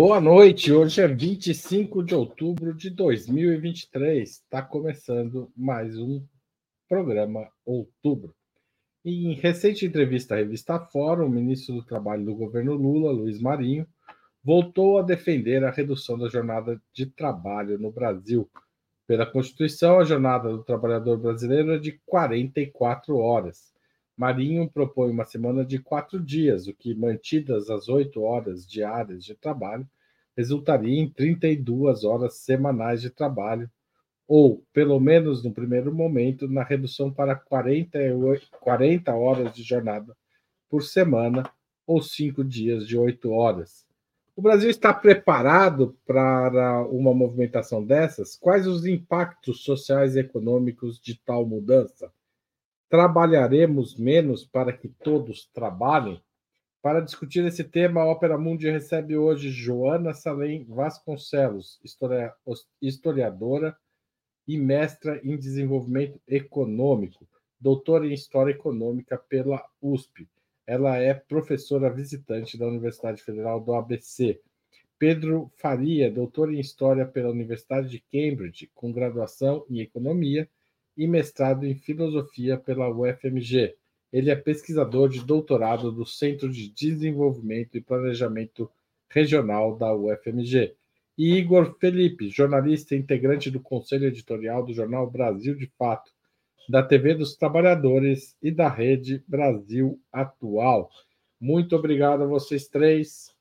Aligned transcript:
Boa 0.00 0.20
noite, 0.20 0.72
hoje 0.72 1.00
é 1.00 1.08
25 1.08 2.04
de 2.04 2.14
outubro 2.14 2.72
de 2.72 2.88
2023. 2.88 4.30
Está 4.30 4.62
começando 4.62 5.50
mais 5.56 5.98
um 5.98 6.24
programa 6.88 7.48
Outubro. 7.66 8.32
Em 9.04 9.34
recente 9.34 9.84
entrevista 9.84 10.36
à 10.36 10.38
revista 10.38 10.78
Fórum, 10.78 11.26
o 11.26 11.28
ministro 11.28 11.74
do 11.74 11.84
Trabalho 11.84 12.24
do 12.24 12.36
governo 12.36 12.74
Lula, 12.74 13.10
Luiz 13.10 13.40
Marinho, 13.40 13.88
voltou 14.40 14.98
a 14.98 15.02
defender 15.02 15.64
a 15.64 15.70
redução 15.72 16.16
da 16.16 16.28
jornada 16.28 16.80
de 16.92 17.06
trabalho 17.06 17.76
no 17.76 17.90
Brasil. 17.90 18.48
Pela 19.04 19.26
Constituição, 19.26 19.98
a 19.98 20.04
jornada 20.04 20.48
do 20.48 20.62
trabalhador 20.62 21.18
brasileiro 21.18 21.72
é 21.72 21.78
de 21.80 22.00
44 22.06 23.16
horas. 23.16 23.74
Marinho 24.18 24.68
propõe 24.68 25.12
uma 25.12 25.24
semana 25.24 25.64
de 25.64 25.78
quatro 25.78 26.18
dias, 26.20 26.66
o 26.66 26.74
que, 26.74 26.92
mantidas 26.92 27.70
as 27.70 27.88
oito 27.88 28.20
horas 28.22 28.66
diárias 28.66 29.24
de 29.24 29.32
trabalho, 29.32 29.88
resultaria 30.36 31.00
em 31.00 31.08
32 31.08 32.02
horas 32.02 32.34
semanais 32.38 33.00
de 33.00 33.10
trabalho, 33.10 33.70
ou, 34.26 34.64
pelo 34.72 34.98
menos 34.98 35.44
no 35.44 35.52
primeiro 35.52 35.94
momento, 35.94 36.48
na 36.48 36.64
redução 36.64 37.12
para 37.12 37.36
48, 37.36 38.48
40 38.60 39.14
horas 39.14 39.54
de 39.54 39.62
jornada 39.62 40.16
por 40.68 40.82
semana, 40.82 41.48
ou 41.86 42.02
cinco 42.02 42.42
dias 42.42 42.88
de 42.88 42.98
oito 42.98 43.30
horas. 43.30 43.86
O 44.34 44.42
Brasil 44.42 44.68
está 44.68 44.92
preparado 44.92 45.96
para 46.04 46.84
uma 46.90 47.14
movimentação 47.14 47.84
dessas? 47.84 48.36
Quais 48.36 48.66
os 48.66 48.84
impactos 48.84 49.62
sociais 49.62 50.16
e 50.16 50.20
econômicos 50.20 51.00
de 51.00 51.14
tal 51.20 51.46
mudança? 51.46 52.12
Trabalharemos 52.88 53.98
menos 53.98 54.46
para 54.46 54.72
que 54.72 54.88
todos 54.88 55.46
trabalhem? 55.52 56.22
Para 56.80 57.00
discutir 57.00 57.44
esse 57.44 57.62
tema, 57.62 58.00
a 58.00 58.06
Ópera 58.06 58.38
Mundi 58.38 58.70
recebe 58.70 59.14
hoje 59.14 59.50
Joana 59.50 60.14
Salem 60.14 60.64
Vasconcelos, 60.64 61.78
historiadora 62.80 63.76
e 64.46 64.56
mestra 64.56 65.20
em 65.22 65.36
desenvolvimento 65.36 66.18
econômico, 66.26 67.28
doutora 67.60 68.06
em 68.06 68.14
História 68.14 68.52
Econômica 68.52 69.18
pela 69.18 69.62
USP. 69.82 70.26
Ela 70.66 70.96
é 70.96 71.12
professora 71.12 71.90
visitante 71.90 72.56
da 72.56 72.66
Universidade 72.66 73.22
Federal 73.22 73.60
do 73.60 73.74
ABC. 73.74 74.40
Pedro 74.98 75.52
Faria, 75.58 76.10
doutor 76.10 76.54
em 76.54 76.58
História 76.58 77.04
pela 77.04 77.28
Universidade 77.28 77.90
de 77.90 78.00
Cambridge, 78.10 78.70
com 78.74 78.90
graduação 78.90 79.66
em 79.68 79.80
Economia 79.80 80.48
e 80.98 81.06
mestrado 81.06 81.64
em 81.64 81.76
filosofia 81.76 82.58
pela 82.58 82.90
UFMG. 82.90 83.76
Ele 84.12 84.30
é 84.30 84.34
pesquisador 84.34 85.08
de 85.08 85.24
doutorado 85.24 85.92
do 85.92 86.04
Centro 86.04 86.50
de 86.50 86.68
Desenvolvimento 86.68 87.76
e 87.76 87.80
Planejamento 87.80 88.68
Regional 89.08 89.76
da 89.76 89.94
UFMG. 89.94 90.74
E 91.16 91.36
Igor 91.36 91.76
Felipe, 91.78 92.28
jornalista 92.28 92.96
integrante 92.96 93.48
do 93.48 93.60
Conselho 93.60 94.06
Editorial 94.06 94.64
do 94.64 94.74
jornal 94.74 95.08
Brasil 95.08 95.54
de 95.54 95.70
Fato, 95.78 96.10
da 96.68 96.82
TV 96.82 97.14
dos 97.14 97.36
Trabalhadores 97.36 98.36
e 98.42 98.50
da 98.50 98.68
Rede 98.68 99.22
Brasil 99.26 100.00
Atual. 100.12 100.90
Muito 101.40 101.76
obrigado 101.76 102.24
a 102.24 102.26
vocês 102.26 102.66
três. 102.66 103.32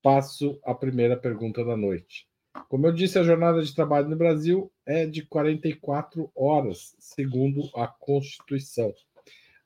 Passo 0.00 0.60
a 0.64 0.72
primeira 0.74 1.16
pergunta 1.16 1.64
da 1.64 1.76
noite. 1.76 2.28
Como 2.68 2.86
eu 2.86 2.92
disse, 2.92 3.18
a 3.18 3.22
jornada 3.22 3.62
de 3.62 3.74
trabalho 3.74 4.08
no 4.08 4.16
Brasil 4.16 4.70
é 4.88 5.04
de 5.04 5.22
44 5.22 6.32
horas, 6.34 6.96
segundo 6.98 7.68
a 7.74 7.86
Constituição. 7.86 8.94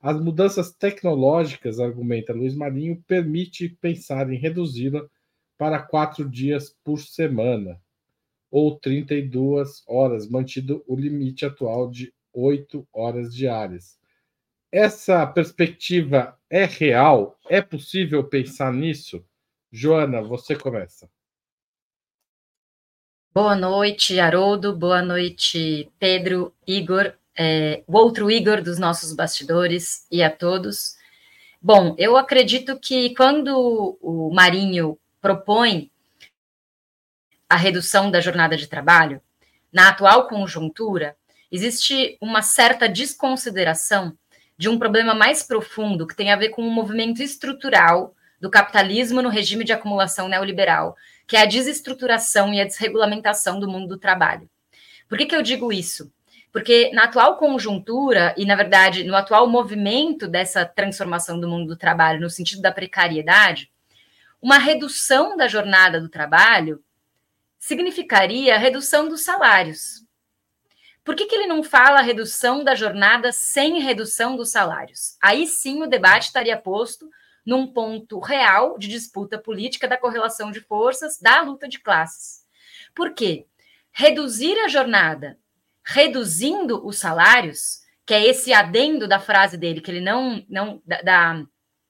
As 0.00 0.20
mudanças 0.20 0.72
tecnológicas, 0.72 1.78
argumenta 1.78 2.32
Luiz 2.32 2.56
Marinho, 2.56 3.00
permite 3.06 3.68
pensar 3.80 4.28
em 4.32 4.36
reduzi-la 4.36 5.08
para 5.56 5.80
quatro 5.80 6.28
dias 6.28 6.76
por 6.82 6.98
semana, 6.98 7.80
ou 8.50 8.76
32 8.76 9.84
horas, 9.86 10.28
mantido 10.28 10.82
o 10.88 10.96
limite 10.96 11.46
atual 11.46 11.88
de 11.88 12.12
oito 12.32 12.84
horas 12.92 13.32
diárias. 13.32 13.96
Essa 14.72 15.24
perspectiva 15.24 16.36
é 16.50 16.64
real? 16.64 17.38
É 17.48 17.62
possível 17.62 18.24
pensar 18.24 18.72
nisso? 18.72 19.24
Joana, 19.70 20.20
você 20.20 20.56
começa. 20.56 21.08
Boa 23.34 23.56
noite, 23.56 24.20
Haroldo. 24.20 24.76
Boa 24.76 25.00
noite, 25.00 25.90
Pedro, 25.98 26.54
Igor, 26.66 27.14
é, 27.34 27.82
o 27.86 27.96
outro 27.96 28.30
Igor 28.30 28.60
dos 28.60 28.78
nossos 28.78 29.14
bastidores 29.14 30.06
e 30.10 30.22
a 30.22 30.28
todos. 30.28 30.96
Bom, 31.58 31.94
eu 31.96 32.18
acredito 32.18 32.78
que 32.78 33.14
quando 33.14 33.96
o 34.02 34.30
Marinho 34.34 34.98
propõe 35.18 35.90
a 37.48 37.56
redução 37.56 38.10
da 38.10 38.20
jornada 38.20 38.54
de 38.54 38.66
trabalho, 38.66 39.18
na 39.72 39.88
atual 39.88 40.28
conjuntura, 40.28 41.16
existe 41.50 42.18
uma 42.20 42.42
certa 42.42 42.86
desconsideração 42.86 44.12
de 44.58 44.68
um 44.68 44.78
problema 44.78 45.14
mais 45.14 45.42
profundo 45.42 46.06
que 46.06 46.14
tem 46.14 46.30
a 46.30 46.36
ver 46.36 46.50
com 46.50 46.60
o 46.60 46.66
um 46.66 46.70
movimento 46.70 47.22
estrutural 47.22 48.14
do 48.38 48.50
capitalismo 48.50 49.22
no 49.22 49.30
regime 49.30 49.64
de 49.64 49.72
acumulação 49.72 50.28
neoliberal, 50.28 50.94
que 51.32 51.36
é 51.38 51.40
a 51.40 51.46
desestruturação 51.46 52.52
e 52.52 52.60
a 52.60 52.66
desregulamentação 52.66 53.58
do 53.58 53.66
mundo 53.66 53.88
do 53.88 53.96
trabalho. 53.96 54.50
Por 55.08 55.16
que, 55.16 55.24
que 55.24 55.34
eu 55.34 55.40
digo 55.40 55.72
isso? 55.72 56.12
Porque 56.52 56.90
na 56.92 57.04
atual 57.04 57.38
conjuntura, 57.38 58.34
e 58.36 58.44
na 58.44 58.54
verdade 58.54 59.02
no 59.02 59.16
atual 59.16 59.48
movimento 59.48 60.28
dessa 60.28 60.66
transformação 60.66 61.40
do 61.40 61.48
mundo 61.48 61.68
do 61.68 61.74
trabalho, 61.74 62.20
no 62.20 62.28
sentido 62.28 62.60
da 62.60 62.70
precariedade, 62.70 63.72
uma 64.42 64.58
redução 64.58 65.34
da 65.34 65.48
jornada 65.48 65.98
do 65.98 66.10
trabalho 66.10 66.84
significaria 67.58 68.58
redução 68.58 69.08
dos 69.08 69.24
salários. 69.24 70.04
Por 71.02 71.16
que, 71.16 71.24
que 71.24 71.34
ele 71.34 71.46
não 71.46 71.62
fala 71.62 72.02
redução 72.02 72.62
da 72.62 72.74
jornada 72.74 73.32
sem 73.32 73.80
redução 73.80 74.36
dos 74.36 74.50
salários? 74.50 75.16
Aí 75.18 75.46
sim 75.46 75.82
o 75.82 75.88
debate 75.88 76.24
estaria 76.24 76.58
posto 76.58 77.08
num 77.44 77.66
ponto 77.66 78.18
real 78.18 78.78
de 78.78 78.88
disputa 78.88 79.38
política 79.38 79.88
da 79.88 79.96
correlação 79.96 80.50
de 80.50 80.60
forças 80.60 81.18
da 81.18 81.42
luta 81.42 81.68
de 81.68 81.78
classes. 81.78 82.44
Por 82.94 83.14
quê? 83.14 83.46
Reduzir 83.90 84.58
a 84.60 84.68
jornada, 84.68 85.38
reduzindo 85.84 86.86
os 86.86 86.98
salários, 86.98 87.82
que 88.06 88.14
é 88.14 88.24
esse 88.24 88.52
adendo 88.52 89.08
da 89.08 89.18
frase 89.18 89.56
dele, 89.56 89.80
que 89.80 89.90
ele 89.90 90.00
não, 90.00 90.44
não 90.48 90.82
da, 90.84 91.02
da 91.02 91.46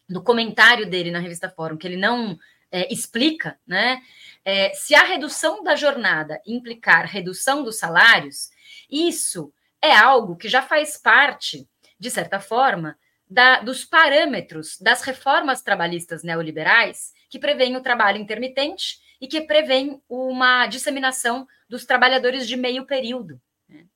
do 0.09 0.23
comentário 0.23 0.89
dele 0.89 1.11
na 1.11 1.19
revista 1.19 1.49
Fórum, 1.49 1.77
que 1.77 1.87
ele 1.87 1.97
não 1.97 2.39
é, 2.71 2.93
explica, 2.93 3.59
né? 3.67 4.03
É, 4.45 4.75
se 4.75 4.95
a 4.95 5.05
redução 5.05 5.63
da 5.63 5.77
jornada 5.77 6.41
implicar 6.47 7.07
redução 7.07 7.63
dos 7.63 7.79
salários, 7.79 8.51
isso 8.91 9.53
é 9.81 9.95
algo 9.95 10.37
que 10.37 10.49
já 10.49 10.61
faz 10.61 10.97
parte, 10.97 11.69
de 11.99 12.11
certa 12.11 12.41
forma, 12.41 12.99
da, 13.33 13.61
dos 13.61 13.85
parâmetros 13.85 14.79
das 14.79 15.03
reformas 15.03 15.63
trabalhistas 15.63 16.23
neoliberais 16.23 17.13
que 17.31 17.39
prevêem 17.39 17.77
o 17.77 17.83
trabalho 17.83 18.19
intermitente 18.19 18.99
e 19.21 19.27
que 19.27 19.41
prevêem 19.41 20.03
uma 20.09 20.67
disseminação 20.67 21.47
dos 21.69 21.87
trabalhadores 21.87 22.47
de 22.47 22.57
meio 22.57 22.85
período. 22.85 23.41
Né? 23.67 23.87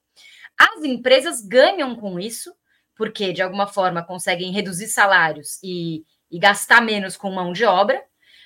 As 0.59 0.83
empresas 0.85 1.43
ganham 1.43 1.95
com 1.95 2.19
isso, 2.19 2.55
porque 2.95 3.33
de 3.33 3.43
alguma 3.43 3.67
forma 3.67 4.03
conseguem 4.03 4.53
reduzir 4.53 4.89
salários 4.89 5.59
e, 5.63 6.03
e 6.31 6.39
gastar 6.39 6.81
menos 6.81 7.15
com 7.15 7.31
mão 7.31 7.53
de 7.53 7.65
obra, 7.67 8.03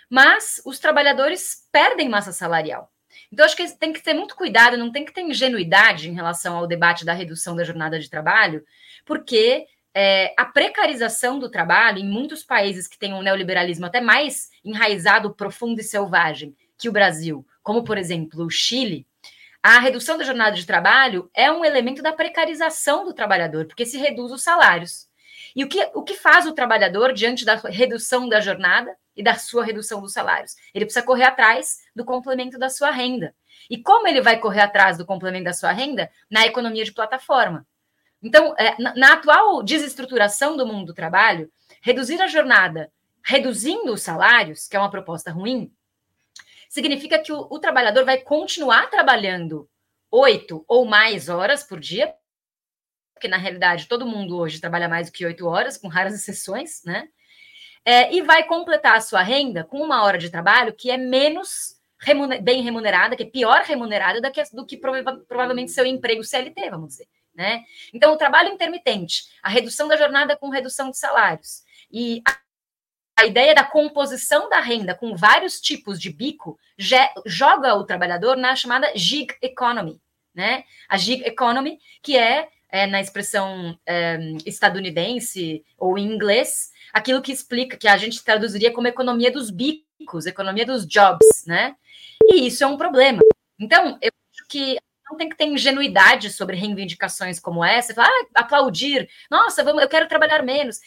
mas 0.08 0.60
os 0.64 0.80
trabalhadores 0.80 1.68
perdem 1.70 2.08
massa 2.08 2.32
salarial. 2.32 2.92
Então, 3.32 3.44
acho 3.44 3.56
que 3.56 3.68
tem 3.76 3.92
que 3.92 4.02
ter 4.02 4.14
muito 4.14 4.34
cuidado, 4.34 4.76
não 4.76 4.90
tem 4.90 5.04
que 5.04 5.12
ter 5.12 5.20
ingenuidade 5.20 6.08
em 6.08 6.14
relação 6.14 6.56
ao 6.56 6.66
debate 6.66 7.04
da 7.04 7.12
redução 7.12 7.54
da 7.54 7.62
jornada 7.62 7.98
de 7.98 8.10
trabalho, 8.10 8.64
porque 9.04 9.68
é, 9.94 10.32
a 10.36 10.44
precarização 10.44 11.38
do 11.38 11.50
trabalho 11.50 11.98
em 11.98 12.08
muitos 12.08 12.44
países 12.44 12.86
que 12.86 12.98
têm 12.98 13.12
um 13.12 13.22
neoliberalismo 13.22 13.86
até 13.86 14.00
mais 14.00 14.50
enraizado, 14.64 15.34
profundo 15.34 15.80
e 15.80 15.84
selvagem 15.84 16.54
que 16.78 16.88
o 16.88 16.92
Brasil, 16.92 17.46
como 17.62 17.84
por 17.84 17.98
exemplo 17.98 18.44
o 18.44 18.50
Chile, 18.50 19.06
a 19.62 19.78
redução 19.78 20.16
da 20.16 20.24
jornada 20.24 20.56
de 20.56 20.64
trabalho 20.64 21.30
é 21.34 21.52
um 21.52 21.64
elemento 21.64 22.02
da 22.02 22.12
precarização 22.12 23.04
do 23.04 23.12
trabalhador, 23.12 23.66
porque 23.66 23.84
se 23.84 23.98
reduz 23.98 24.32
os 24.32 24.42
salários. 24.42 25.06
E 25.54 25.62
o 25.62 25.68
que, 25.68 25.90
o 25.94 26.02
que 26.02 26.14
faz 26.14 26.46
o 26.46 26.52
trabalhador 26.52 27.12
diante 27.12 27.44
da 27.44 27.56
redução 27.56 28.28
da 28.28 28.40
jornada 28.40 28.96
e 29.14 29.22
da 29.22 29.34
sua 29.34 29.64
redução 29.64 30.00
dos 30.00 30.14
salários? 30.14 30.54
Ele 30.72 30.86
precisa 30.86 31.04
correr 31.04 31.24
atrás 31.24 31.80
do 31.94 32.04
complemento 32.04 32.58
da 32.58 32.70
sua 32.70 32.90
renda. 32.90 33.34
E 33.68 33.76
como 33.82 34.06
ele 34.08 34.22
vai 34.22 34.38
correr 34.38 34.60
atrás 34.60 34.96
do 34.96 35.04
complemento 35.04 35.44
da 35.44 35.52
sua 35.52 35.72
renda? 35.72 36.10
Na 36.30 36.46
economia 36.46 36.84
de 36.84 36.92
plataforma. 36.92 37.66
Então, 38.22 38.54
é, 38.58 38.76
na, 38.78 39.14
atual 39.14 39.62
desestruturação 39.62 40.56
do 40.56 40.66
mundo 40.66 40.86
do 40.86 40.94
trabalho, 40.94 41.50
reduzir 41.82 42.20
a 42.20 42.26
jornada 42.26 42.92
reduzindo 43.22 43.92
os 43.92 44.02
salários, 44.02 44.66
que 44.66 44.76
é 44.76 44.80
uma 44.80 44.90
proposta 44.90 45.30
ruim, 45.30 45.70
significa 46.68 47.18
que 47.18 47.32
o, 47.32 47.46
o 47.50 47.58
trabalhador 47.58 48.04
vai 48.04 48.18
continuar 48.18 48.88
trabalhando 48.88 49.68
oito 50.10 50.64
ou 50.66 50.86
mais 50.86 51.28
horas 51.28 51.62
por 51.62 51.78
dia, 51.78 52.14
porque 53.14 53.28
na 53.28 53.36
realidade 53.36 53.86
todo 53.86 54.06
mundo 54.06 54.38
hoje 54.38 54.60
trabalha 54.60 54.88
mais 54.88 55.08
do 55.08 55.12
que 55.12 55.26
oito 55.26 55.46
horas, 55.46 55.76
com 55.76 55.88
raras 55.88 56.14
exceções, 56.14 56.82
né? 56.84 57.08
é, 57.84 58.14
e 58.14 58.22
vai 58.22 58.44
completar 58.44 58.96
a 58.96 59.00
sua 59.00 59.22
renda 59.22 59.64
com 59.64 59.80
uma 59.80 60.02
hora 60.04 60.18
de 60.18 60.30
trabalho 60.30 60.72
que 60.72 60.90
é 60.90 60.96
menos 60.96 61.78
remuner 61.98 62.42
bem 62.42 62.62
remunerada, 62.62 63.16
que 63.16 63.22
é 63.22 63.26
pior 63.26 63.62
remunerada 63.62 64.20
do 64.20 64.30
que, 64.30 64.42
do 64.52 64.66
que 64.66 64.76
prova 64.76 65.18
provavelmente 65.28 65.70
seu 65.70 65.84
emprego 65.84 66.24
CLT, 66.24 66.70
vamos 66.70 66.88
dizer. 66.88 67.06
Né? 67.40 67.64
Então, 67.94 68.12
o 68.12 68.18
trabalho 68.18 68.50
intermitente, 68.50 69.30
a 69.42 69.48
redução 69.48 69.88
da 69.88 69.96
jornada 69.96 70.36
com 70.36 70.50
redução 70.50 70.90
de 70.90 70.98
salários 70.98 71.62
e 71.90 72.22
a, 73.16 73.24
ideia 73.24 73.54
da 73.54 73.64
composição 73.64 74.50
da 74.50 74.60
renda 74.60 74.94
com 74.94 75.16
vários 75.16 75.58
tipos 75.58 75.98
de 75.98 76.10
bico 76.10 76.58
joga 77.24 77.74
o 77.76 77.84
trabalhador 77.84 78.36
na 78.36 78.54
chamada 78.54 78.92
gig 78.94 79.34
economy, 79.40 79.98
né? 80.34 80.64
A 80.86 80.98
gig 80.98 81.22
economy, 81.24 81.78
que 82.02 82.14
é, 82.14 82.50
é 82.68 82.86
na 82.86 83.00
expressão 83.00 83.74
é, 83.86 84.18
estadunidense 84.44 85.64
ou 85.78 85.96
em 85.96 86.12
inglês, 86.12 86.70
aquilo 86.92 87.22
que 87.22 87.32
explica, 87.32 87.74
que 87.74 87.88
a 87.88 87.96
gente 87.96 88.22
traduziria 88.22 88.70
como 88.70 88.86
economia 88.86 89.30
dos 89.30 89.48
bicos, 89.50 90.26
economia 90.26 90.66
dos 90.66 90.86
jobs, 90.86 91.46
né? 91.46 91.74
E 92.22 92.46
isso 92.46 92.62
é 92.62 92.66
um 92.66 92.76
problema. 92.76 93.22
Então, 93.58 93.98
eu 94.02 94.12
acho 94.30 94.46
que 94.46 94.78
não 95.10 95.16
tem 95.16 95.28
que 95.28 95.36
ter 95.36 95.46
ingenuidade 95.46 96.30
sobre 96.30 96.56
reivindicações 96.56 97.40
como 97.40 97.64
essa, 97.64 97.94
falar, 97.94 98.08
ah, 98.08 98.40
aplaudir, 98.40 99.08
nossa, 99.30 99.64
vamos, 99.64 99.82
eu 99.82 99.88
quero 99.88 100.08
trabalhar 100.08 100.42
menos. 100.42 100.80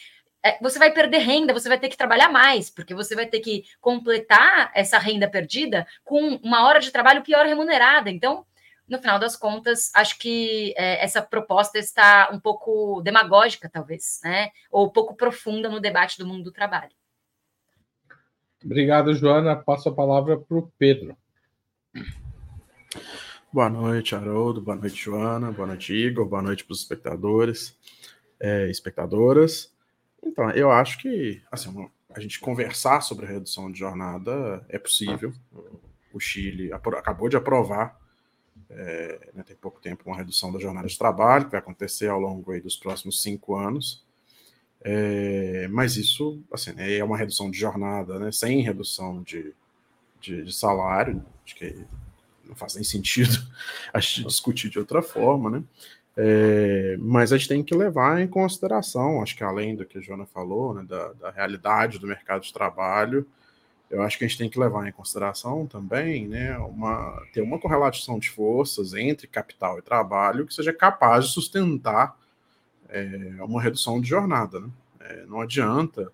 É, 0.44 0.58
você 0.60 0.78
vai 0.78 0.92
perder 0.92 1.18
renda, 1.18 1.54
você 1.54 1.68
vai 1.68 1.78
ter 1.78 1.88
que 1.88 1.96
trabalhar 1.96 2.28
mais, 2.28 2.68
porque 2.68 2.94
você 2.94 3.14
vai 3.14 3.26
ter 3.26 3.40
que 3.40 3.64
completar 3.80 4.70
essa 4.74 4.98
renda 4.98 5.28
perdida 5.28 5.86
com 6.04 6.36
uma 6.42 6.66
hora 6.66 6.80
de 6.80 6.90
trabalho 6.90 7.22
pior 7.22 7.46
remunerada. 7.46 8.10
Então, 8.10 8.44
no 8.86 8.98
final 8.98 9.18
das 9.18 9.36
contas, 9.36 9.90
acho 9.94 10.18
que 10.18 10.74
é, 10.76 11.02
essa 11.02 11.22
proposta 11.22 11.78
está 11.78 12.28
um 12.30 12.38
pouco 12.38 13.00
demagógica, 13.02 13.70
talvez, 13.70 14.20
né? 14.22 14.50
Ou 14.70 14.90
pouco 14.90 15.14
profunda 15.14 15.70
no 15.70 15.80
debate 15.80 16.18
do 16.18 16.26
mundo 16.26 16.44
do 16.44 16.52
trabalho. 16.52 16.92
Obrigado, 18.62 19.14
Joana. 19.14 19.56
Passo 19.56 19.88
a 19.88 19.94
palavra 19.94 20.38
para 20.38 20.58
o 20.58 20.70
Pedro. 20.78 21.16
Boa 23.54 23.70
noite, 23.70 24.16
Haroldo. 24.16 24.60
Boa 24.60 24.76
noite, 24.76 24.96
Joana. 24.96 25.52
Boa 25.52 25.68
noite, 25.68 25.94
Igor. 25.94 26.26
Boa 26.26 26.42
noite 26.42 26.64
para 26.64 26.72
os 26.72 26.80
espectadores, 26.80 27.78
é, 28.40 28.68
espectadoras. 28.68 29.72
Então, 30.20 30.50
eu 30.50 30.72
acho 30.72 30.98
que 30.98 31.40
assim, 31.52 31.88
a 32.12 32.18
gente 32.18 32.40
conversar 32.40 33.00
sobre 33.00 33.26
a 33.26 33.28
redução 33.28 33.70
de 33.70 33.78
jornada 33.78 34.66
é 34.68 34.76
possível. 34.76 35.32
O 36.12 36.18
Chile 36.18 36.72
acabou 36.72 37.28
de 37.28 37.36
aprovar 37.36 37.96
é, 38.68 39.30
né, 39.32 39.44
tem 39.44 39.54
pouco 39.54 39.80
tempo, 39.80 40.02
uma 40.04 40.16
redução 40.16 40.52
da 40.52 40.58
jornada 40.58 40.88
de 40.88 40.98
trabalho, 40.98 41.44
que 41.44 41.52
vai 41.52 41.60
acontecer 41.60 42.08
ao 42.08 42.18
longo 42.18 42.60
dos 42.60 42.74
próximos 42.74 43.22
cinco 43.22 43.54
anos. 43.54 44.04
É, 44.80 45.68
mas 45.68 45.96
isso 45.96 46.42
assim, 46.50 46.72
né, 46.72 46.96
é 46.96 47.04
uma 47.04 47.16
redução 47.16 47.48
de 47.52 47.56
jornada, 47.56 48.18
né, 48.18 48.32
sem 48.32 48.62
redução 48.62 49.22
de, 49.22 49.54
de, 50.20 50.42
de, 50.42 50.52
salário, 50.52 51.24
acho 51.44 51.54
que 51.54 51.86
não 52.46 52.54
faz 52.54 52.74
nem 52.74 52.84
sentido 52.84 53.36
a 53.92 54.00
gente 54.00 54.24
discutir 54.24 54.68
de 54.70 54.78
outra 54.78 55.02
forma, 55.02 55.50
né? 55.50 55.62
É, 56.16 56.96
mas 57.00 57.32
a 57.32 57.36
gente 57.36 57.48
tem 57.48 57.62
que 57.62 57.74
levar 57.74 58.20
em 58.20 58.28
consideração, 58.28 59.20
acho 59.20 59.36
que 59.36 59.42
além 59.42 59.74
do 59.74 59.84
que 59.84 59.98
a 59.98 60.00
Joana 60.00 60.24
falou, 60.24 60.72
né, 60.72 60.84
da, 60.84 61.12
da 61.14 61.30
realidade 61.30 61.98
do 61.98 62.06
mercado 62.06 62.42
de 62.42 62.52
trabalho, 62.52 63.26
eu 63.90 64.02
acho 64.02 64.16
que 64.16 64.24
a 64.24 64.28
gente 64.28 64.38
tem 64.38 64.48
que 64.48 64.58
levar 64.58 64.86
em 64.86 64.92
consideração 64.92 65.66
também, 65.66 66.28
né, 66.28 66.56
uma, 66.58 67.20
ter 67.32 67.42
uma 67.42 67.58
correlação 67.58 68.18
de 68.18 68.30
forças 68.30 68.94
entre 68.94 69.26
capital 69.26 69.78
e 69.78 69.82
trabalho 69.82 70.46
que 70.46 70.54
seja 70.54 70.72
capaz 70.72 71.26
de 71.26 71.32
sustentar 71.32 72.16
é, 72.88 73.36
uma 73.40 73.60
redução 73.60 74.00
de 74.00 74.08
jornada. 74.08 74.60
Né? 74.60 74.68
É, 75.00 75.26
não 75.26 75.40
adianta 75.40 76.12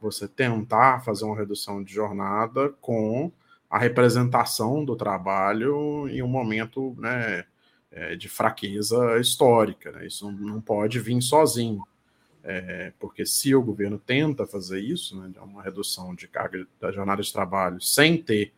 você 0.00 0.26
tentar 0.26 1.04
fazer 1.04 1.24
uma 1.24 1.36
redução 1.36 1.82
de 1.82 1.92
jornada 1.92 2.70
com 2.80 3.30
a 3.72 3.78
representação 3.78 4.84
do 4.84 4.94
trabalho 4.94 6.06
em 6.06 6.22
um 6.22 6.28
momento 6.28 6.94
né, 6.98 7.42
é, 7.90 8.14
de 8.14 8.28
fraqueza 8.28 9.18
histórica. 9.18 9.90
Né? 9.90 10.06
Isso 10.08 10.30
não 10.30 10.60
pode 10.60 11.00
vir 11.00 11.22
sozinho. 11.22 11.82
É, 12.44 12.92
porque 13.00 13.24
se 13.24 13.54
o 13.54 13.62
governo 13.62 13.98
tenta 13.98 14.46
fazer 14.46 14.78
isso, 14.78 15.18
né, 15.18 15.32
uma 15.40 15.62
redução 15.62 16.14
de 16.14 16.28
carga 16.28 16.66
da 16.78 16.92
jornada 16.92 17.22
de 17.22 17.32
trabalho, 17.32 17.80
sem 17.80 18.22
ter 18.22 18.52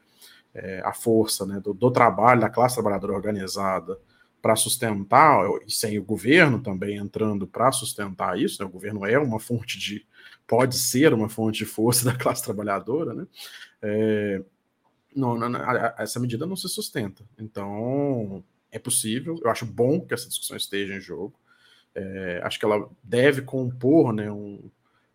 é, 0.53 0.83
a 0.85 0.93
força 0.93 1.47
né, 1.47 1.61
do, 1.61 1.73
do, 1.73 1.93
trabalho, 1.93 2.41
da 2.41 2.51
classe 2.51 2.75
trabalhadora 2.75 3.13
organizada, 3.13 3.97
para 4.43 4.57
sustentar, 4.57 5.47
e 5.65 5.71
sem 5.71 5.97
o 5.97 6.05
governo 6.05 6.61
também 6.61 6.97
entrando 6.97 7.47
para 7.47 7.71
sustentar 7.71 8.37
isso, 8.37 8.61
né, 8.61 8.67
o 8.67 8.73
governo 8.73 9.07
é 9.07 9.17
uma 9.17 9.39
fonte 9.39 9.79
de, 9.79 10.05
pode 10.45 10.77
ser 10.77 11.15
uma 11.15 11.29
fonte 11.29 11.59
de 11.59 11.67
força 11.67 12.05
da 12.11 12.17
classe 12.17 12.43
trabalhadora, 12.43 13.15
né, 13.15 13.27
é, 13.81 14.43
não, 15.15 15.37
não, 15.39 15.61
essa 15.99 16.19
medida 16.19 16.47
não 16.47 16.57
se 16.57 16.69
sustenta. 16.69 17.23
Então, 17.39 18.43
é 18.71 18.79
possível, 18.79 19.39
eu 19.43 19.51
acho 19.51 19.65
bom 19.65 20.01
que 20.01 20.15
essa 20.15 20.29
discussão 20.29 20.57
esteja 20.57 20.95
em 20.95 21.01
jogo, 21.01 21.39
é, 21.95 22.41
acho 22.43 22.59
que 22.59 22.65
ela 22.65 22.89
deve 23.03 23.43
compor 23.43 24.13
né, 24.13 24.31
um, 24.31 24.69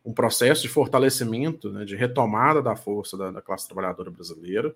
um 0.05 0.13
processo 0.13 0.61
de 0.61 0.69
fortalecimento, 0.69 1.69
né, 1.71 1.83
de 1.83 1.95
retomada 1.95 2.61
da 2.61 2.75
força 2.75 3.17
da, 3.17 3.31
da 3.31 3.41
classe 3.41 3.67
trabalhadora 3.67 4.09
brasileira. 4.09 4.73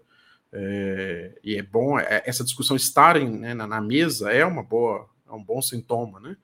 É, 0.51 1.39
e 1.43 1.55
é 1.55 1.63
bom 1.63 1.97
é, 1.97 2.21
essa 2.25 2.43
discussão 2.43 2.75
estar 2.75 3.19
né, 3.19 3.55
na, 3.55 3.65
na, 3.65 3.81
mesa 3.81 4.31
é 4.31 4.45
uma 4.45 4.61
boa, 4.61 5.09
é 5.27 5.31
um 5.31 5.43
bom 5.43 5.59
sintoma, 5.61 6.19
né? 6.19 6.37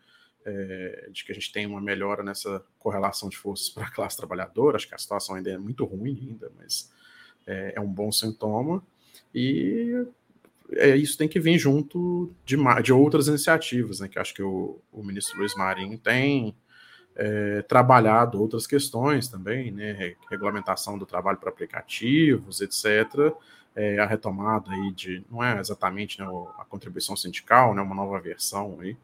É, 0.46 1.10
de 1.12 1.24
que 1.24 1.32
a 1.32 1.36
gente 1.36 1.52
tem 1.52 1.68
uma 1.68 1.82
melhora 1.82 2.24
nessa 2.24 2.64
correlação 2.80 3.30
de 3.30 3.38
forças 3.38 3.70
para 3.70 3.86
a 3.86 3.92
classe 3.92 4.18
trabalhadora. 4.18 4.78
Acho 4.78 4.88
que 4.88 4.96
a 4.96 4.98
situação 4.98 5.36
ainda 5.36 5.52
é 5.52 5.58
muito 5.58 5.86
ruim 5.86 6.18
ainda, 6.32 6.52
mas 6.58 6.90
é, 7.50 7.74
é 7.76 7.82
um 7.82 7.92
bom 7.92 8.12
sintoma. 8.12 8.84
E 9.34 10.06
é, 10.74 10.96
isso 10.96 11.18
tem 11.18 11.28
que 11.28 11.40
vir 11.40 11.58
junto 11.58 12.32
de, 12.46 12.56
de 12.84 12.94
outras 12.94 13.28
iniciativas, 13.28 14.00
né? 14.00 14.08
Que 14.08 14.20
acho 14.20 14.34
que 14.34 14.44
o, 14.44 14.80
o 14.94 15.04
ministro 15.04 15.40
Luiz 15.40 15.56
Marinho 15.56 15.98
tem 15.98 16.56
é, 17.16 17.64
trabalhado 17.64 18.40
outras 18.40 18.68
questões 18.68 19.28
também, 19.28 19.72
né? 19.72 20.16
Regulamentação 20.30 20.98
do 20.98 21.06
trabalho 21.06 21.38
para 21.38 21.50
aplicativos, 21.50 22.62
etc. 22.62 23.34
É, 23.76 24.00
a 24.00 24.06
retomada 24.06 24.72
aí 24.72 24.92
de 24.92 25.24
não 25.30 25.44
é 25.44 25.60
exatamente 25.60 26.20
né, 26.20 26.26
a 26.58 26.66
contribuição 26.66 27.16
sindical, 27.16 27.74
né? 27.74 27.82
Uma 27.82 27.96
nova 27.96 28.20
versão 28.20 28.78
aí. 28.82 28.96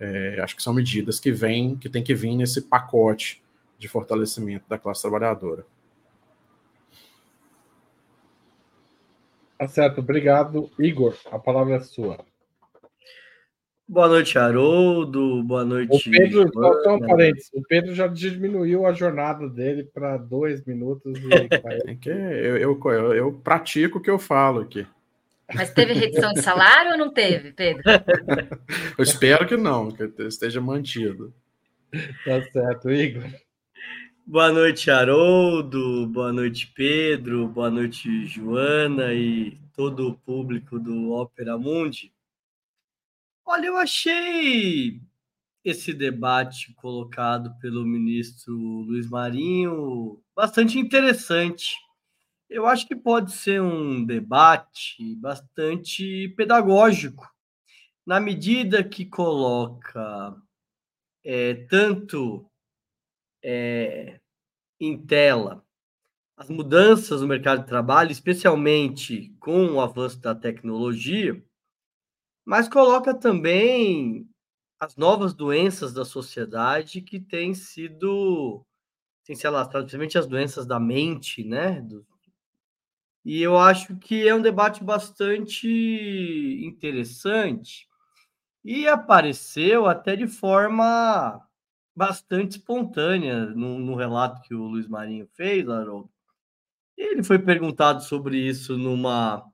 É, 0.00 0.40
acho 0.40 0.54
que 0.54 0.62
são 0.62 0.72
medidas 0.72 1.18
que 1.18 1.32
vêm, 1.32 1.76
que 1.76 1.88
tem 1.88 2.04
que 2.04 2.14
vir 2.14 2.36
nesse 2.36 2.62
pacote 2.62 3.42
de 3.76 3.88
fortalecimento 3.88 4.64
da 4.68 4.78
classe 4.78 5.02
trabalhadora. 5.02 5.66
Tá 9.58 9.66
certo, 9.66 9.98
obrigado. 9.98 10.70
Igor, 10.78 11.16
a 11.32 11.38
palavra 11.38 11.74
é 11.74 11.80
sua. 11.80 12.24
Boa 13.88 14.06
noite, 14.06 14.38
Haroldo. 14.38 15.42
Boa 15.42 15.64
noite. 15.64 16.08
O 16.08 16.12
Pedro, 16.12 16.50
só 16.52 16.94
um 16.94 17.00
parênteses, 17.00 17.50
o 17.54 17.62
Pedro 17.62 17.94
já 17.94 18.06
diminuiu 18.06 18.86
a 18.86 18.92
jornada 18.92 19.48
dele 19.48 19.82
para 19.82 20.16
dois 20.16 20.64
minutos. 20.64 21.18
E... 21.18 21.28
é 21.90 21.94
que 21.96 22.08
eu, 22.08 22.56
eu, 22.56 22.80
eu, 22.84 23.14
eu 23.14 23.32
pratico 23.32 23.98
o 23.98 24.00
que 24.00 24.10
eu 24.10 24.18
falo 24.18 24.60
aqui. 24.60 24.86
Mas 25.52 25.72
teve 25.72 25.94
redução 25.94 26.34
de 26.34 26.42
salário 26.42 26.92
ou 26.92 26.98
não 26.98 27.10
teve, 27.10 27.52
Pedro? 27.52 27.82
eu 28.96 29.02
espero 29.02 29.46
que 29.46 29.56
não, 29.56 29.90
que 29.90 30.04
esteja 30.24 30.60
mantido. 30.60 31.32
Tá 32.24 32.42
certo, 32.52 32.90
Igor. 32.90 33.24
Boa 34.30 34.52
noite, 34.52 34.90
Haroldo. 34.90 36.06
Boa 36.06 36.30
noite, 36.30 36.66
Pedro. 36.74 37.48
Boa 37.48 37.70
noite, 37.70 38.26
Joana 38.26 39.14
e 39.14 39.58
todo 39.72 40.06
o 40.06 40.18
público 40.18 40.78
do 40.78 41.12
Ópera 41.12 41.56
Mundi. 41.56 42.12
Olha, 43.42 43.68
eu 43.68 43.78
achei 43.78 45.00
esse 45.64 45.94
debate 45.94 46.74
colocado 46.74 47.58
pelo 47.58 47.86
ministro 47.86 48.52
Luiz 48.52 49.08
Marinho 49.08 50.22
bastante 50.36 50.78
interessante. 50.78 51.74
Eu 52.50 52.66
acho 52.66 52.86
que 52.86 52.94
pode 52.94 53.32
ser 53.32 53.62
um 53.62 54.04
debate 54.04 55.16
bastante 55.16 56.28
pedagógico, 56.36 57.26
na 58.04 58.20
medida 58.20 58.84
que 58.84 59.06
coloca 59.06 60.36
é, 61.24 61.54
tanto 61.70 62.47
é, 63.42 64.20
em 64.80 64.98
tela 64.98 65.64
as 66.38 66.48
mudanças 66.48 67.20
no 67.20 67.26
mercado 67.26 67.62
de 67.62 67.66
trabalho, 67.66 68.12
especialmente 68.12 69.34
com 69.40 69.72
o 69.72 69.80
avanço 69.80 70.20
da 70.20 70.36
tecnologia, 70.36 71.42
mas 72.44 72.68
coloca 72.68 73.12
também 73.12 74.28
as 74.78 74.96
novas 74.96 75.34
doenças 75.34 75.92
da 75.92 76.04
sociedade 76.04 77.02
que 77.02 77.18
têm 77.18 77.54
sido 77.54 78.64
têm 79.24 79.36
se 79.36 79.46
alastrado, 79.46 79.84
principalmente 79.84 80.16
as 80.16 80.26
doenças 80.26 80.66
da 80.66 80.80
mente, 80.80 81.44
né? 81.44 81.86
E 83.24 83.42
eu 83.42 83.58
acho 83.58 83.96
que 83.98 84.26
é 84.26 84.34
um 84.34 84.40
debate 84.40 84.82
bastante 84.82 85.68
interessante 86.64 87.88
e 88.64 88.86
apareceu 88.86 89.86
até 89.86 90.16
de 90.16 90.26
forma 90.26 91.47
bastante 91.98 92.52
espontânea 92.52 93.46
no, 93.46 93.76
no 93.76 93.96
relato 93.96 94.40
que 94.42 94.54
o 94.54 94.68
Luiz 94.68 94.86
Marinho 94.86 95.26
fez, 95.34 95.68
Haroldo. 95.68 96.08
Ele 96.96 97.24
foi 97.24 97.40
perguntado 97.40 98.04
sobre 98.04 98.38
isso 98.38 98.78
numa 98.78 99.44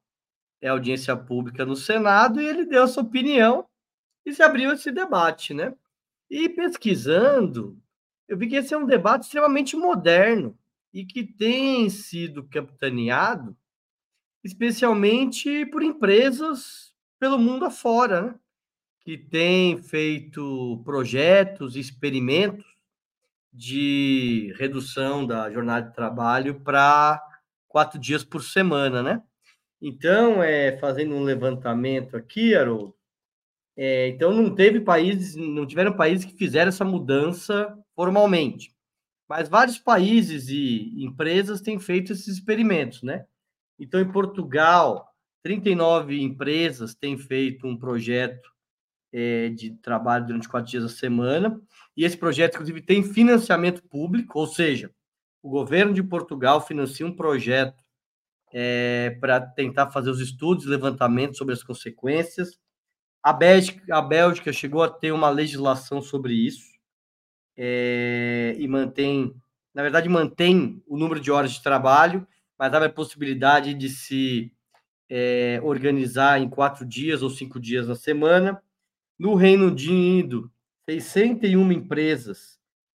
audiência 0.63 1.17
pública 1.17 1.65
no 1.65 1.75
Senado 1.75 2.41
e 2.41 2.47
ele 2.47 2.67
deu 2.67 2.87
sua 2.87 3.03
opinião 3.03 3.67
e 4.27 4.33
se 4.33 4.43
abriu 4.43 4.73
esse 4.73 4.93
debate, 4.93 5.55
né? 5.55 5.75
E 6.31 6.49
pesquisando, 6.49 7.79
eu 8.29 8.37
vi 8.37 8.47
que 8.47 8.57
esse 8.57 8.75
é 8.75 8.79
um 8.79 8.87
debate 8.87 9.25
extremamente 9.25 9.75
moderno 9.75 10.59
e 10.93 11.05
que 11.05 11.25
tem 11.25 11.89
sido 11.89 12.45
capitaneado 12.45 13.57
especialmente 14.43 15.65
por 15.67 15.83
empresas 15.83 16.95
pelo 17.19 17.39
mundo 17.39 17.65
afora, 17.65 18.23
né? 18.23 18.41
Que 19.05 19.19
têm 19.19 19.83
feito 19.83 20.81
projetos, 20.85 21.77
experimentos 21.77 22.65
de 23.53 24.53
redução 24.59 25.27
da 25.27 25.51
jornada 25.51 25.89
de 25.89 25.95
trabalho 25.95 26.61
para 26.61 27.23
quatro 27.69 27.99
dias 28.01 28.25
por 28.25 28.43
semana, 28.43 29.03
né? 29.03 29.23
Então, 29.81 30.43
é, 30.43 30.79
fazendo 30.79 31.15
um 31.15 31.23
levantamento 31.23 32.17
aqui, 32.17 32.55
Haroldo, 32.55 32.95
é, 33.77 34.09
então 34.09 34.33
não 34.33 34.55
teve 34.55 34.81
países, 34.81 35.35
não 35.37 35.67
tiveram 35.67 35.93
países 35.93 36.25
que 36.25 36.37
fizeram 36.37 36.71
essa 36.71 36.85
mudança 36.85 37.77
formalmente, 37.95 38.75
mas 39.29 39.49
vários 39.49 39.79
países 39.79 40.49
e 40.49 41.05
empresas 41.05 41.61
têm 41.61 41.79
feito 41.79 42.13
esses 42.13 42.29
experimentos, 42.29 43.03
né? 43.03 43.27
Então, 43.79 44.01
em 44.01 44.11
Portugal, 44.11 45.07
39 45.43 46.23
empresas 46.23 46.95
têm 46.95 47.19
feito 47.19 47.67
um 47.67 47.77
projeto 47.77 48.54
é, 49.15 49.49
de 49.51 49.71
trabalho 49.77 50.27
durante 50.27 50.49
quatro 50.49 50.69
dias 50.69 50.83
a 50.83 50.89
semana, 50.89 51.61
e 51.97 52.05
esse 52.05 52.17
projeto, 52.17 52.55
inclusive, 52.55 52.83
tem 52.83 53.05
financiamento 53.05 53.81
público, 53.85 54.41
ou 54.41 54.47
seja, 54.49 54.91
o 55.41 55.49
governo 55.49 55.95
de 55.95 56.03
Portugal 56.03 56.61
financia 56.61 57.07
um 57.07 57.15
projeto 57.15 57.81
é, 58.53 59.17
para 59.21 59.41
tentar 59.41 59.91
fazer 59.91 60.11
os 60.11 60.21
estudos 60.21 60.67
levantamentos 60.67 61.39
sobre 61.39 61.55
as 61.55 61.63
consequências. 61.63 62.59
A 63.23 63.33
Bélgica, 63.33 63.97
a 63.97 64.03
Bélgica 64.03 64.53
chegou 64.53 64.83
a 64.83 64.91
ter 64.91 65.13
uma 65.13 65.31
legislação 65.31 66.03
sobre 66.03 66.35
isso 66.35 66.75
é, 67.57 68.57
e 68.59 68.67
mantém, 68.67 69.33
na 69.73 69.83
verdade, 69.83 70.09
mantém 70.09 70.83
o 70.89 70.97
número 70.97 71.21
de 71.21 71.31
horas 71.31 71.53
de 71.53 71.63
trabalho, 71.63 72.27
mas 72.59 72.75
abre 72.75 72.89
a 72.89 72.93
possibilidade 72.93 73.75
de 73.75 73.89
se 73.89 74.53
é, 75.09 75.61
organizar 75.63 76.41
em 76.41 76.49
quatro 76.49 76.85
dias 76.85 77.23
ou 77.23 77.31
cinco 77.31 77.61
dias 77.61 77.87
na 77.87 77.95
semana. 77.95 78.61
No 79.19 79.35
Reino 79.35 79.69
Unido, 79.69 80.51
61 80.89 81.71
empresas 81.71 82.59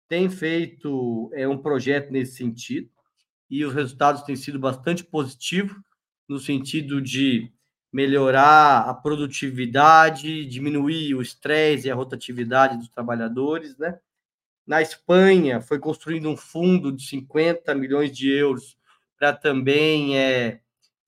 têm 0.09 0.31
feito 0.31 1.31
é, 1.35 1.47
um 1.49 1.59
projeto 1.59 2.13
nesse 2.13 2.37
sentido 2.37 2.89
e 3.51 3.65
os 3.65 3.75
resultados 3.75 4.23
têm 4.23 4.37
sido 4.37 4.59
bastante 4.59 5.03
positivos 5.03 5.77
no 6.29 6.39
sentido 6.39 7.03
de 7.03 7.53
melhorar 7.93 8.89
a 8.89 8.95
produtividade, 8.95 10.47
diminuir 10.47 11.15
o 11.15 11.23
estresse 11.23 11.89
e 11.89 11.91
a 11.91 11.95
rotatividade 11.95 12.77
dos 12.77 12.89
trabalhadores, 12.89 13.77
né? 13.77 13.99
Na 14.67 14.81
Espanha, 14.81 15.61
foi 15.61 15.79
construído 15.79 16.29
um 16.29 16.37
fundo 16.37 16.91
de 16.91 17.07
50 17.07 17.75
milhões 17.75 18.11
de 18.17 18.31
euros 18.31 18.79
para 19.19 19.33
também 19.33 20.19
é, 20.19 20.61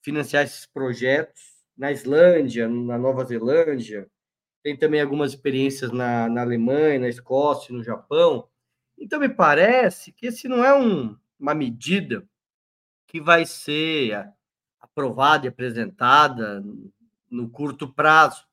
financiar 0.02 0.44
esses 0.44 0.66
projetos. 0.66 1.42
Na 1.76 1.90
Islândia, 1.90 2.68
na 2.68 2.98
Nova 2.98 3.24
Zelândia, 3.24 4.08
tem 4.66 4.76
também 4.76 5.00
algumas 5.00 5.30
experiências 5.30 5.92
na, 5.92 6.28
na 6.28 6.40
Alemanha, 6.40 6.98
na 6.98 7.08
Escócia, 7.08 7.72
no 7.72 7.84
Japão. 7.84 8.48
Então, 8.98 9.20
me 9.20 9.28
parece 9.28 10.10
que 10.10 10.26
esse 10.26 10.48
não 10.48 10.64
é 10.64 10.76
um, 10.76 11.16
uma 11.38 11.54
medida 11.54 12.28
que 13.06 13.20
vai 13.20 13.46
ser 13.46 14.28
aprovada 14.80 15.46
e 15.46 15.48
apresentada 15.48 16.64
no 17.30 17.48
curto 17.48 17.86
prazo. 17.86 18.44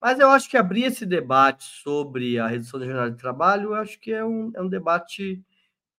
Mas 0.00 0.18
eu 0.18 0.30
acho 0.30 0.50
que 0.50 0.56
abrir 0.56 0.86
esse 0.86 1.06
debate 1.06 1.62
sobre 1.62 2.36
a 2.36 2.48
redução 2.48 2.80
da 2.80 2.86
jornada 2.86 3.12
de 3.12 3.18
trabalho, 3.18 3.68
eu 3.68 3.74
acho 3.74 4.00
que 4.00 4.12
é 4.12 4.24
um, 4.24 4.50
é 4.56 4.60
um 4.60 4.68
debate 4.68 5.40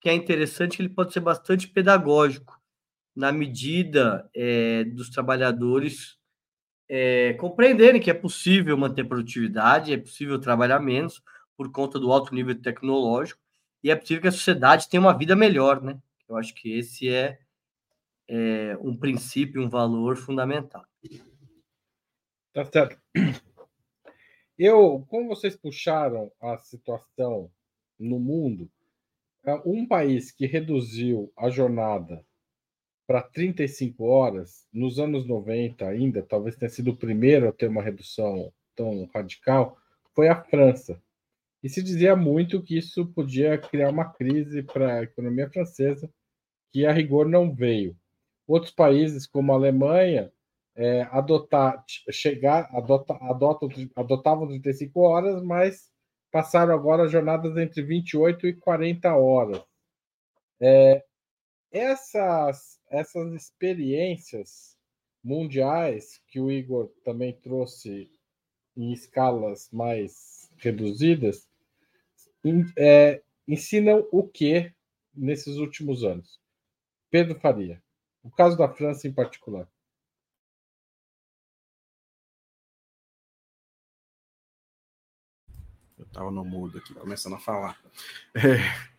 que 0.01 0.09
é 0.09 0.13
interessante, 0.13 0.75
que 0.75 0.81
ele 0.81 0.93
pode 0.93 1.13
ser 1.13 1.21
bastante 1.21 1.69
pedagógico, 1.69 2.59
na 3.15 3.31
medida 3.31 4.29
é, 4.35 4.83
dos 4.83 5.09
trabalhadores 5.09 6.19
é, 6.93 7.31
compreenderem 7.36 8.01
que 8.01 8.12
é 8.12 8.13
possível 8.13 8.77
manter 8.77 9.05
produtividade, 9.05 9.93
é 9.93 9.98
possível 9.98 10.38
trabalhar 10.38 10.81
menos 10.81 11.24
por 11.55 11.71
conta 11.71 11.98
do 11.98 12.12
alto 12.12 12.36
nível 12.36 12.53
tecnológico, 12.62 13.39
e 13.81 13.89
é 13.89 13.95
possível 13.95 14.21
que 14.24 14.27
a 14.27 14.31
sociedade 14.31 14.89
tenha 14.89 15.00
uma 15.00 15.17
vida 15.17 15.33
melhor, 15.33 15.81
né? 15.81 15.98
Eu 16.27 16.36
acho 16.36 16.53
que 16.53 16.77
esse 16.77 17.07
é 17.07 17.39
é, 18.27 18.77
um 18.81 18.95
princípio, 18.95 19.63
um 19.63 19.69
valor 19.69 20.17
fundamental. 20.17 20.86
Tá 22.51 22.65
certo. 22.65 23.01
Eu, 24.60 25.05
como 25.07 25.29
vocês 25.29 25.55
puxaram 25.55 26.29
a 26.41 26.57
situação 26.57 27.50
no 27.98 28.19
mundo, 28.19 28.69
é, 29.45 29.53
um 29.65 29.88
país 29.88 30.29
que 30.29 30.45
reduziu 30.45 31.31
a 31.38 31.50
jornada 31.50 32.25
para 33.11 33.23
35 33.23 34.05
horas, 34.05 34.65
nos 34.71 34.97
anos 34.97 35.27
90 35.27 35.85
ainda, 35.85 36.23
talvez 36.23 36.55
tenha 36.55 36.69
sido 36.69 36.91
o 36.91 36.95
primeiro 36.95 37.49
a 37.49 37.51
ter 37.51 37.67
uma 37.67 37.81
redução 37.81 38.53
tão 38.73 39.03
radical, 39.13 39.77
foi 40.15 40.29
a 40.29 40.41
França. 40.41 40.97
E 41.61 41.67
se 41.67 41.83
dizia 41.83 42.15
muito 42.15 42.63
que 42.63 42.77
isso 42.77 43.05
podia 43.07 43.57
criar 43.57 43.89
uma 43.89 44.05
crise 44.05 44.63
para 44.63 44.93
a 44.93 45.03
economia 45.03 45.49
francesa, 45.49 46.09
que 46.71 46.85
a 46.85 46.93
rigor 46.93 47.27
não 47.27 47.53
veio. 47.53 47.97
Outros 48.47 48.71
países, 48.71 49.27
como 49.27 49.51
a 49.51 49.55
Alemanha, 49.55 50.31
é, 50.73 51.01
adotar, 51.11 51.83
chegar, 52.09 52.69
adota, 52.73 53.17
adotam, 53.23 53.67
adotavam 53.93 54.47
35 54.47 55.01
horas, 55.01 55.43
mas 55.43 55.91
passaram 56.31 56.73
agora 56.73 57.09
jornadas 57.09 57.57
entre 57.57 57.81
28 57.81 58.47
e 58.47 58.53
40 58.53 59.13
horas. 59.13 59.61
É, 60.61 61.03
essas, 61.71 62.79
essas 62.89 63.33
experiências 63.33 64.77
mundiais 65.23 66.21
que 66.27 66.39
o 66.39 66.51
Igor 66.51 66.87
também 67.03 67.33
trouxe 67.33 68.11
em 68.75 68.91
escalas 68.91 69.69
mais 69.71 70.51
reduzidas, 70.57 71.47
é, 72.77 73.21
ensinam 73.47 74.07
o 74.11 74.27
que 74.27 74.73
nesses 75.13 75.57
últimos 75.57 76.03
anos? 76.03 76.39
Pedro 77.09 77.39
Faria. 77.39 77.81
O 78.23 78.29
caso 78.29 78.57
da 78.57 78.69
França 78.69 79.07
em 79.07 79.13
particular. 79.13 79.67
Eu 85.97 86.05
estava 86.05 86.31
no 86.31 86.43
mudo 86.43 86.77
aqui, 86.77 86.93
começando 86.95 87.35
a 87.35 87.39
falar. 87.39 87.79
É, 88.35 88.39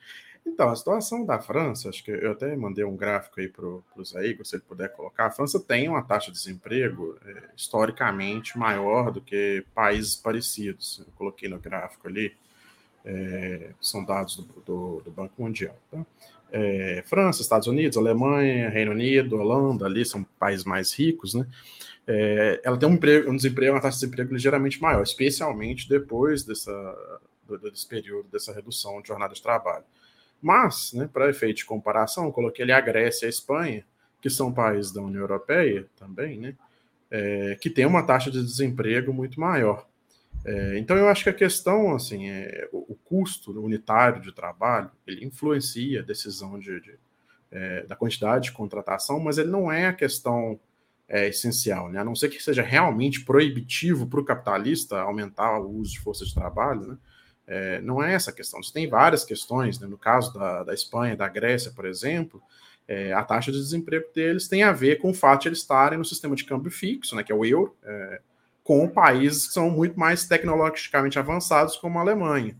então, 0.46 0.68
a 0.68 0.76
situação 0.76 1.24
da 1.24 1.38
França, 1.38 1.88
acho 1.88 2.04
que 2.04 2.10
eu 2.10 2.32
até 2.32 2.54
mandei 2.56 2.84
um 2.84 2.96
gráfico 2.96 3.40
aí 3.40 3.48
para 3.48 3.64
o 3.66 4.04
Zé 4.04 4.36
se 4.44 4.56
ele 4.56 4.62
puder 4.66 4.92
colocar. 4.92 5.26
A 5.26 5.30
França 5.30 5.58
tem 5.58 5.88
uma 5.88 6.02
taxa 6.02 6.30
de 6.30 6.36
desemprego 6.38 7.16
é, 7.24 7.50
historicamente 7.56 8.58
maior 8.58 9.10
do 9.10 9.20
que 9.20 9.64
países 9.74 10.16
parecidos. 10.16 10.98
Eu 11.00 11.12
coloquei 11.16 11.48
no 11.48 11.58
gráfico 11.58 12.08
ali, 12.08 12.36
é, 13.04 13.70
são 13.80 14.04
dados 14.04 14.36
do, 14.36 14.42
do, 14.64 15.02
do 15.04 15.10
Banco 15.10 15.40
Mundial. 15.40 15.76
Tá? 15.90 16.04
é, 16.52 17.02
França, 17.06 17.40
Estados 17.40 17.66
Unidos, 17.66 17.96
Alemanha, 17.96 18.68
Reino 18.68 18.92
Unido, 18.92 19.36
Holanda, 19.36 19.86
ali 19.86 20.04
são 20.04 20.22
países 20.38 20.64
mais 20.64 20.92
ricos, 20.92 21.34
né? 21.34 21.46
É, 22.06 22.60
ela 22.62 22.76
tem 22.76 22.88
um, 22.88 22.92
emprego, 22.92 23.30
um 23.30 23.36
desemprego, 23.36 23.74
uma 23.74 23.80
taxa 23.80 23.96
de 23.96 24.00
desemprego 24.00 24.34
ligeiramente 24.34 24.80
maior, 24.80 25.02
especialmente 25.02 25.88
depois 25.88 26.44
dessa, 26.44 27.20
desse 27.62 27.86
período, 27.86 28.28
dessa 28.28 28.52
redução 28.52 29.00
de 29.00 29.08
jornada 29.08 29.32
de 29.32 29.40
trabalho. 29.40 29.84
Mas, 30.42 30.92
né, 30.92 31.08
para 31.10 31.30
efeito 31.30 31.58
de 31.58 31.64
comparação, 31.64 32.32
coloquei 32.32 32.64
ali 32.64 32.72
a 32.72 32.80
Grécia 32.80 33.24
e 33.24 33.28
a 33.28 33.30
Espanha, 33.30 33.86
que 34.20 34.28
são 34.28 34.52
países 34.52 34.92
da 34.92 35.00
União 35.00 35.20
Europeia 35.20 35.86
também, 35.96 36.38
né, 36.38 36.56
é, 37.10 37.56
que 37.60 37.70
tem 37.70 37.86
uma 37.86 38.02
taxa 38.02 38.30
de 38.30 38.42
desemprego 38.42 39.12
muito 39.12 39.40
maior. 39.40 39.86
É, 40.44 40.76
então 40.78 40.96
eu 40.96 41.08
acho 41.08 41.22
que 41.22 41.30
a 41.30 41.34
questão, 41.34 41.94
assim, 41.94 42.28
é, 42.28 42.68
o, 42.72 42.92
o, 42.92 42.96
custo 42.96 43.52
unitário 43.62 44.20
de 44.20 44.32
trabalho, 44.32 44.90
ele 45.06 45.24
influencia 45.24 46.00
a 46.00 46.02
decisão 46.02 46.58
de, 46.58 46.80
de 46.80 46.98
é, 47.52 47.84
da 47.86 47.94
quantidade 47.94 48.44
de 48.44 48.52
contratação, 48.52 49.20
mas 49.20 49.38
ele 49.38 49.50
não 49.50 49.70
é 49.70 49.86
a 49.86 49.92
questão 49.92 50.58
é, 51.06 51.28
essencial, 51.28 51.90
né? 51.90 52.00
A 52.00 52.04
não 52.04 52.16
ser 52.16 52.30
que 52.30 52.42
seja 52.42 52.62
realmente 52.62 53.24
proibitivo 53.24 54.06
para 54.06 54.20
o 54.20 54.24
capitalista 54.24 54.98
aumentar 54.98 55.60
o 55.60 55.70
uso 55.70 55.92
de 55.92 56.00
força 56.00 56.24
de 56.24 56.34
trabalho, 56.34 56.86
né? 56.86 56.98
É, 57.46 57.80
não 57.80 58.02
é 58.02 58.14
essa 58.14 58.30
a 58.30 58.34
questão. 58.34 58.62
Você 58.62 58.72
tem 58.72 58.88
várias 58.88 59.24
questões, 59.24 59.78
né? 59.78 59.86
no 59.86 59.98
caso 59.98 60.32
da, 60.32 60.62
da 60.62 60.74
Espanha, 60.74 61.16
da 61.16 61.28
Grécia, 61.28 61.72
por 61.72 61.84
exemplo, 61.84 62.42
é, 62.86 63.12
a 63.12 63.22
taxa 63.22 63.52
de 63.52 63.58
desemprego 63.58 64.06
deles 64.14 64.48
tem 64.48 64.62
a 64.62 64.72
ver 64.72 64.96
com 64.96 65.10
o 65.10 65.14
fato 65.14 65.42
de 65.42 65.48
eles 65.48 65.58
estarem 65.58 65.98
no 65.98 66.04
sistema 66.04 66.34
de 66.34 66.44
câmbio 66.44 66.70
fixo, 66.70 67.14
né, 67.14 67.22
que 67.22 67.32
é 67.32 67.34
o 67.34 67.44
euro, 67.44 67.76
é, 67.84 68.20
com 68.64 68.88
países 68.88 69.46
que 69.46 69.52
são 69.52 69.70
muito 69.70 69.98
mais 69.98 70.26
tecnologicamente 70.26 71.18
avançados, 71.18 71.76
como 71.76 71.98
a 71.98 72.02
Alemanha. 72.02 72.56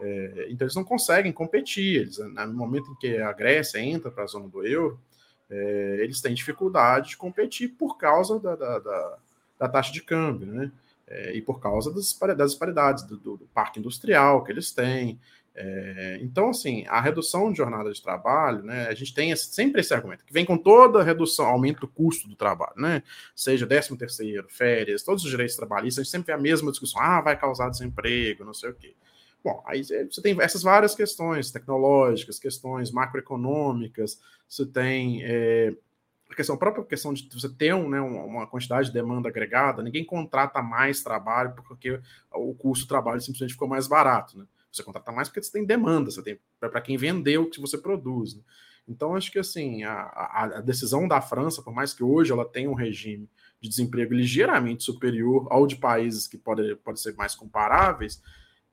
É, 0.00 0.46
então 0.50 0.66
eles 0.66 0.74
não 0.74 0.84
conseguem 0.84 1.32
competir. 1.32 2.02
Eles, 2.02 2.18
né, 2.18 2.44
no 2.44 2.54
momento 2.54 2.90
em 2.90 2.94
que 2.96 3.18
a 3.18 3.32
Grécia 3.32 3.78
entra 3.78 4.10
para 4.10 4.24
a 4.24 4.26
zona 4.26 4.48
do 4.48 4.66
euro, 4.66 5.00
é, 5.48 5.98
eles 6.00 6.20
têm 6.20 6.34
dificuldade 6.34 7.10
de 7.10 7.16
competir 7.16 7.68
por 7.78 7.96
causa 7.96 8.38
da, 8.40 8.56
da, 8.56 8.78
da, 8.78 9.18
da 9.58 9.68
taxa 9.68 9.92
de 9.92 10.02
câmbio, 10.02 10.46
né? 10.46 10.72
É, 11.06 11.34
e 11.34 11.42
por 11.42 11.60
causa 11.60 11.92
das, 11.92 12.16
disparidades 12.46 13.04
do, 13.04 13.16
do, 13.16 13.48
parque 13.52 13.78
industrial 13.80 14.44
que 14.44 14.52
eles 14.52 14.70
têm. 14.72 15.20
É, 15.54 16.18
então, 16.22 16.48
assim, 16.48 16.86
a 16.88 17.00
redução 17.00 17.52
de 17.52 17.58
jornada 17.58 17.92
de 17.92 18.02
trabalho, 18.02 18.62
né? 18.62 18.86
A 18.88 18.94
gente 18.94 19.12
tem 19.12 19.34
sempre 19.36 19.82
esse 19.82 19.92
argumento, 19.92 20.24
que 20.24 20.32
vem 20.32 20.46
com 20.46 20.56
toda 20.56 21.00
a 21.00 21.02
redução, 21.02 21.44
aumento 21.44 21.80
do 21.80 21.88
custo 21.88 22.26
do 22.26 22.34
trabalho, 22.34 22.80
né? 22.80 23.02
Seja 23.36 23.66
13 23.66 23.96
terceiro, 23.98 24.46
férias, 24.48 25.02
todos 25.02 25.24
os 25.24 25.30
direitos 25.30 25.56
trabalhistas, 25.56 26.00
a 26.00 26.04
gente 26.04 26.10
sempre 26.10 26.26
vê 26.28 26.32
a 26.32 26.38
mesma 26.38 26.70
discussão, 26.70 27.02
ah, 27.02 27.20
vai 27.20 27.38
causar 27.38 27.68
desemprego, 27.68 28.44
não 28.44 28.54
sei 28.54 28.70
o 28.70 28.74
quê. 28.74 28.94
Bom, 29.44 29.62
aí 29.66 29.82
você 29.82 30.22
tem 30.22 30.40
essas 30.40 30.62
várias 30.62 30.94
questões 30.94 31.50
tecnológicas, 31.50 32.38
questões 32.38 32.92
macroeconômicas, 32.92 34.20
você 34.48 34.64
tem 34.64 35.22
é, 35.24 35.74
a 36.40 36.54
a 36.54 36.56
própria 36.56 36.84
questão 36.84 37.12
de 37.12 37.28
você 37.32 37.48
ter 37.48 37.74
um, 37.74 37.88
né, 37.88 38.00
uma 38.00 38.46
quantidade 38.46 38.88
de 38.88 38.94
demanda 38.94 39.28
agregada, 39.28 39.82
ninguém 39.82 40.04
contrata 40.04 40.62
mais 40.62 41.02
trabalho 41.02 41.54
porque 41.54 42.00
o 42.32 42.54
custo 42.54 42.86
do 42.86 42.88
trabalho 42.88 43.20
simplesmente 43.20 43.52
ficou 43.52 43.68
mais 43.68 43.86
barato. 43.86 44.38
Né? 44.38 44.46
Você 44.70 44.82
contrata 44.82 45.12
mais 45.12 45.28
porque 45.28 45.42
você 45.42 45.52
tem 45.52 45.64
demanda, 45.64 46.10
você 46.10 46.22
tem 46.22 46.38
para 46.58 46.80
quem 46.80 46.96
vendeu 46.96 47.42
o 47.42 47.50
que 47.50 47.60
você 47.60 47.76
produz. 47.76 48.34
Né? 48.34 48.42
Então, 48.88 49.14
acho 49.14 49.30
que 49.30 49.38
assim, 49.38 49.84
a, 49.84 49.92
a, 49.92 50.44
a, 50.44 50.60
decisão 50.60 51.06
da 51.06 51.20
França, 51.20 51.62
por 51.62 51.72
mais 51.72 51.92
que 51.92 52.02
hoje 52.02 52.32
ela 52.32 52.44
tenha 52.44 52.70
um 52.70 52.74
regime 52.74 53.28
de 53.60 53.68
desemprego 53.68 54.12
ligeiramente 54.12 54.82
superior 54.82 55.46
ao 55.50 55.66
de 55.66 55.76
países 55.76 56.26
que 56.26 56.36
podem 56.36 56.74
pode 56.76 57.00
ser 57.00 57.14
mais 57.14 57.34
comparáveis, 57.34 58.20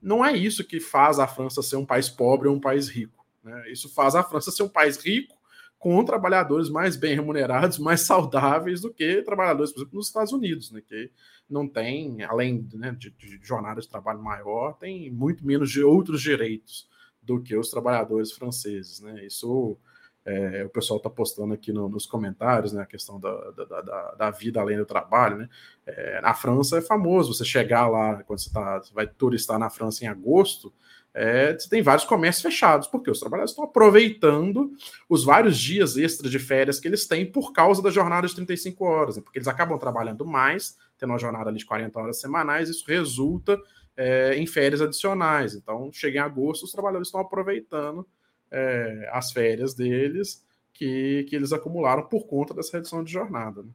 não 0.01 0.25
é 0.25 0.36
isso 0.36 0.63
que 0.63 0.80
faz 0.80 1.20
a 1.20 1.28
França 1.28 1.62
ser 1.62 1.75
um 1.75 1.86
país 1.86 2.10
pobre 2.10 2.48
ou 2.48 2.56
um 2.56 2.60
país 2.60 2.88
rico. 2.89 3.25
Né? 3.44 3.72
Isso 3.72 3.89
faz 3.89 4.16
a 4.16 4.24
França 4.24 4.51
ser 4.51 4.63
um 4.63 4.70
país 4.70 4.98
rico 4.98 5.38
com 5.79 6.03
trabalhadores 6.03 6.69
mais 6.69 6.98
bem 6.98 7.15
remunerados, 7.15 7.79
mais 7.79 8.01
saudáveis 8.01 8.81
do 8.81 8.93
que 8.93 9.21
trabalhadores, 9.21 9.71
por 9.71 9.79
exemplo, 9.79 9.98
nos 9.98 10.07
Estados 10.07 10.33
Unidos, 10.33 10.71
né? 10.71 10.81
que 10.86 11.09
não 11.50 11.67
tem, 11.67 12.21
além 12.24 12.67
né, 12.74 12.91
de, 12.91 13.09
de 13.12 13.39
jornada 13.41 13.79
de 13.79 13.88
trabalho 13.88 14.21
maior, 14.21 14.74
tem 14.74 15.09
muito 15.09 15.48
menos 15.48 15.71
de 15.71 15.81
outros 15.81 16.21
direitos 16.21 16.88
do 17.24 17.41
que 17.41 17.55
os 17.55 17.69
trabalhadores 17.69 18.33
franceses. 18.33 19.00
Né? 19.00 19.25
Isso 19.25 19.77
é, 20.25 20.65
o 20.65 20.69
pessoal 20.69 20.98
está 20.98 21.09
postando 21.09 21.53
aqui 21.53 21.71
no, 21.71 21.88
nos 21.88 22.05
comentários, 22.05 22.74
né, 22.74 22.81
a 22.81 22.86
questão 22.86 23.19
da, 23.19 23.33
da, 23.51 23.81
da, 23.81 24.15
da, 24.15 24.31
vida 24.31 24.59
além 24.59 24.77
do 24.77 24.86
trabalho, 24.86 25.38
né? 25.38 25.50
É, 25.86 26.21
na 26.21 26.33
França 26.33 26.77
é 26.77 26.81
famoso 26.81 27.33
você 27.33 27.45
chegar 27.45 27.88
lá, 27.88 28.21
quando 28.24 28.39
você, 28.39 28.51
tá, 28.51 28.79
você 28.79 28.93
vai 28.93 29.07
turistar 29.07 29.57
na 29.57 29.69
França 29.69 30.03
em 30.03 30.07
agosto, 30.07 30.74
é, 31.13 31.54
você 31.54 31.68
tem 31.68 31.82
vários 31.82 32.06
comércios 32.06 32.44
fechados, 32.44 32.88
porque 32.88 33.10
os 33.10 33.20
trabalhadores 33.20 33.51
estão 33.51 33.66
aproveitando 33.66 34.72
os 35.08 35.24
vários 35.24 35.58
dias 35.58 35.98
extras 35.98 36.32
de 36.32 36.39
férias 36.39 36.80
que 36.80 36.88
eles 36.88 37.08
têm 37.08 37.25
por 37.25 37.51
causa 37.51 37.82
da 37.82 37.89
jornada 37.89 38.28
de 38.28 38.36
35 38.36 38.86
horas, 38.86 39.18
né? 39.18 39.24
porque 39.24 39.39
eles 39.39 39.48
acabam 39.48 39.78
trabalhando 39.80 40.25
mais, 40.25 40.78
tendo 40.98 41.12
uma 41.12 41.20
jornada 41.20 41.51
de 41.51 41.66
40 41.66 42.00
horas 42.00 42.22
semanais, 42.22 42.70
isso 42.70 42.86
resulta 42.88 43.60
é, 43.98 44.36
em 44.36 44.46
férias 44.46 44.82
adicionais. 44.82 45.56
Então, 45.56 45.89
chega 45.92 46.20
em 46.20 46.22
agosto, 46.22 46.63
os 46.63 46.72
trabalhadores 46.72 47.08
estão 47.08 47.22
aproveitando 47.22 48.08
é, 48.51 49.10
as 49.12 49.32
férias 49.32 49.74
deles 49.74 50.46
que, 50.74 51.25
que 51.28 51.36
eles 51.36 51.51
acumularam 51.51 52.04
por 52.04 52.25
conta 52.28 52.54
dessa 52.54 52.78
redução 52.78 53.04
de 53.04 53.12
jornada. 53.12 53.63
Né? 53.63 53.69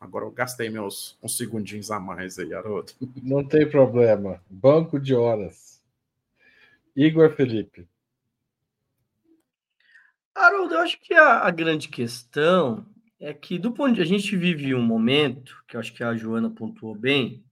Agora 0.00 0.24
eu 0.24 0.30
gastei 0.30 0.70
meus 0.70 1.16
uns 1.22 1.36
segundinhos 1.36 1.90
a 1.90 2.00
mais 2.00 2.38
aí, 2.38 2.52
Haroldo. 2.54 2.92
Não 3.22 3.44
tem 3.44 3.68
problema. 3.68 4.40
Banco 4.48 4.98
de 4.98 5.14
horas. 5.14 5.71
Igor 6.94 7.34
Felipe. 7.34 7.88
Haroldo, 10.34 10.74
eu 10.74 10.80
acho 10.80 11.00
que 11.00 11.14
a, 11.14 11.40
a, 11.40 11.50
grande 11.50 11.88
questão 11.88 12.86
é 13.20 13.32
que, 13.32 13.58
do 13.58 13.72
ponto 13.72 13.94
de 13.94 14.02
a 14.02 14.04
gente 14.04 14.36
vive 14.36 14.74
um 14.74 14.82
momento, 14.82 15.62
que 15.68 15.76
eu 15.76 15.80
acho 15.80 15.92
que 15.92 16.02
a 16.02 16.14
Joana 16.14 16.50
pontuou 16.50 16.94
bem, 16.94 17.44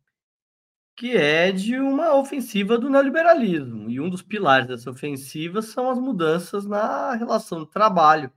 que 0.96 1.16
é 1.16 1.50
de 1.52 1.78
uma 1.78 2.14
ofensiva 2.14 2.76
do 2.76 2.90
neoliberalismo. 2.90 3.88
E 3.88 4.00
um 4.00 4.10
dos 4.10 4.22
pilares 4.22 4.68
dessa 4.68 4.90
ofensiva 4.90 5.62
são 5.62 5.90
as 5.90 5.98
mudanças 5.98 6.66
na 6.66 7.14
relação 7.14 7.64
de 7.64 7.70
trabalho, 7.70 8.30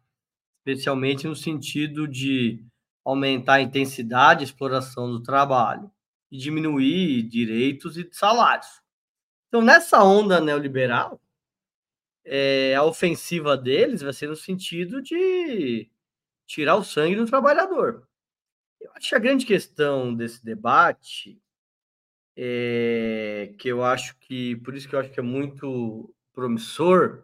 especialmente 0.59 1.27
no 1.27 1.35
sentido 1.35 2.07
de 2.07 2.63
aumentar 3.03 3.55
a 3.55 3.61
intensidade 3.61 4.43
e 4.43 4.45
exploração 4.45 5.09
do 5.11 5.21
trabalho 5.21 5.91
e 6.31 6.37
diminuir 6.37 7.23
direitos 7.23 7.97
e 7.97 8.07
salários. 8.11 8.82
Então, 9.53 9.61
nessa 9.61 10.03
onda 10.03 10.41
neoliberal, 10.41 11.21
é, 12.25 12.73
a 12.73 12.83
ofensiva 12.83 13.55
deles 13.55 14.01
vai 14.01 14.11
ser 14.11 14.27
no 14.27 14.35
sentido 14.35 14.99
de 14.99 15.91
tirar 16.47 16.75
o 16.75 16.83
sangue 16.83 17.17
do 17.17 17.27
trabalhador. 17.27 18.07
Eu 18.81 18.91
acho 18.95 19.09
que 19.09 19.15
a 19.15 19.19
grande 19.19 19.45
questão 19.45 20.11
desse 20.11 20.43
debate 20.43 21.39
é, 22.35 23.53
que 23.59 23.67
eu 23.69 23.83
acho 23.83 24.17
que, 24.21 24.55
por 24.55 24.73
isso 24.73 24.89
que 24.89 24.95
eu 24.95 24.99
acho 24.99 25.11
que 25.11 25.19
é 25.19 25.23
muito 25.23 26.11
promissor, 26.33 27.23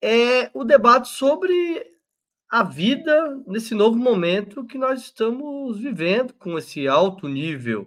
é 0.00 0.48
o 0.54 0.62
debate 0.62 1.08
sobre 1.08 1.92
a 2.48 2.62
vida 2.62 3.42
nesse 3.48 3.74
novo 3.74 3.98
momento 3.98 4.64
que 4.64 4.78
nós 4.78 5.02
estamos 5.02 5.80
vivendo, 5.80 6.32
com 6.34 6.56
esse 6.56 6.86
alto 6.86 7.26
nível 7.26 7.86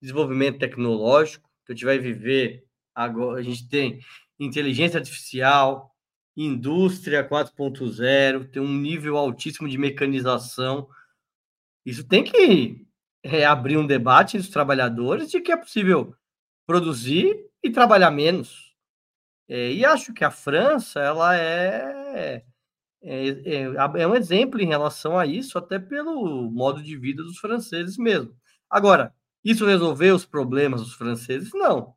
de 0.00 0.02
desenvolvimento 0.02 0.60
tecnológico 0.60 1.50
que 1.64 1.72
a 1.72 1.74
gente 1.74 1.84
vai 1.84 1.98
viver 1.98 2.65
agora. 2.96 3.38
A 3.38 3.42
gente 3.42 3.68
tem 3.68 4.00
inteligência 4.40 4.98
artificial, 4.98 5.94
indústria 6.36 7.26
4.0, 7.28 8.50
tem 8.50 8.62
um 8.62 8.72
nível 8.72 9.16
altíssimo 9.16 9.68
de 9.68 9.78
mecanização. 9.78 10.88
Isso 11.84 12.06
tem 12.06 12.24
que 12.24 12.86
é, 13.22 13.44
abrir 13.44 13.76
um 13.76 13.86
debate 13.86 14.38
dos 14.38 14.48
trabalhadores 14.48 15.30
de 15.30 15.40
que 15.40 15.52
é 15.52 15.56
possível 15.56 16.14
produzir 16.66 17.46
e 17.62 17.70
trabalhar 17.70 18.10
menos. 18.10 18.74
É, 19.48 19.72
e 19.72 19.84
acho 19.84 20.12
que 20.12 20.24
a 20.24 20.30
França 20.30 21.00
ela 21.00 21.36
é, 21.36 22.44
é, 23.02 23.28
é, 23.28 23.62
é, 24.00 24.06
um 24.06 24.14
exemplo 24.14 24.60
em 24.60 24.66
relação 24.66 25.18
a 25.18 25.24
isso, 25.24 25.56
até 25.56 25.78
pelo 25.78 26.50
modo 26.50 26.82
de 26.82 26.96
vida 26.96 27.22
dos 27.22 27.38
franceses 27.38 27.96
mesmo. 27.96 28.34
Agora, 28.68 29.14
isso 29.44 29.64
resolveu 29.64 30.16
os 30.16 30.26
problemas 30.26 30.80
dos 30.80 30.94
franceses? 30.94 31.50
Não. 31.54 31.95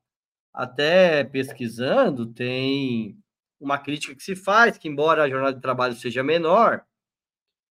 Até 0.54 1.24
pesquisando, 1.24 2.26
tem 2.26 3.18
uma 3.60 3.78
crítica 3.78 4.16
que 4.16 4.24
se 4.24 4.36
faz 4.36 4.78
que, 4.78 4.88
embora 4.88 5.24
a 5.24 5.30
jornada 5.30 5.54
de 5.54 5.62
trabalho 5.62 5.96
seja 5.96 6.24
menor, 6.24 6.84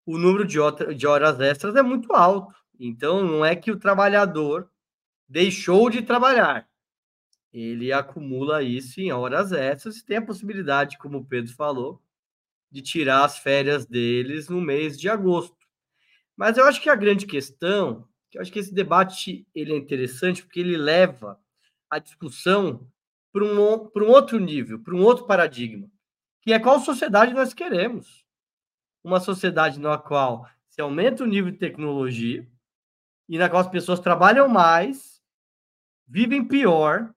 o 0.06 0.18
número 0.18 0.46
de, 0.46 0.60
horas 1.08 1.40
extras 1.40 1.76
é 1.76 1.82
muito 1.82 2.14
alto. 2.14 2.56
Então, 2.80 3.24
não 3.24 3.46
é 3.46 3.56
que 3.56 3.72
o 3.72 3.80
trabalhador 3.80 4.70
deixou 5.28 5.90
de 5.90 6.02
trabalhar. 6.02 6.68
Ele 7.54 7.94
acumula 7.94 8.64
isso 8.64 9.00
em 9.00 9.12
horas 9.12 9.52
extras 9.52 9.98
e 9.98 10.06
tem 10.06 10.18
a 10.18 10.26
possibilidade, 10.26 10.98
como 10.98 11.20
o 11.20 11.26
Pedro 11.26 11.54
falou, 11.54 12.02
de 12.72 12.82
tirar 12.82 13.24
as 13.24 13.38
férias 13.38 13.86
deles 13.86 14.50
no 14.50 14.60
mês 14.60 15.00
de 15.00 15.08
agosto. 15.08 15.56
Mas 16.36 16.58
eu 16.58 16.66
acho 16.66 16.82
que 16.82 16.90
a 16.90 16.96
grande 16.96 17.28
questão, 17.28 18.08
eu 18.34 18.42
acho 18.42 18.52
que 18.52 18.58
esse 18.58 18.74
debate 18.74 19.48
ele 19.54 19.74
é 19.74 19.78
interessante 19.78 20.42
porque 20.44 20.60
ele 20.60 20.76
leva 20.76 21.40
a 21.96 22.00
discussão 22.00 22.88
para 23.32 23.44
um, 23.44 23.90
um 23.96 24.10
outro 24.10 24.40
nível, 24.40 24.80
para 24.80 24.96
um 24.96 25.02
outro 25.02 25.26
paradigma, 25.26 25.90
que 26.42 26.54
é 26.54 26.60
qual 26.60 26.80
sociedade 26.80 27.34
nós 27.34 27.54
queremos. 27.54 28.24
Uma 29.04 29.20
sociedade 29.20 29.80
na 29.80 29.98
qual 29.98 30.48
se 30.70 30.82
aumenta 30.82 31.24
o 31.24 31.28
nível 31.28 31.52
de 31.52 31.58
tecnologia, 31.58 32.48
e 33.30 33.38
na 33.38 33.50
qual 33.50 33.62
as 33.62 33.70
pessoas 33.70 34.00
trabalham 34.00 34.48
mais, 34.48 35.22
vivem 36.08 36.46
pior, 36.46 37.14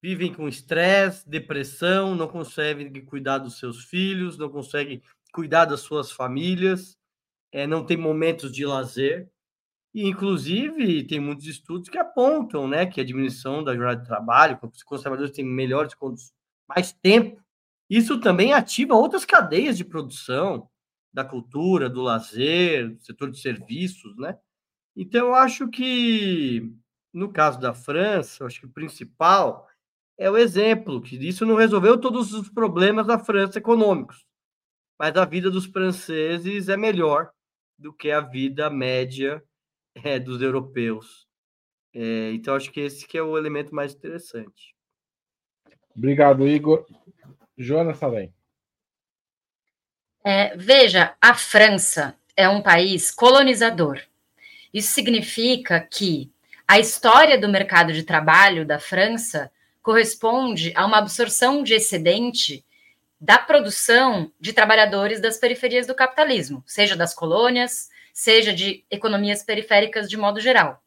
vivem 0.00 0.32
com 0.32 0.48
estresse, 0.48 1.28
depressão, 1.28 2.14
não 2.14 2.28
conseguem 2.28 3.04
cuidar 3.04 3.38
dos 3.38 3.58
seus 3.58 3.84
filhos, 3.84 4.38
não 4.38 4.48
conseguem 4.48 5.02
cuidar 5.32 5.64
das 5.64 5.80
suas 5.80 6.12
famílias, 6.12 6.96
é, 7.52 7.66
não 7.66 7.84
tem 7.84 7.96
momentos 7.96 8.52
de 8.52 8.64
lazer. 8.64 9.30
E, 9.96 10.06
inclusive, 10.06 11.04
tem 11.04 11.18
muitos 11.18 11.46
estudos 11.46 11.88
que 11.88 11.96
apontam 11.96 12.68
né, 12.68 12.84
que 12.84 13.00
a 13.00 13.04
diminuição 13.04 13.64
da 13.64 13.74
jornada 13.74 14.02
de 14.02 14.06
trabalho, 14.06 14.58
que 14.58 14.66
os 14.66 14.82
conservadores 14.82 15.32
têm 15.32 15.42
melhores 15.42 15.94
mais 16.68 16.92
tempo, 16.92 17.42
isso 17.88 18.20
também 18.20 18.52
ativa 18.52 18.94
outras 18.94 19.24
cadeias 19.24 19.74
de 19.74 19.86
produção 19.86 20.68
da 21.10 21.24
cultura, 21.24 21.88
do 21.88 22.02
lazer, 22.02 22.90
do 22.90 23.00
setor 23.02 23.30
de 23.30 23.40
serviços, 23.40 24.14
né? 24.18 24.38
Então, 24.94 25.28
eu 25.28 25.34
acho 25.34 25.66
que, 25.66 26.70
no 27.10 27.32
caso 27.32 27.58
da 27.58 27.72
França, 27.72 28.44
acho 28.44 28.60
que 28.60 28.66
o 28.66 28.72
principal 28.72 29.66
é 30.18 30.30
o 30.30 30.36
exemplo, 30.36 31.00
que 31.00 31.16
isso 31.26 31.46
não 31.46 31.54
resolveu 31.56 31.98
todos 31.98 32.34
os 32.34 32.50
problemas 32.50 33.06
da 33.06 33.18
França 33.18 33.56
econômicos, 33.56 34.26
mas 35.00 35.16
a 35.16 35.24
vida 35.24 35.50
dos 35.50 35.64
franceses 35.64 36.68
é 36.68 36.76
melhor 36.76 37.30
do 37.78 37.94
que 37.94 38.10
a 38.10 38.20
vida 38.20 38.68
média 38.68 39.42
é, 40.04 40.18
dos 40.18 40.42
europeus. 40.42 41.26
É, 41.94 42.30
então, 42.32 42.54
acho 42.54 42.70
que 42.70 42.80
esse 42.80 43.06
que 43.06 43.16
é 43.16 43.22
o 43.22 43.38
elemento 43.38 43.74
mais 43.74 43.94
interessante. 43.94 44.74
Obrigado, 45.96 46.46
Igor. 46.46 46.86
Joana 47.56 47.94
Salem. 47.94 48.32
É, 50.22 50.56
veja, 50.56 51.14
a 51.20 51.34
França 51.34 52.14
é 52.36 52.48
um 52.48 52.60
país 52.60 53.10
colonizador. 53.10 54.00
Isso 54.74 54.92
significa 54.92 55.80
que 55.80 56.30
a 56.68 56.78
história 56.78 57.38
do 57.38 57.48
mercado 57.48 57.92
de 57.92 58.02
trabalho 58.02 58.66
da 58.66 58.78
França 58.78 59.50
corresponde 59.80 60.72
a 60.74 60.84
uma 60.84 60.98
absorção 60.98 61.62
de 61.62 61.74
excedente 61.74 62.64
da 63.20 63.38
produção 63.38 64.30
de 64.38 64.52
trabalhadores 64.52 65.20
das 65.20 65.38
periferias 65.38 65.86
do 65.86 65.94
capitalismo, 65.94 66.62
seja 66.66 66.96
das 66.96 67.14
colônias, 67.14 67.88
seja 68.16 68.50
de 68.50 68.82
economias 68.90 69.42
periféricas 69.42 70.08
de 70.08 70.16
modo 70.16 70.40
geral. 70.40 70.82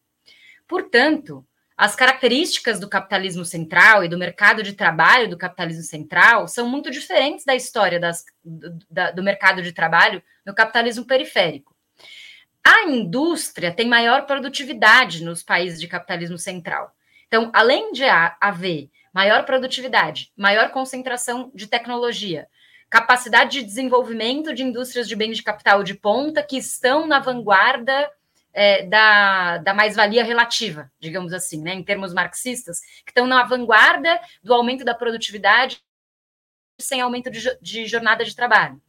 Portanto, 0.67 1.45
as 1.77 1.95
características 1.95 2.79
do 2.79 2.89
capitalismo 2.89 3.45
central 3.45 4.03
e 4.03 4.09
do 4.09 4.17
mercado 4.17 4.63
de 4.63 4.73
trabalho 4.73 5.29
do 5.29 5.37
capitalismo 5.37 5.83
central 5.83 6.47
são 6.47 6.67
muito 6.67 6.89
diferentes 6.89 7.45
da 7.45 7.53
história 7.53 7.99
das, 7.99 8.25
do, 8.43 8.79
da, 8.89 9.11
do 9.11 9.21
mercado 9.21 9.61
de 9.61 9.71
trabalho 9.71 10.23
no 10.43 10.55
capitalismo 10.55 11.05
periférico. 11.05 11.75
A 12.65 12.85
indústria 12.89 13.71
tem 13.71 13.87
maior 13.87 14.25
produtividade 14.25 15.23
nos 15.23 15.43
países 15.43 15.79
de 15.79 15.87
capitalismo 15.87 16.37
central. 16.39 16.95
Então, 17.27 17.51
além 17.53 17.91
de 17.91 18.05
haver 18.41 18.89
maior 19.13 19.45
produtividade, 19.45 20.31
maior 20.35 20.71
concentração 20.71 21.51
de 21.53 21.67
tecnologia, 21.67 22.47
capacidade 22.89 23.59
de 23.59 23.63
desenvolvimento 23.65 24.53
de 24.53 24.63
indústrias 24.63 25.07
de 25.07 25.15
bens 25.15 25.37
de 25.37 25.43
capital 25.43 25.83
de 25.83 25.93
ponta 25.93 26.41
que 26.41 26.57
estão 26.57 27.05
na 27.05 27.19
vanguarda 27.19 28.09
é, 28.51 28.83
da, 28.87 29.57
da 29.59 29.73
mais-valia 29.73 30.23
relativa, 30.23 30.91
digamos 30.99 31.33
assim, 31.33 31.61
né, 31.61 31.73
em 31.73 31.83
termos 31.83 32.13
marxistas, 32.13 32.79
que 33.05 33.11
estão 33.11 33.27
na 33.27 33.43
vanguarda 33.43 34.19
do 34.41 34.53
aumento 34.53 34.83
da 34.83 34.95
produtividade 34.95 35.81
sem 36.79 37.01
aumento 37.01 37.29
de, 37.29 37.41
de 37.61 37.85
jornada 37.85 38.23
de 38.23 38.35
trabalho. 38.35 38.81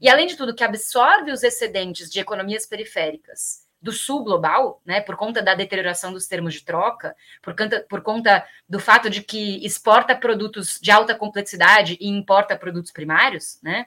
E, 0.00 0.08
além 0.08 0.26
de 0.26 0.36
tudo, 0.36 0.54
que 0.54 0.64
absorve 0.64 1.32
os 1.32 1.42
excedentes 1.42 2.10
de 2.10 2.20
economias 2.20 2.66
periféricas 2.66 3.63
do 3.84 3.92
sul 3.92 4.24
global, 4.24 4.80
né, 4.82 5.02
por 5.02 5.14
conta 5.14 5.42
da 5.42 5.54
deterioração 5.54 6.10
dos 6.10 6.26
termos 6.26 6.54
de 6.54 6.64
troca, 6.64 7.14
por 7.42 7.54
conta, 7.54 7.86
por 7.86 8.00
conta 8.00 8.42
do 8.66 8.80
fato 8.80 9.10
de 9.10 9.22
que 9.22 9.64
exporta 9.64 10.16
produtos 10.16 10.78
de 10.80 10.90
alta 10.90 11.14
complexidade 11.14 11.98
e 12.00 12.08
importa 12.08 12.56
produtos 12.56 12.90
primários, 12.90 13.58
né, 13.62 13.84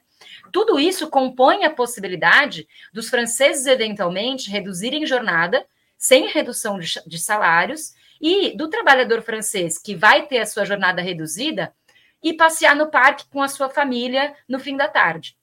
tudo 0.53 0.79
isso 0.79 1.09
compõe 1.09 1.65
a 1.65 1.71
possibilidade 1.71 2.67
dos 2.93 3.09
franceses 3.09 3.65
eventualmente 3.65 4.51
reduzirem 4.51 5.03
jornada 5.03 5.65
sem 5.97 6.27
redução 6.27 6.77
de, 6.77 7.01
de 7.07 7.17
salários 7.17 7.95
e 8.21 8.55
do 8.55 8.69
trabalhador 8.69 9.23
francês 9.23 9.79
que 9.79 9.95
vai 9.95 10.27
ter 10.27 10.37
a 10.37 10.45
sua 10.45 10.63
jornada 10.63 11.01
reduzida 11.01 11.73
e 12.21 12.33
passear 12.33 12.75
no 12.75 12.91
parque 12.91 13.25
com 13.31 13.41
a 13.41 13.47
sua 13.47 13.67
família 13.67 14.35
no 14.47 14.59
fim 14.59 14.77
da 14.77 14.87
tarde. 14.87 15.35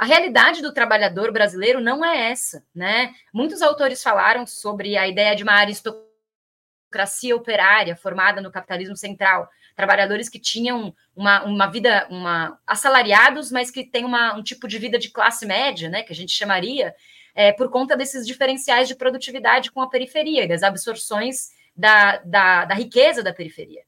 A 0.00 0.06
realidade 0.06 0.62
do 0.62 0.72
trabalhador 0.72 1.30
brasileiro 1.30 1.78
não 1.78 2.02
é 2.02 2.30
essa, 2.30 2.64
né? 2.74 3.12
Muitos 3.34 3.60
autores 3.60 4.02
falaram 4.02 4.46
sobre 4.46 4.96
a 4.96 5.06
ideia 5.06 5.36
de 5.36 5.42
uma 5.42 5.52
aristocracia 5.52 7.36
operária 7.36 7.94
formada 7.94 8.40
no 8.40 8.50
capitalismo 8.50 8.96
central, 8.96 9.46
trabalhadores 9.76 10.30
que 10.30 10.38
tinham 10.38 10.96
uma, 11.14 11.44
uma 11.44 11.66
vida, 11.66 12.06
uma 12.08 12.58
assalariados, 12.66 13.52
mas 13.52 13.70
que 13.70 13.84
têm 13.84 14.06
uma, 14.06 14.34
um 14.34 14.42
tipo 14.42 14.66
de 14.66 14.78
vida 14.78 14.98
de 14.98 15.10
classe 15.10 15.44
média, 15.44 15.90
né? 15.90 16.02
Que 16.02 16.14
a 16.14 16.16
gente 16.16 16.32
chamaria, 16.32 16.94
é, 17.34 17.52
por 17.52 17.68
conta 17.68 17.94
desses 17.94 18.26
diferenciais 18.26 18.88
de 18.88 18.94
produtividade 18.94 19.70
com 19.70 19.82
a 19.82 19.90
periferia 19.90 20.44
e 20.44 20.48
das 20.48 20.62
absorções 20.62 21.50
da, 21.76 22.16
da, 22.24 22.64
da 22.64 22.74
riqueza 22.74 23.22
da 23.22 23.34
periferia. 23.34 23.82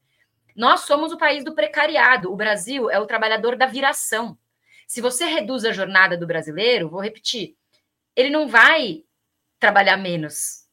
Nós 0.55 0.81
somos 0.81 1.11
o 1.11 1.17
país 1.17 1.43
do 1.43 1.55
precariado. 1.55 2.31
O 2.31 2.35
Brasil 2.35 2.87
é 2.87 2.99
o 2.99 3.07
trabalhador 3.07 3.55
da 3.55 3.65
viração. 3.65 4.37
Se 4.87 5.01
você 5.01 5.25
reduz 5.25 5.65
a 5.65 5.71
jornada 5.71 6.17
do 6.17 6.27
brasileiro, 6.27 6.89
vou 6.89 7.01
repetir, 7.01 7.55
ele 8.15 8.29
não 8.29 8.47
vai 8.47 9.03
trabalhar 9.59 9.97
menos. 9.97 10.63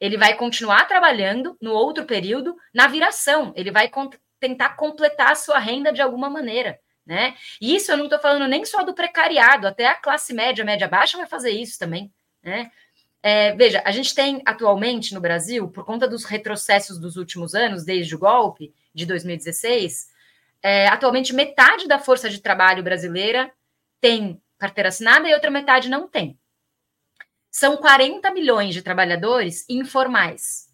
Ele 0.00 0.16
vai 0.16 0.34
continuar 0.34 0.86
trabalhando 0.86 1.56
no 1.60 1.72
outro 1.72 2.04
período 2.04 2.56
na 2.74 2.86
viração. 2.86 3.52
Ele 3.54 3.70
vai 3.70 3.90
tentar 4.38 4.70
completar 4.70 5.32
a 5.32 5.36
sua 5.36 5.58
renda 5.58 5.92
de 5.92 6.00
alguma 6.00 6.30
maneira. 6.30 6.80
Né? 7.06 7.34
E 7.60 7.74
isso 7.74 7.90
eu 7.90 7.96
não 7.96 8.04
estou 8.04 8.18
falando 8.18 8.46
nem 8.46 8.64
só 8.64 8.82
do 8.82 8.94
precariado, 8.94 9.66
até 9.66 9.86
a 9.86 9.94
classe 9.94 10.32
média, 10.32 10.64
média 10.64 10.86
baixa 10.86 11.18
vai 11.18 11.26
fazer 11.26 11.50
isso 11.50 11.78
também. 11.78 12.12
Né? 12.42 12.70
É, 13.22 13.52
veja, 13.54 13.82
a 13.84 13.90
gente 13.90 14.14
tem 14.14 14.40
atualmente 14.46 15.12
no 15.12 15.20
Brasil, 15.20 15.68
por 15.68 15.84
conta 15.84 16.08
dos 16.08 16.24
retrocessos 16.24 16.98
dos 16.98 17.16
últimos 17.16 17.54
anos, 17.54 17.84
desde 17.84 18.14
o 18.14 18.18
golpe 18.18 18.72
de 18.94 19.04
2016, 19.06 20.08
é, 20.62 20.88
atualmente 20.88 21.34
metade 21.34 21.86
da 21.86 21.98
força 21.98 22.30
de 22.30 22.40
trabalho 22.40 22.82
brasileira 22.82 23.52
tem 24.00 24.40
carteira 24.58 24.88
assinada 24.88 25.28
e 25.28 25.34
outra 25.34 25.50
metade 25.50 25.88
não 25.88 26.08
tem. 26.08 26.38
São 27.50 27.76
40 27.76 28.30
milhões 28.32 28.74
de 28.74 28.82
trabalhadores 28.82 29.64
informais 29.68 30.68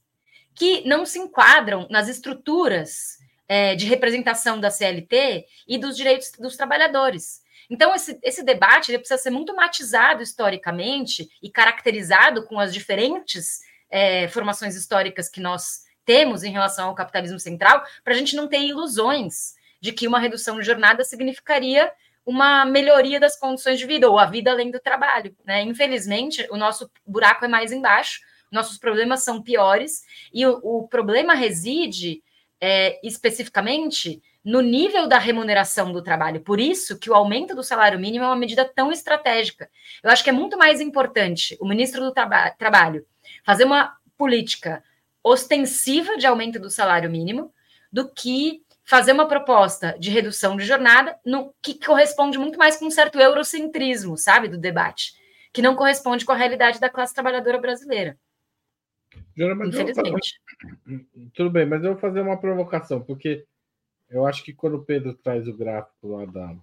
que 0.54 0.86
não 0.86 1.04
se 1.04 1.18
enquadram 1.18 1.86
nas 1.90 2.08
estruturas 2.08 3.18
é, 3.48 3.74
de 3.74 3.86
representação 3.86 4.58
da 4.58 4.70
CLT 4.70 5.46
e 5.68 5.78
dos 5.78 5.96
direitos 5.96 6.32
dos 6.38 6.56
trabalhadores. 6.56 7.42
Então, 7.68 7.94
esse, 7.94 8.18
esse 8.22 8.42
debate 8.42 8.90
ele 8.90 8.98
precisa 8.98 9.20
ser 9.20 9.30
muito 9.30 9.54
matizado 9.54 10.22
historicamente 10.22 11.28
e 11.42 11.50
caracterizado 11.50 12.44
com 12.46 12.58
as 12.58 12.72
diferentes 12.72 13.60
é, 13.90 14.28
formações 14.28 14.74
históricas 14.74 15.28
que 15.28 15.40
nós 15.40 15.84
temos 16.04 16.44
em 16.44 16.52
relação 16.52 16.88
ao 16.88 16.94
capitalismo 16.94 17.40
central, 17.40 17.84
para 18.04 18.14
a 18.14 18.16
gente 18.16 18.36
não 18.36 18.46
ter 18.46 18.60
ilusões 18.60 19.54
de 19.80 19.92
que 19.92 20.06
uma 20.06 20.20
redução 20.20 20.58
de 20.58 20.64
jornada 20.64 21.04
significaria 21.04 21.92
uma 22.26 22.64
melhoria 22.64 23.20
das 23.20 23.38
condições 23.38 23.78
de 23.78 23.86
vida, 23.86 24.10
ou 24.10 24.18
a 24.18 24.26
vida 24.26 24.50
além 24.50 24.72
do 24.72 24.80
trabalho. 24.80 25.34
Né? 25.44 25.62
Infelizmente, 25.62 26.46
o 26.50 26.56
nosso 26.56 26.90
buraco 27.06 27.44
é 27.44 27.48
mais 27.48 27.70
embaixo, 27.70 28.20
nossos 28.50 28.76
problemas 28.76 29.22
são 29.22 29.40
piores, 29.40 30.02
e 30.34 30.44
o, 30.44 30.60
o 30.62 30.88
problema 30.88 31.34
reside 31.34 32.22
é, 32.60 32.98
especificamente 33.06 34.20
no 34.44 34.60
nível 34.60 35.08
da 35.08 35.18
remuneração 35.18 35.92
do 35.92 36.02
trabalho. 36.02 36.40
Por 36.40 36.60
isso 36.60 36.98
que 36.98 37.10
o 37.10 37.14
aumento 37.14 37.54
do 37.54 37.62
salário 37.62 37.98
mínimo 37.98 38.24
é 38.24 38.28
uma 38.28 38.36
medida 38.36 38.64
tão 38.64 38.92
estratégica. 38.92 39.68
Eu 40.02 40.10
acho 40.10 40.22
que 40.22 40.30
é 40.30 40.32
muito 40.32 40.56
mais 40.56 40.80
importante 40.80 41.56
o 41.60 41.66
ministro 41.66 42.00
do 42.00 42.12
traba 42.12 42.50
Trabalho 42.52 43.04
fazer 43.44 43.64
uma 43.64 43.96
política 44.16 44.82
ostensiva 45.22 46.16
de 46.16 46.26
aumento 46.26 46.60
do 46.60 46.70
salário 46.70 47.10
mínimo 47.10 47.52
do 47.92 48.08
que 48.08 48.62
fazer 48.86 49.12
uma 49.12 49.26
proposta 49.26 49.96
de 49.98 50.10
redução 50.10 50.56
de 50.56 50.64
jornada 50.64 51.18
no 51.26 51.52
que 51.60 51.84
corresponde 51.84 52.38
muito 52.38 52.56
mais 52.56 52.76
com 52.76 52.86
um 52.86 52.90
certo 52.90 53.18
eurocentrismo, 53.18 54.16
sabe, 54.16 54.48
do 54.48 54.56
debate, 54.56 55.12
que 55.52 55.60
não 55.60 55.74
corresponde 55.74 56.24
com 56.24 56.32
a 56.32 56.36
realidade 56.36 56.78
da 56.78 56.88
classe 56.88 57.12
trabalhadora 57.12 57.60
brasileira. 57.60 58.16
Infelizmente. 59.36 60.40
Fazer... 60.84 61.06
Tudo 61.34 61.50
bem, 61.50 61.66
mas 61.66 61.82
eu 61.82 61.92
vou 61.92 62.00
fazer 62.00 62.20
uma 62.20 62.38
provocação, 62.38 63.02
porque 63.02 63.44
eu 64.08 64.24
acho 64.24 64.44
que 64.44 64.52
quando 64.52 64.76
o 64.76 64.84
Pedro 64.84 65.14
traz 65.14 65.48
o 65.48 65.56
gráfico 65.56 66.06
lá 66.06 66.24
da, 66.24 66.56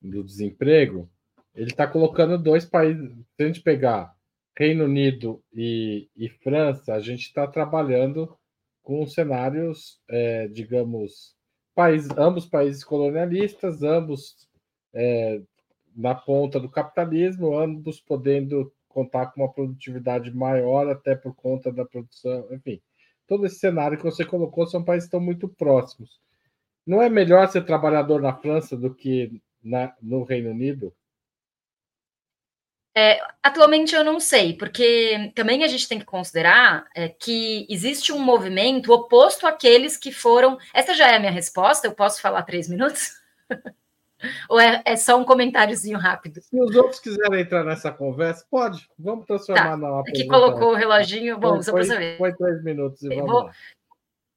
do 0.00 0.24
desemprego, 0.24 1.10
ele 1.54 1.70
está 1.70 1.86
colocando 1.86 2.38
dois 2.38 2.64
países. 2.64 3.12
Se 3.36 3.42
a 3.42 3.46
gente 3.46 3.60
pegar 3.60 4.14
Reino 4.56 4.84
Unido 4.84 5.42
e, 5.52 6.08
e 6.16 6.28
França, 6.28 6.94
a 6.94 7.00
gente 7.00 7.26
está 7.26 7.46
trabalhando 7.46 8.34
com 8.84 9.06
cenários, 9.06 9.98
é, 10.08 10.46
digamos, 10.46 11.34
país, 11.74 12.06
ambos 12.16 12.46
países 12.46 12.84
colonialistas, 12.84 13.82
ambos 13.82 14.46
é, 14.92 15.40
na 15.96 16.14
ponta 16.14 16.60
do 16.60 16.68
capitalismo, 16.68 17.58
ambos 17.58 17.98
podendo 18.00 18.72
contar 18.86 19.26
com 19.26 19.40
uma 19.40 19.52
produtividade 19.52 20.32
maior, 20.32 20.88
até 20.88 21.16
por 21.16 21.34
conta 21.34 21.72
da 21.72 21.84
produção, 21.84 22.46
enfim. 22.52 22.80
Todo 23.26 23.46
esse 23.46 23.58
cenário 23.58 23.96
que 23.96 24.04
você 24.04 24.24
colocou 24.24 24.66
são 24.66 24.84
países 24.84 25.08
que 25.08 25.16
estão 25.16 25.20
muito 25.20 25.48
próximos. 25.48 26.20
Não 26.86 27.00
é 27.00 27.08
melhor 27.08 27.48
ser 27.48 27.64
trabalhador 27.64 28.20
na 28.20 28.34
França 28.34 28.76
do 28.76 28.94
que 28.94 29.40
na, 29.62 29.94
no 30.00 30.22
Reino 30.24 30.50
Unido? 30.50 30.94
É, 32.96 33.20
atualmente 33.42 33.92
eu 33.94 34.04
não 34.04 34.20
sei, 34.20 34.56
porque 34.56 35.32
também 35.34 35.64
a 35.64 35.66
gente 35.66 35.88
tem 35.88 35.98
que 35.98 36.04
considerar 36.04 36.86
é, 36.94 37.08
que 37.08 37.66
existe 37.68 38.12
um 38.12 38.20
movimento 38.20 38.92
oposto 38.92 39.46
àqueles 39.48 39.96
que 39.96 40.12
foram. 40.12 40.56
Essa 40.72 40.94
já 40.94 41.10
é 41.10 41.16
a 41.16 41.18
minha 41.18 41.32
resposta, 41.32 41.88
eu 41.88 41.94
posso 41.94 42.20
falar 42.20 42.42
três 42.42 42.68
minutos? 42.68 43.10
Ou 44.48 44.60
é, 44.60 44.80
é, 44.84 44.96
só 44.96 45.18
um 45.18 45.24
comentáriozinho 45.24 45.98
rápido? 45.98 46.40
Se 46.40 46.58
os 46.58 46.74
outros 46.76 47.00
quiserem 47.00 47.40
entrar 47.40 47.64
nessa 47.64 47.90
conversa, 47.90 48.46
pode. 48.50 48.88
Vamos 48.98 49.26
transformar 49.26 49.70
tá. 49.70 49.76
na. 49.76 50.00
Aqui 50.00 50.26
colocou 50.26 50.70
o 50.70 50.74
reloginho. 50.74 51.36
Bom, 51.36 51.60
só 51.60 51.72
para 51.72 51.84
saber. 51.84 52.16
Foi 52.16 52.32
três 52.32 52.62
minutos 52.62 53.02
e 53.02 53.08
vamos 53.08 53.30
vou... 53.30 53.42
lá. 53.42 53.52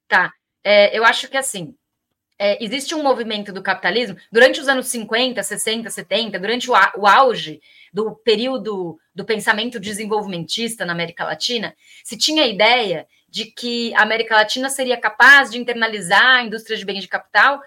Tá. 0.07 0.33
É, 0.63 0.97
eu 0.97 1.05
acho 1.05 1.29
que 1.29 1.37
assim, 1.37 1.75
é, 2.39 2.63
existe 2.63 2.93
um 2.93 3.01
movimento 3.01 3.51
do 3.51 3.63
capitalismo 3.63 4.17
durante 4.31 4.59
os 4.59 4.67
anos 4.67 4.87
50, 4.87 5.41
60, 5.41 5.89
70, 5.89 6.39
durante 6.39 6.69
o, 6.69 6.73
o 6.97 7.07
auge 7.07 7.61
do 7.91 8.15
período 8.15 8.99
do 9.13 9.25
pensamento 9.25 9.79
desenvolvimentista 9.79 10.85
na 10.85 10.93
América 10.93 11.23
Latina, 11.23 11.75
se 12.03 12.17
tinha 12.17 12.43
a 12.43 12.47
ideia 12.47 13.07
de 13.27 13.45
que 13.45 13.93
a 13.95 14.03
América 14.03 14.35
Latina 14.35 14.69
seria 14.69 14.97
capaz 14.97 15.51
de 15.51 15.57
internalizar 15.57 16.37
a 16.37 16.43
indústria 16.43 16.77
de 16.77 16.85
bens 16.85 17.01
de 17.01 17.07
capital 17.07 17.61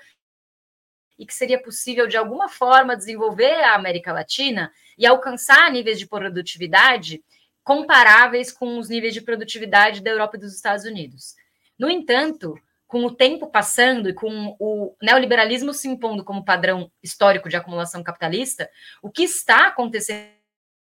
e 1.18 1.26
que 1.26 1.34
seria 1.34 1.60
possível, 1.60 2.06
de 2.06 2.16
alguma 2.16 2.48
forma, 2.48 2.96
desenvolver 2.96 3.62
a 3.62 3.74
América 3.74 4.12
Latina 4.12 4.72
e 4.96 5.06
alcançar 5.06 5.70
níveis 5.70 5.98
de 5.98 6.06
produtividade 6.06 7.22
comparáveis 7.62 8.50
com 8.50 8.78
os 8.78 8.88
níveis 8.88 9.12
de 9.12 9.20
produtividade 9.20 10.00
da 10.00 10.10
Europa 10.10 10.36
e 10.36 10.40
dos 10.40 10.54
Estados 10.54 10.84
Unidos. 10.84 11.34
No 11.78 11.90
entanto, 11.90 12.58
com 12.90 13.04
o 13.04 13.14
tempo 13.14 13.46
passando 13.46 14.08
e 14.08 14.12
com 14.12 14.56
o 14.58 14.96
neoliberalismo 15.00 15.72
se 15.72 15.86
impondo 15.86 16.24
como 16.24 16.44
padrão 16.44 16.90
histórico 17.00 17.48
de 17.48 17.54
acumulação 17.54 18.02
capitalista, 18.02 18.68
o 19.00 19.08
que 19.08 19.22
está 19.22 19.68
acontecendo 19.68 20.28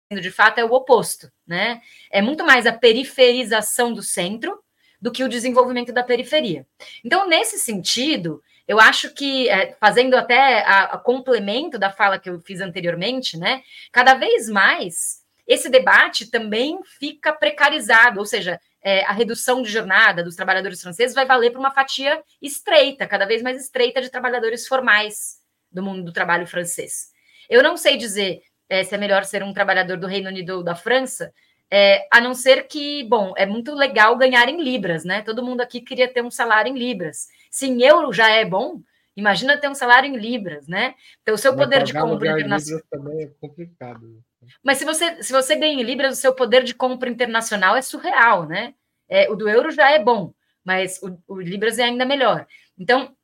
de 0.10 0.32
fato 0.32 0.60
é 0.60 0.64
o 0.64 0.72
oposto, 0.72 1.30
né? 1.46 1.82
É 2.10 2.22
muito 2.22 2.46
mais 2.46 2.66
a 2.66 2.72
periferização 2.72 3.92
do 3.92 4.02
centro 4.02 4.58
do 5.02 5.12
que 5.12 5.22
o 5.22 5.28
desenvolvimento 5.28 5.92
da 5.92 6.02
periferia. 6.02 6.66
Então, 7.04 7.28
nesse 7.28 7.60
sentido, 7.60 8.42
eu 8.66 8.80
acho 8.80 9.14
que, 9.14 9.50
é, 9.50 9.76
fazendo 9.78 10.16
até 10.16 10.62
a, 10.62 10.84
a 10.84 10.98
complemento 10.98 11.78
da 11.78 11.92
fala 11.92 12.18
que 12.18 12.30
eu 12.30 12.40
fiz 12.40 12.62
anteriormente, 12.62 13.38
né? 13.38 13.64
Cada 13.92 14.14
vez 14.14 14.48
mais 14.48 15.26
esse 15.46 15.68
debate 15.68 16.32
também 16.32 16.80
fica 16.86 17.34
precarizado, 17.34 18.22
ou 18.22 18.26
seja, 18.26 18.62
é, 18.84 19.06
a 19.06 19.12
redução 19.12 19.62
de 19.62 19.70
jornada 19.70 20.24
dos 20.24 20.36
trabalhadores 20.36 20.82
franceses 20.82 21.16
vai 21.16 21.26
valer 21.26 21.52
para 21.52 21.60
uma 21.60 21.72
fatia 21.72 22.22
estreita, 22.42 23.08
cada 23.08 23.26
vez 23.26 23.42
mais 23.42 23.62
estreita, 23.62 24.02
de 24.02 24.10
trabalhadores 24.10 24.68
formais 24.68 25.40
do 25.72 25.84
mundo 25.84 26.04
do 26.04 26.12
trabalho 26.12 26.48
francês. 26.48 27.12
Eu 27.50 27.62
não 27.62 27.78
sei 27.78 27.98
dizer 27.98 28.42
é, 28.70 28.84
se 28.84 28.96
é 28.96 28.98
melhor 28.98 29.26
ser 29.26 29.44
um 29.44 29.54
trabalhador 29.54 29.98
do 29.98 30.08
Reino 30.08 30.30
Unido 30.30 30.58
ou 30.58 30.64
da 30.64 30.76
França, 30.76 31.34
é, 31.70 32.08
a 32.12 32.20
não 32.20 32.34
ser 32.34 32.68
que, 32.68 33.04
bom, 33.04 33.34
é 33.38 33.46
muito 33.46 33.74
legal 33.74 34.18
ganhar 34.18 34.50
em 34.50 34.62
libras, 34.62 35.06
né? 35.06 35.22
Todo 35.22 35.44
mundo 35.44 35.62
aqui 35.62 35.80
queria 35.80 36.08
ter 36.08 36.22
um 36.22 36.32
salário 36.32 36.70
em 36.70 36.78
libras. 36.78 37.28
Se 37.50 37.68
em 37.68 37.82
euro 37.84 38.12
já 38.12 38.30
é 38.30 38.44
bom, 38.44 38.82
imagina 39.16 39.58
ter 39.58 39.70
um 39.70 39.76
salário 39.76 40.10
em 40.10 40.18
libras, 40.18 40.68
né? 40.68 40.96
Então, 41.22 41.36
o 41.36 41.38
seu 41.38 41.56
poder 41.56 41.84
de 41.84 41.94
compra 41.94 42.32
internacional. 42.32 42.84
também 42.90 43.24
é 43.24 43.28
complicado. 43.40 44.22
Mas 44.64 44.78
se 44.78 44.86
você, 44.86 45.22
se 45.22 45.32
você 45.32 45.56
ganha 45.56 45.74
em 45.74 45.84
libras, 45.84 46.18
o 46.18 46.22
seu 46.22 46.34
poder 46.34 46.64
de 46.64 46.74
compra 46.74 47.10
internacional 47.10 47.76
é 47.76 47.82
surreal, 47.82 48.46
né? 48.48 48.74
É, 49.10 49.30
o 49.30 49.36
do 49.36 49.50
euro 49.50 49.72
já 49.72 49.92
é 49.92 50.00
bom, 50.00 50.34
mas 50.64 51.00
o, 51.02 51.18
o 51.28 51.42
libras 51.42 51.78
é 51.80 51.84
ainda 51.84 52.06
melhor. 52.06 52.48
Então, 52.78 53.16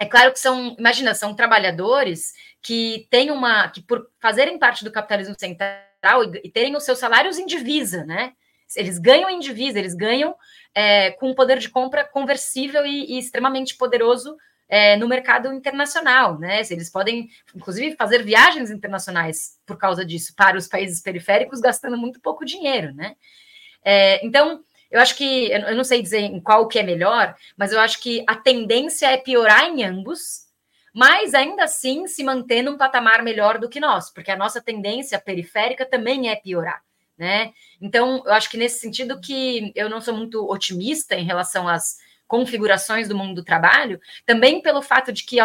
é 0.00 0.06
claro 0.06 0.32
que 0.32 0.38
são, 0.38 0.74
imagina, 0.78 1.14
são 1.14 1.34
trabalhadores 1.34 2.32
que 2.62 3.06
têm 3.10 3.30
uma, 3.30 3.68
que 3.68 3.82
por 3.82 4.08
fazerem 4.20 4.58
parte 4.58 4.84
do 4.84 4.92
capitalismo 4.92 5.34
central 5.38 6.24
e, 6.24 6.40
e 6.44 6.50
terem 6.50 6.76
os 6.76 6.84
seus 6.84 6.98
salários 6.98 7.38
em 7.38 7.46
divisa, 7.46 8.04
né? 8.04 8.32
Eles 8.76 8.98
ganham 8.98 9.30
em 9.30 9.38
divisa, 9.38 9.78
eles 9.78 9.94
ganham 9.94 10.34
é, 10.74 11.12
com 11.12 11.30
um 11.30 11.34
poder 11.34 11.58
de 11.58 11.68
compra 11.68 12.04
conversível 12.04 12.84
e, 12.84 13.12
e 13.12 13.18
extremamente 13.18 13.76
poderoso 13.76 14.36
é, 14.68 14.96
no 14.96 15.08
mercado 15.08 15.52
internacional, 15.52 16.38
né? 16.38 16.62
Eles 16.70 16.90
podem, 16.90 17.28
inclusive, 17.54 17.96
fazer 17.96 18.22
viagens 18.22 18.70
internacionais 18.70 19.58
por 19.66 19.76
causa 19.76 20.04
disso 20.04 20.34
para 20.36 20.56
os 20.56 20.66
países 20.66 21.00
periféricos, 21.00 21.60
gastando 21.60 21.96
muito 21.96 22.20
pouco 22.20 22.44
dinheiro, 22.44 22.92
né? 22.94 23.16
É, 23.84 24.24
então, 24.24 24.62
eu 24.90 25.00
acho 25.00 25.16
que, 25.16 25.50
eu 25.50 25.76
não 25.76 25.84
sei 25.84 26.00
dizer 26.00 26.20
em 26.20 26.40
qual 26.40 26.68
que 26.68 26.78
é 26.78 26.82
melhor, 26.82 27.34
mas 27.56 27.72
eu 27.72 27.80
acho 27.80 28.00
que 28.00 28.24
a 28.26 28.36
tendência 28.36 29.06
é 29.06 29.16
piorar 29.16 29.64
em 29.64 29.84
ambos, 29.84 30.44
mas 30.92 31.34
ainda 31.34 31.64
assim 31.64 32.06
se 32.06 32.22
manter 32.22 32.62
num 32.62 32.78
patamar 32.78 33.22
melhor 33.22 33.58
do 33.58 33.68
que 33.68 33.80
nós, 33.80 34.10
porque 34.10 34.30
a 34.30 34.36
nossa 34.36 34.62
tendência 34.62 35.18
periférica 35.18 35.84
também 35.84 36.30
é 36.30 36.36
piorar. 36.36 36.82
Né? 37.18 37.52
Então, 37.80 38.22
eu 38.24 38.32
acho 38.32 38.50
que 38.50 38.56
nesse 38.56 38.80
sentido 38.80 39.20
que 39.20 39.72
eu 39.74 39.88
não 39.88 40.00
sou 40.00 40.14
muito 40.16 40.48
otimista 40.50 41.14
em 41.14 41.24
relação 41.24 41.68
às 41.68 41.96
configurações 42.34 43.06
do 43.08 43.16
mundo 43.16 43.36
do 43.36 43.44
trabalho, 43.44 44.00
também 44.26 44.60
pelo 44.60 44.82
fato 44.82 45.12
de 45.12 45.22
que 45.22 45.38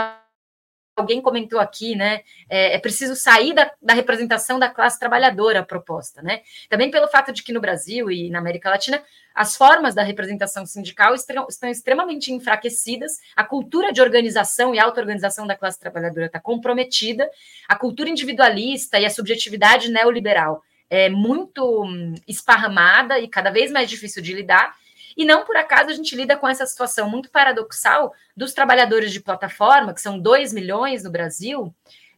alguém 0.97 1.21
comentou 1.21 1.59
aqui, 1.59 1.95
né? 1.95 2.21
É, 2.49 2.73
é 2.73 2.79
preciso 2.79 3.15
sair 3.15 3.53
da, 3.53 3.71
da, 3.79 3.93
representação 3.93 4.57
da 4.57 4.67
classe 4.67 4.99
trabalhadora 4.99 5.63
proposta, 5.63 6.23
né? 6.23 6.41
Também 6.67 6.89
pelo 6.89 7.07
fato 7.07 7.31
de 7.31 7.43
que 7.43 7.53
no 7.53 7.61
Brasil 7.61 8.09
e 8.09 8.31
na 8.31 8.39
América 8.39 8.71
Latina 8.71 9.03
as 9.35 9.55
formas 9.55 9.93
da 9.93 10.01
representação 10.01 10.65
sindical 10.65 11.13
estão, 11.13 11.45
estão 11.47 11.69
extremamente 11.69 12.33
enfraquecidas, 12.33 13.19
a 13.35 13.43
cultura 13.43 13.93
de 13.93 14.01
organização 14.01 14.73
e 14.73 14.79
auto-organização 14.79 15.45
da 15.45 15.55
classe 15.55 15.79
trabalhadora 15.79 16.25
está 16.25 16.39
comprometida, 16.39 17.29
a 17.67 17.75
cultura 17.75 18.09
individualista 18.09 18.99
e 18.99 19.05
a 19.05 19.11
subjetividade 19.11 19.91
neoliberal 19.91 20.63
é 20.89 21.07
muito 21.07 21.83
hum, 21.83 22.15
esparramada 22.27 23.19
e 23.19 23.27
cada 23.27 23.51
vez 23.51 23.71
mais 23.71 23.87
difícil 23.87 24.23
de 24.23 24.33
lidar. 24.33 24.75
E 25.15 25.25
não 25.25 25.45
por 25.45 25.55
acaso 25.55 25.89
a 25.89 25.93
gente 25.93 26.15
lida 26.15 26.37
com 26.37 26.47
essa 26.47 26.65
situação 26.65 27.09
muito 27.09 27.29
paradoxal 27.29 28.13
dos 28.35 28.53
trabalhadores 28.53 29.11
de 29.11 29.19
plataforma, 29.19 29.93
que 29.93 30.01
são 30.01 30.19
2 30.19 30.53
milhões 30.53 31.03
no 31.03 31.11
Brasil, 31.11 31.73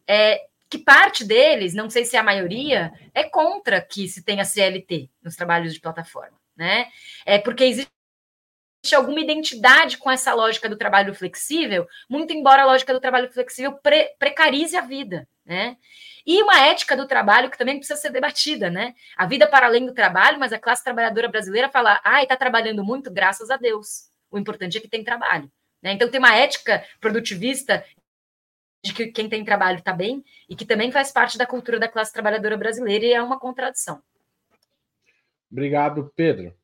é, 0.08 0.42
que 0.70 0.78
parte 0.78 1.26
deles, 1.26 1.74
não 1.74 1.90
sei 1.90 2.06
se 2.06 2.16
é 2.16 2.20
a 2.20 2.24
maioria, 2.24 2.94
é 3.14 3.24
contra 3.24 3.82
que 3.82 4.08
se 4.08 4.24
tenha 4.24 4.46
CLT 4.46 5.10
nos 5.22 5.36
trabalhos 5.36 5.74
de 5.74 5.82
plataforma, 5.82 6.38
né? 6.56 6.88
É 7.26 7.38
porque 7.38 7.66
existe 7.66 7.92
alguma 8.94 9.20
identidade 9.20 9.98
com 9.98 10.10
essa 10.10 10.34
lógica 10.34 10.68
do 10.68 10.76
trabalho 10.76 11.14
flexível, 11.14 11.88
muito 12.10 12.34
embora 12.34 12.64
a 12.64 12.66
lógica 12.66 12.94
do 12.94 13.00
trabalho 13.00 13.32
flexível 13.32 13.74
pre 13.74 14.16
precarize 14.18 14.76
a 14.76 14.82
vida, 14.82 15.28
né? 15.46 15.78
E 16.26 16.42
uma 16.44 16.60
ética 16.60 16.96
do 16.96 17.08
trabalho 17.08 17.50
que 17.50 17.58
também 17.58 17.78
precisa 17.78 18.00
ser 18.00 18.12
debatida, 18.12 18.70
né? 18.70 18.94
A 19.16 19.26
vida 19.26 19.48
para 19.48 19.68
além 19.68 19.86
do 19.86 19.94
trabalho, 19.94 20.40
mas 20.40 20.54
a 20.54 20.60
classe 20.60 20.84
trabalhadora 20.84 21.28
brasileira 21.28 21.70
fala, 21.70 22.00
ai, 22.04 22.24
está 22.24 22.36
trabalhando 22.36 22.84
muito, 22.84 23.12
graças 23.12 23.50
a 23.50 23.58
Deus. 23.58 24.10
O 24.30 24.38
importante 24.38 24.78
é 24.78 24.82
que 24.82 24.88
tem 24.88 25.04
trabalho. 25.04 25.52
Né? 25.82 25.94
Então 25.94 26.10
tem 26.10 26.20
uma 26.20 26.36
ética 26.36 26.86
produtivista 27.00 27.84
de 28.84 28.94
que 28.94 29.08
quem 29.08 29.30
tem 29.30 29.44
trabalho 29.44 29.80
está 29.80 29.94
bem 29.94 30.24
e 30.50 30.56
que 30.56 30.66
também 30.66 30.92
faz 30.92 31.12
parte 31.12 31.38
da 31.38 31.46
cultura 31.46 31.80
da 31.80 31.88
classe 31.88 32.14
trabalhadora 32.14 32.58
brasileira 32.58 33.06
e 33.06 33.14
é 33.14 33.22
uma 33.22 33.40
contradição. 33.40 34.02
Obrigado, 35.52 36.12
Pedro. 36.16 36.56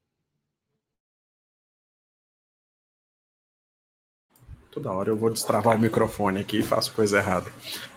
Toda 4.78 4.92
hora 4.92 5.10
eu 5.10 5.18
vou 5.18 5.32
destravar 5.32 5.76
o 5.76 5.80
microfone 5.80 6.40
aqui 6.40 6.60
e 6.60 6.64
faço 6.64 6.94
coisa 6.94 7.18
errada. 7.18 7.52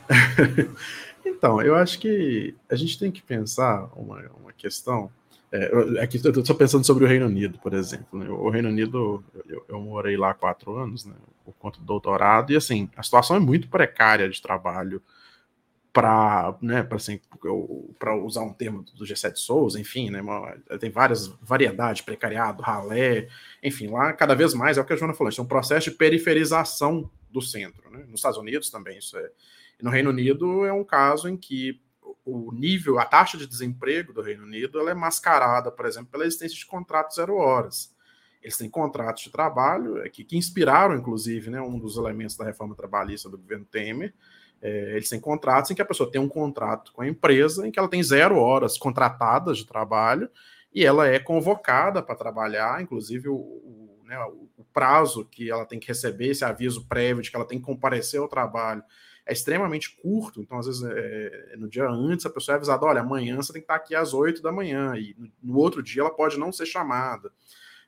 Então, 1.22 1.60
eu 1.60 1.74
acho 1.74 1.98
que 1.98 2.54
a 2.68 2.74
gente 2.74 2.98
tem 2.98 3.10
que 3.10 3.22
pensar 3.22 3.90
uma, 3.94 4.20
uma 4.40 4.52
questão. 4.54 5.10
É, 5.52 5.70
aqui 6.02 6.18
eu 6.24 6.30
estou 6.32 6.56
pensando 6.56 6.84
sobre 6.84 7.04
o 7.04 7.06
Reino 7.06 7.26
Unido, 7.26 7.58
por 7.58 7.74
exemplo. 7.74 8.18
Né? 8.18 8.28
O 8.28 8.48
Reino 8.48 8.70
Unido, 8.70 9.22
eu, 9.46 9.64
eu, 9.68 9.80
morei 9.80 10.16
lá 10.16 10.32
quatro 10.32 10.76
anos, 10.76 11.04
né, 11.04 11.14
por 11.44 11.54
conta 11.58 11.78
do 11.78 11.84
doutorado, 11.84 12.52
e 12.52 12.56
assim, 12.56 12.88
a 12.96 13.02
situação 13.02 13.36
é 13.36 13.40
muito 13.40 13.68
precária 13.68 14.28
de 14.28 14.40
trabalho 14.40 15.02
para 15.92 16.56
né, 16.62 16.86
assim, 16.92 17.20
usar 18.24 18.42
um 18.42 18.52
termo 18.52 18.82
do 18.82 19.04
G7 19.04 19.36
Souza, 19.36 19.80
enfim, 19.80 20.10
né, 20.10 20.20
uma, 20.20 20.56
tem 20.78 20.90
várias 20.90 21.26
variedades, 21.42 22.02
precariado, 22.02 22.62
ralé, 22.62 23.28
enfim, 23.62 23.88
lá 23.88 24.12
cada 24.12 24.34
vez 24.34 24.54
mais 24.54 24.78
é 24.78 24.80
o 24.80 24.84
que 24.84 24.92
a 24.92 24.96
Joana 24.96 25.14
falou, 25.14 25.32
é 25.36 25.40
um 25.40 25.46
processo 25.46 25.90
de 25.90 25.96
periferização 25.96 27.10
do 27.28 27.42
centro. 27.42 27.90
Né? 27.90 28.04
Nos 28.06 28.20
Estados 28.20 28.38
Unidos 28.38 28.70
também 28.70 28.98
isso 28.98 29.16
é, 29.18 29.30
no 29.82 29.90
Reino 29.90 30.10
Unido 30.10 30.64
é 30.64 30.72
um 30.72 30.84
caso 30.84 31.28
em 31.28 31.36
que 31.36 31.80
o 32.24 32.52
nível, 32.52 32.98
a 32.98 33.04
taxa 33.04 33.36
de 33.36 33.46
desemprego 33.46 34.12
do 34.12 34.22
Reino 34.22 34.44
Unido 34.44 34.78
ela 34.78 34.90
é 34.90 34.94
mascarada, 34.94 35.70
por 35.70 35.86
exemplo, 35.86 36.10
pela 36.10 36.24
existência 36.24 36.56
de 36.56 36.66
contratos 36.66 37.16
zero 37.16 37.36
horas. 37.36 37.94
Eles 38.42 38.56
têm 38.56 38.70
contratos 38.70 39.24
de 39.24 39.30
trabalho 39.30 39.98
é, 39.98 40.08
que, 40.08 40.24
que 40.24 40.36
inspiraram, 40.36 40.96
inclusive, 40.96 41.50
né, 41.50 41.60
um 41.60 41.78
dos 41.78 41.96
elementos 41.96 42.36
da 42.36 42.44
reforma 42.44 42.74
trabalhista 42.74 43.28
do 43.28 43.36
governo 43.36 43.66
Temer. 43.66 44.14
É, 44.62 44.92
eles 44.92 45.08
têm 45.08 45.20
contratos 45.20 45.70
em 45.70 45.74
que 45.74 45.82
a 45.82 45.86
pessoa 45.86 46.10
tem 46.10 46.20
um 46.20 46.28
contrato 46.28 46.92
com 46.92 47.02
a 47.02 47.08
empresa 47.08 47.66
em 47.66 47.70
que 47.70 47.78
ela 47.78 47.88
tem 47.88 48.02
zero 48.02 48.36
horas 48.36 48.76
contratadas 48.76 49.58
de 49.58 49.66
trabalho 49.66 50.28
e 50.72 50.84
ela 50.84 51.08
é 51.08 51.18
convocada 51.18 52.02
para 52.02 52.14
trabalhar, 52.14 52.82
inclusive 52.82 53.28
o, 53.28 53.36
o, 53.36 54.00
né, 54.04 54.18
o 54.58 54.64
prazo 54.72 55.24
que 55.24 55.50
ela 55.50 55.64
tem 55.64 55.80
que 55.80 55.88
receber 55.88 56.28
esse 56.28 56.44
aviso 56.44 56.86
prévio 56.86 57.22
de 57.22 57.30
que 57.30 57.36
ela 57.36 57.46
tem 57.46 57.58
que 57.58 57.64
comparecer 57.64 58.20
ao 58.20 58.28
trabalho 58.28 58.82
é 59.26 59.32
extremamente 59.32 59.96
curto, 59.96 60.40
então 60.40 60.58
às 60.58 60.66
vezes 60.66 60.82
é, 60.82 61.54
no 61.56 61.68
dia 61.68 61.88
antes 61.88 62.26
a 62.26 62.30
pessoa 62.30 62.54
é 62.54 62.56
avisada, 62.56 62.84
olha, 62.84 63.00
amanhã 63.00 63.36
você 63.36 63.52
tem 63.52 63.62
que 63.62 63.64
estar 63.64 63.76
aqui 63.76 63.94
às 63.94 64.12
8 64.12 64.42
da 64.42 64.50
manhã, 64.50 64.94
e 64.96 65.14
no, 65.16 65.30
no 65.42 65.58
outro 65.58 65.82
dia 65.82 66.02
ela 66.02 66.10
pode 66.10 66.38
não 66.38 66.50
ser 66.50 66.66
chamada. 66.66 67.30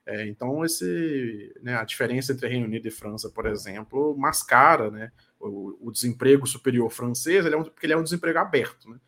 É, 0.05 0.27
então, 0.27 0.65
esse, 0.65 1.55
né, 1.63 1.77
a 1.77 1.85
diferença 1.85 2.33
entre 2.33 2.49
Reino 2.49 2.67
Unido 2.67 2.87
e 2.87 2.91
França, 2.91 3.31
por 3.31 3.47
exemplo, 3.47 4.17
mascara 4.17 4.91
né, 4.91 5.13
o, 5.43 5.89
o 5.89 5.93
desemprego 5.93 6.47
superior 6.47 6.91
francês, 6.91 7.45
ele 7.45 7.55
é 7.55 7.59
um, 7.59 7.65
porque 7.65 7.87
ele 7.87 7.93
é 7.93 7.97
um 7.97 8.03
desemprego 8.03 8.39
aberto. 8.39 8.89
Né? 8.89 8.99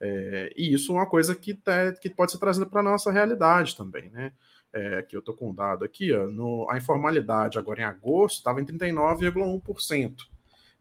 É, 0.00 0.52
e 0.56 0.72
isso 0.72 0.92
é 0.92 0.94
uma 0.96 1.06
coisa 1.06 1.34
que, 1.34 1.54
tá, 1.54 1.92
que 1.92 2.10
pode 2.10 2.32
ser 2.32 2.38
trazida 2.38 2.66
para 2.66 2.80
a 2.80 2.84
nossa 2.84 3.12
realidade 3.12 3.76
também. 3.76 4.10
Né? 4.10 4.32
É, 4.72 5.02
que 5.02 5.14
eu 5.14 5.20
estou 5.20 5.34
com 5.34 5.50
um 5.50 5.54
dado 5.54 5.84
aqui, 5.84 6.12
ó, 6.12 6.26
no, 6.26 6.66
a 6.70 6.78
informalidade 6.78 7.58
agora 7.58 7.82
em 7.82 7.84
agosto 7.84 8.38
estava 8.38 8.60
em 8.60 8.64
39,1%. 8.64 10.14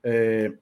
É, 0.03 0.53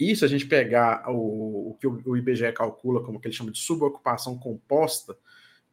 e 0.00 0.16
se 0.16 0.24
a 0.24 0.28
gente 0.28 0.46
pegar 0.46 1.04
o, 1.10 1.70
o 1.70 1.76
que 1.78 1.86
o, 1.86 2.16
IBGE 2.16 2.50
calcula 2.52 3.02
como 3.02 3.20
que 3.20 3.28
ele 3.28 3.34
chama 3.34 3.50
de 3.50 3.58
subocupação 3.58 4.38
composta, 4.38 5.16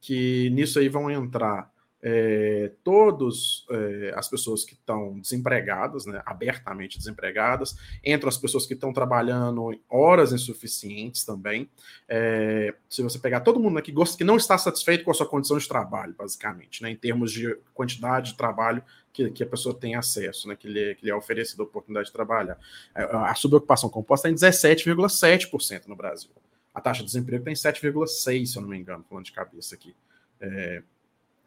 que 0.01 0.49
nisso 0.49 0.77
aí 0.77 0.89
vão 0.89 1.09
entrar 1.09 1.71
é, 2.01 2.71
todos 2.83 3.65
é, 3.69 4.13
as 4.15 4.29
pessoas 4.29 4.63
que 4.63 4.73
estão 4.73 5.19
desempregadas, 5.19 6.05
né, 6.05 6.21
abertamente 6.25 6.97
desempregadas, 6.97 7.75
entram 8.03 8.29
as 8.29 8.37
pessoas 8.37 8.65
que 8.65 8.73
estão 8.73 8.93
trabalhando 8.93 9.77
horas 9.89 10.31
insuficientes 10.31 11.25
também. 11.25 11.69
É, 12.07 12.73
se 12.87 13.01
você 13.01 13.19
pegar 13.19 13.41
todo 13.41 13.59
mundo 13.59 13.77
aqui 13.77 13.91
gosta 13.91 14.17
que 14.17 14.23
não 14.23 14.37
está 14.37 14.57
satisfeito 14.57 15.03
com 15.03 15.11
a 15.11 15.13
sua 15.13 15.27
condição 15.27 15.57
de 15.57 15.67
trabalho, 15.67 16.15
basicamente, 16.17 16.81
né, 16.81 16.91
em 16.91 16.95
termos 16.95 17.31
de 17.31 17.55
quantidade 17.73 18.31
de 18.31 18.37
trabalho 18.37 18.81
que, 19.11 19.29
que 19.31 19.43
a 19.43 19.47
pessoa 19.47 19.75
tem 19.75 19.95
acesso, 19.95 20.47
né, 20.47 20.55
que, 20.55 20.67
lhe, 20.67 20.95
que 20.95 21.05
lhe 21.05 21.11
é 21.11 21.15
oferecido 21.15 21.63
a 21.63 21.65
oportunidade 21.65 22.07
de 22.07 22.13
trabalhar. 22.13 22.57
A, 22.95 23.31
a 23.31 23.35
subocupação 23.35 23.89
composta 23.89 24.29
está 24.29 24.47
em 24.47 24.51
17,7% 24.51 25.87
no 25.87 25.95
Brasil. 25.95 26.31
A 26.73 26.79
taxa 26.79 26.99
de 26.99 27.07
desemprego 27.07 27.49
está 27.49 27.69
em 27.69 27.73
7,6%, 27.73 28.45
se 28.45 28.57
eu 28.57 28.61
não 28.61 28.69
me 28.69 28.77
engano, 28.77 29.03
falando 29.09 29.25
de 29.25 29.33
cabeça 29.33 29.75
aqui. 29.75 29.93
É, 30.39 30.81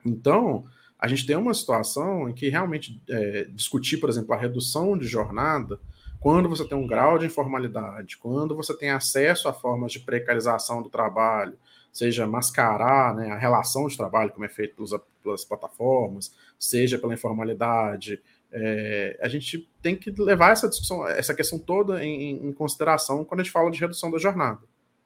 então, 0.04 0.64
a 0.98 1.08
gente 1.08 1.26
tem 1.26 1.36
uma 1.36 1.54
situação 1.54 2.28
em 2.28 2.32
que 2.32 2.48
realmente 2.48 3.02
é, 3.08 3.44
discutir, 3.50 3.98
por 3.98 4.08
exemplo, 4.08 4.32
a 4.34 4.38
redução 4.38 4.96
de 4.96 5.06
jornada, 5.06 5.80
quando 6.20 6.48
você 6.48 6.64
tem 6.64 6.78
um 6.78 6.86
grau 6.86 7.18
de 7.18 7.26
informalidade, 7.26 8.16
quando 8.16 8.54
você 8.54 8.76
tem 8.76 8.90
acesso 8.90 9.48
a 9.48 9.52
formas 9.52 9.92
de 9.92 10.00
precarização 10.00 10.80
do 10.80 10.88
trabalho, 10.88 11.58
seja 11.92 12.26
mascarar 12.26 13.14
né, 13.14 13.30
a 13.32 13.36
relação 13.36 13.86
de 13.88 13.96
trabalho, 13.96 14.30
como 14.30 14.44
é 14.44 14.48
feito 14.48 14.76
pelas, 14.76 15.02
pelas 15.22 15.44
plataformas, 15.44 16.32
seja 16.58 16.98
pela 16.98 17.14
informalidade, 17.14 18.20
é, 18.52 19.18
a 19.20 19.28
gente 19.28 19.68
tem 19.80 19.96
que 19.96 20.10
levar 20.10 20.52
essa 20.52 20.68
discussão, 20.68 21.08
essa 21.08 21.34
questão 21.34 21.58
toda 21.58 22.04
em, 22.04 22.46
em, 22.46 22.52
consideração 22.52 23.24
quando 23.24 23.40
a 23.40 23.42
gente 23.42 23.52
fala 23.52 23.70
de 23.70 23.80
redução 23.80 24.10
da 24.10 24.18
jornada 24.18 24.60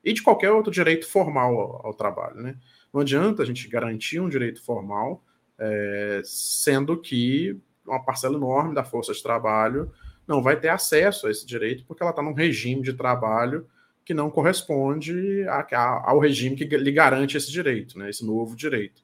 e 0.05 0.13
de 0.13 0.21
qualquer 0.21 0.51
outro 0.51 0.73
direito 0.73 1.09
formal 1.09 1.59
ao, 1.59 1.87
ao 1.87 1.95
trabalho, 1.95 2.43
né? 2.43 2.57
Não 2.97 3.03
adianta 3.03 3.43
a 3.43 3.45
gente 3.45 3.69
garantir 3.69 4.21
um 4.21 4.29
direito 4.29 4.65
formal, 4.65 5.23
é, 5.59 6.23
sendo 6.25 6.99
que 6.99 7.55
uma 7.87 8.03
parcela 8.03 8.37
enorme 8.37 8.75
da 8.75 8.85
força 8.85 9.13
de 9.13 9.23
trabalho 9.23 9.93
não 10.27 10.43
vai 10.43 10.59
ter 10.59 10.71
acesso 10.71 11.27
a 11.27 11.31
esse 11.31 11.45
direito 11.45 11.85
porque 11.85 12.03
ela 12.03 12.09
está 12.09 12.23
num 12.23 12.33
regime 12.33 12.81
de 12.81 12.95
trabalho 12.95 13.67
que 14.03 14.15
não 14.15 14.31
corresponde 14.31 15.45
a, 15.47 15.67
a, 15.77 16.11
ao 16.11 16.19
regime 16.19 16.57
que 16.57 16.65
lhe 16.65 16.91
garante 16.91 17.37
esse 17.37 17.53
direito, 17.53 17.99
né, 17.99 18.09
esse 18.09 18.25
novo 18.25 18.57
direito. 18.57 19.03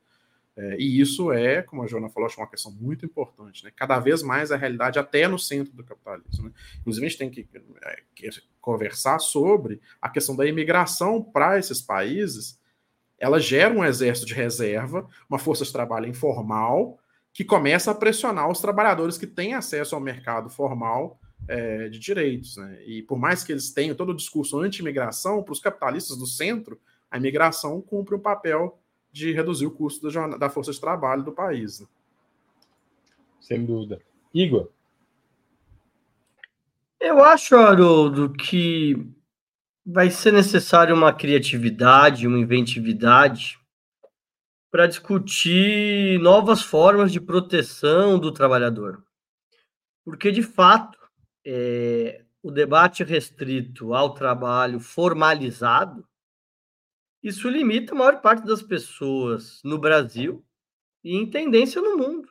É, 0.56 0.76
e 0.78 0.98
isso 0.98 1.30
é, 1.30 1.60
como 1.60 1.82
a 1.82 1.86
Joana 1.86 2.08
falou, 2.08 2.26
acho 2.26 2.40
uma 2.40 2.48
questão 2.48 2.72
muito 2.72 3.04
importante. 3.04 3.62
Né? 3.62 3.70
Cada 3.76 3.98
vez 3.98 4.22
mais 4.22 4.50
a 4.50 4.56
realidade 4.56 4.98
até 4.98 5.28
no 5.28 5.38
centro 5.38 5.74
do 5.74 5.84
capitalismo. 5.84 6.46
Né? 6.46 6.52
Inclusive, 6.80 7.04
a 7.04 7.08
gente 7.10 7.18
tem 7.18 7.28
que, 7.28 7.46
é, 7.84 8.02
que 8.14 8.30
conversar 8.58 9.18
sobre 9.18 9.82
a 10.00 10.08
questão 10.08 10.34
da 10.34 10.46
imigração 10.46 11.22
para 11.22 11.58
esses 11.58 11.82
países 11.82 12.61
ela 13.22 13.38
gera 13.38 13.72
um 13.72 13.84
exército 13.84 14.26
de 14.26 14.34
reserva, 14.34 15.08
uma 15.30 15.38
força 15.38 15.64
de 15.64 15.72
trabalho 15.72 16.08
informal, 16.08 16.98
que 17.32 17.44
começa 17.44 17.92
a 17.92 17.94
pressionar 17.94 18.50
os 18.50 18.60
trabalhadores 18.60 19.16
que 19.16 19.28
têm 19.28 19.54
acesso 19.54 19.94
ao 19.94 20.00
mercado 20.00 20.50
formal 20.50 21.20
é, 21.46 21.88
de 21.88 22.00
direitos. 22.00 22.56
Né? 22.56 22.82
E 22.84 23.00
por 23.00 23.16
mais 23.16 23.44
que 23.44 23.52
eles 23.52 23.72
tenham 23.72 23.94
todo 23.94 24.10
o 24.10 24.16
discurso 24.16 24.58
anti-imigração, 24.58 25.40
para 25.40 25.52
os 25.52 25.60
capitalistas 25.60 26.16
do 26.16 26.26
centro, 26.26 26.80
a 27.08 27.16
imigração 27.16 27.80
cumpre 27.80 28.16
um 28.16 28.18
papel 28.18 28.76
de 29.12 29.30
reduzir 29.30 29.66
o 29.66 29.70
custo 29.70 30.10
da, 30.10 30.26
da 30.36 30.50
força 30.50 30.72
de 30.72 30.80
trabalho 30.80 31.22
do 31.22 31.30
país. 31.30 31.78
Né? 31.78 31.86
Sem 33.40 33.64
dúvida. 33.64 34.00
Igor? 34.34 34.68
Eu 36.98 37.22
acho, 37.22 37.54
Haroldo, 37.54 38.32
que 38.32 38.96
vai 39.84 40.10
ser 40.10 40.32
necessário 40.32 40.94
uma 40.94 41.12
criatividade, 41.12 42.26
uma 42.26 42.38
inventividade 42.38 43.58
para 44.70 44.86
discutir 44.86 46.18
novas 46.20 46.62
formas 46.62 47.12
de 47.12 47.20
proteção 47.20 48.18
do 48.18 48.32
trabalhador. 48.32 49.04
Porque, 50.04 50.30
de 50.30 50.42
fato, 50.42 50.98
é, 51.44 52.24
o 52.42 52.50
debate 52.50 53.04
restrito 53.04 53.92
ao 53.92 54.14
trabalho 54.14 54.80
formalizado, 54.80 56.06
isso 57.22 57.48
limita 57.48 57.92
a 57.92 57.96
maior 57.96 58.20
parte 58.20 58.44
das 58.46 58.62
pessoas 58.62 59.60
no 59.62 59.78
Brasil 59.78 60.44
e 61.04 61.16
em 61.16 61.28
tendência 61.28 61.80
no 61.80 61.96
mundo. 61.96 62.28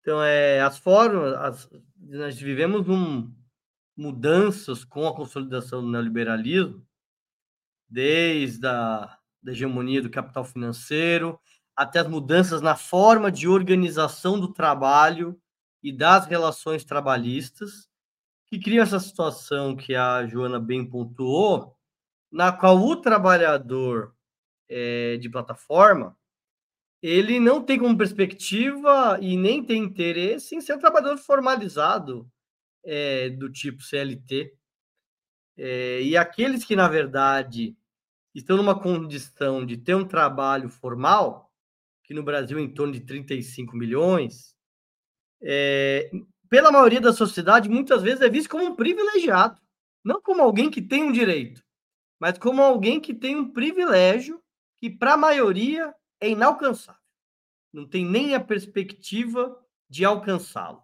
Então, 0.00 0.22
é, 0.22 0.60
as 0.60 0.78
formas, 0.78 1.34
as, 1.34 1.70
nós 1.98 2.38
vivemos 2.38 2.88
um, 2.88 3.30
mudanças 3.96 4.84
com 4.84 5.06
a 5.06 5.14
consolidação 5.14 5.82
do 5.82 5.90
neoliberalismo, 5.90 6.86
desde 7.88 8.66
a 8.66 9.18
da 9.42 9.52
hegemonia 9.52 10.00
do 10.00 10.08
capital 10.08 10.44
financeiro 10.44 11.38
até 11.74 11.98
as 11.98 12.06
mudanças 12.06 12.60
na 12.60 12.76
forma 12.76 13.32
de 13.32 13.48
organização 13.48 14.38
do 14.38 14.52
trabalho 14.52 15.40
e 15.82 15.90
das 15.90 16.26
relações 16.26 16.84
trabalhistas, 16.84 17.88
que 18.46 18.58
criam 18.60 18.82
essa 18.82 19.00
situação 19.00 19.74
que 19.74 19.94
a 19.94 20.26
Joana 20.26 20.60
bem 20.60 20.88
pontuou, 20.88 21.76
na 22.30 22.52
qual 22.52 22.78
o 22.78 22.96
trabalhador 22.96 24.14
é, 24.68 25.16
de 25.16 25.28
plataforma 25.28 26.16
ele 27.02 27.40
não 27.40 27.60
tem 27.60 27.80
como 27.80 27.98
perspectiva 27.98 29.18
e 29.20 29.36
nem 29.36 29.64
tem 29.64 29.82
interesse 29.82 30.54
em 30.54 30.60
ser 30.60 30.76
um 30.76 30.78
trabalhador 30.78 31.18
formalizado 31.18 32.30
é, 32.84 33.30
do 33.30 33.50
tipo 33.50 33.82
CLT. 33.82 34.54
É, 35.56 36.02
e 36.02 36.16
aqueles 36.16 36.64
que, 36.64 36.74
na 36.74 36.88
verdade, 36.88 37.76
estão 38.34 38.56
numa 38.56 38.78
condição 38.78 39.64
de 39.64 39.76
ter 39.76 39.94
um 39.94 40.06
trabalho 40.06 40.68
formal, 40.68 41.50
que 42.04 42.14
no 42.14 42.22
Brasil 42.22 42.58
é 42.58 42.62
em 42.62 42.72
torno 42.72 42.92
de 42.92 43.00
35 43.00 43.76
milhões, 43.76 44.54
é, 45.42 46.10
pela 46.48 46.70
maioria 46.70 47.00
da 47.00 47.12
sociedade, 47.12 47.68
muitas 47.68 48.02
vezes 48.02 48.20
é 48.20 48.28
visto 48.28 48.48
como 48.48 48.64
um 48.64 48.76
privilegiado, 48.76 49.60
não 50.04 50.20
como 50.20 50.42
alguém 50.42 50.70
que 50.70 50.82
tem 50.82 51.02
um 51.02 51.12
direito, 51.12 51.62
mas 52.20 52.38
como 52.38 52.62
alguém 52.62 53.00
que 53.00 53.14
tem 53.14 53.36
um 53.36 53.52
privilégio 53.52 54.42
que, 54.78 54.90
para 54.90 55.14
a 55.14 55.16
maioria, 55.16 55.94
é 56.20 56.28
inalcançável. 56.30 57.00
Não 57.72 57.88
tem 57.88 58.04
nem 58.04 58.34
a 58.34 58.40
perspectiva 58.40 59.58
de 59.88 60.04
alcançá-lo. 60.04 60.82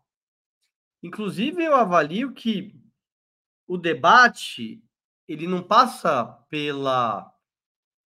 Inclusive, 1.03 1.63
eu 1.63 1.75
avalio 1.75 2.33
que 2.33 2.75
o 3.67 3.77
debate 3.77 4.83
ele 5.29 5.47
não 5.47 5.63
passa 5.63 6.25
pela 6.49 7.33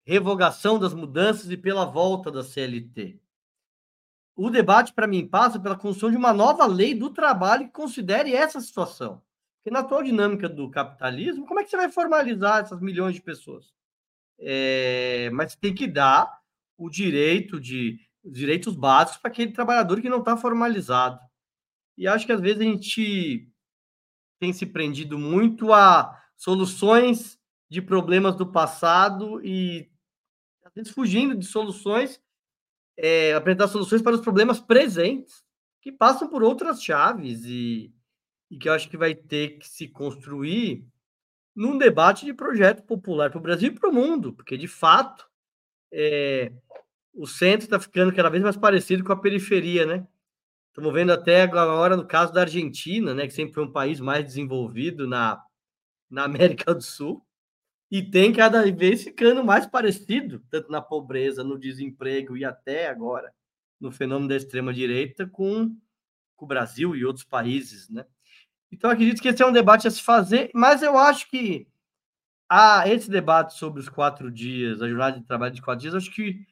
revogação 0.04 0.78
das 0.78 0.92
mudanças 0.92 1.50
e 1.50 1.56
pela 1.56 1.84
volta 1.84 2.30
da 2.30 2.42
CLT. 2.42 3.20
O 4.34 4.50
debate, 4.50 4.92
para 4.92 5.06
mim, 5.06 5.26
passa 5.26 5.60
pela 5.60 5.76
construção 5.76 6.10
de 6.10 6.16
uma 6.16 6.32
nova 6.32 6.66
lei 6.66 6.94
do 6.94 7.10
trabalho 7.10 7.66
que 7.66 7.72
considere 7.72 8.34
essa 8.34 8.60
situação. 8.60 9.22
Porque 9.58 9.70
na 9.70 9.80
atual 9.80 10.02
dinâmica 10.02 10.48
do 10.48 10.68
capitalismo, 10.70 11.46
como 11.46 11.60
é 11.60 11.64
que 11.64 11.70
você 11.70 11.76
vai 11.76 11.88
formalizar 11.88 12.62
essas 12.62 12.80
milhões 12.80 13.14
de 13.14 13.22
pessoas? 13.22 13.72
É, 14.38 15.30
mas 15.32 15.54
tem 15.54 15.72
que 15.72 15.86
dar 15.86 16.40
o 16.76 16.90
direito 16.90 17.60
de 17.60 18.00
direitos 18.24 18.74
básicos 18.74 19.20
para 19.20 19.30
aquele 19.30 19.52
trabalhador 19.52 20.00
que 20.00 20.08
não 20.08 20.18
está 20.18 20.36
formalizado. 20.36 21.20
E 22.02 22.08
acho 22.08 22.26
que 22.26 22.32
às 22.32 22.40
vezes 22.40 22.60
a 22.60 22.64
gente 22.64 23.48
tem 24.40 24.52
se 24.52 24.66
prendido 24.66 25.16
muito 25.16 25.72
a 25.72 26.20
soluções 26.36 27.38
de 27.70 27.80
problemas 27.80 28.34
do 28.34 28.44
passado 28.44 29.40
e 29.40 29.88
às 30.64 30.72
vezes 30.74 30.90
fugindo 30.92 31.36
de 31.36 31.46
soluções, 31.46 32.20
é, 32.96 33.34
apresentar 33.34 33.68
soluções 33.68 34.02
para 34.02 34.16
os 34.16 34.20
problemas 34.20 34.58
presentes, 34.58 35.44
que 35.80 35.92
passam 35.92 36.28
por 36.28 36.42
outras 36.42 36.82
chaves 36.82 37.44
e, 37.44 37.94
e 38.50 38.58
que 38.58 38.68
eu 38.68 38.72
acho 38.72 38.90
que 38.90 38.96
vai 38.96 39.14
ter 39.14 39.58
que 39.60 39.68
se 39.68 39.86
construir 39.86 40.84
num 41.54 41.78
debate 41.78 42.24
de 42.24 42.34
projeto 42.34 42.82
popular 42.82 43.30
para 43.30 43.38
o 43.38 43.42
Brasil 43.42 43.70
e 43.70 43.78
para 43.78 43.88
o 43.88 43.94
mundo, 43.94 44.32
porque 44.32 44.58
de 44.58 44.66
fato 44.66 45.24
é, 45.92 46.50
o 47.14 47.28
centro 47.28 47.66
está 47.66 47.78
ficando 47.78 48.12
cada 48.12 48.28
vez 48.28 48.42
mais 48.42 48.56
parecido 48.56 49.04
com 49.04 49.12
a 49.12 49.20
periferia, 49.20 49.86
né? 49.86 50.04
Estamos 50.72 50.94
vendo 50.94 51.12
até 51.12 51.42
agora 51.42 51.98
no 51.98 52.06
caso 52.06 52.32
da 52.32 52.40
Argentina, 52.40 53.12
né, 53.12 53.26
que 53.26 53.34
sempre 53.34 53.52
foi 53.52 53.62
um 53.62 53.70
país 53.70 54.00
mais 54.00 54.24
desenvolvido 54.24 55.06
na, 55.06 55.44
na 56.10 56.24
América 56.64 56.74
do 56.74 56.80
Sul, 56.80 57.22
e 57.90 58.02
tem 58.02 58.32
cada 58.32 58.62
vez 58.72 59.04
ficando 59.04 59.44
mais 59.44 59.66
parecido, 59.66 60.42
tanto 60.50 60.72
na 60.72 60.80
pobreza, 60.80 61.44
no 61.44 61.58
desemprego 61.58 62.38
e 62.38 62.44
até 62.44 62.88
agora 62.88 63.30
no 63.78 63.92
fenômeno 63.92 64.28
da 64.28 64.36
extrema-direita 64.36 65.26
com, 65.26 65.76
com 66.34 66.44
o 66.46 66.48
Brasil 66.48 66.96
e 66.96 67.04
outros 67.04 67.24
países, 67.24 67.90
né? 67.90 68.06
Então, 68.70 68.88
acredito 68.88 69.20
que 69.20 69.28
esse 69.28 69.42
é 69.42 69.46
um 69.46 69.52
debate 69.52 69.86
a 69.86 69.90
se 69.90 70.00
fazer, 70.00 70.50
mas 70.54 70.82
eu 70.82 70.96
acho 70.96 71.28
que 71.28 71.68
a, 72.48 72.88
esse 72.88 73.10
debate 73.10 73.58
sobre 73.58 73.80
os 73.80 73.90
quatro 73.90 74.30
dias, 74.30 74.80
a 74.80 74.88
jornada 74.88 75.20
de 75.20 75.26
trabalho 75.26 75.52
de 75.52 75.60
quatro 75.60 75.82
dias, 75.82 75.94
acho 75.94 76.10
que 76.10 76.46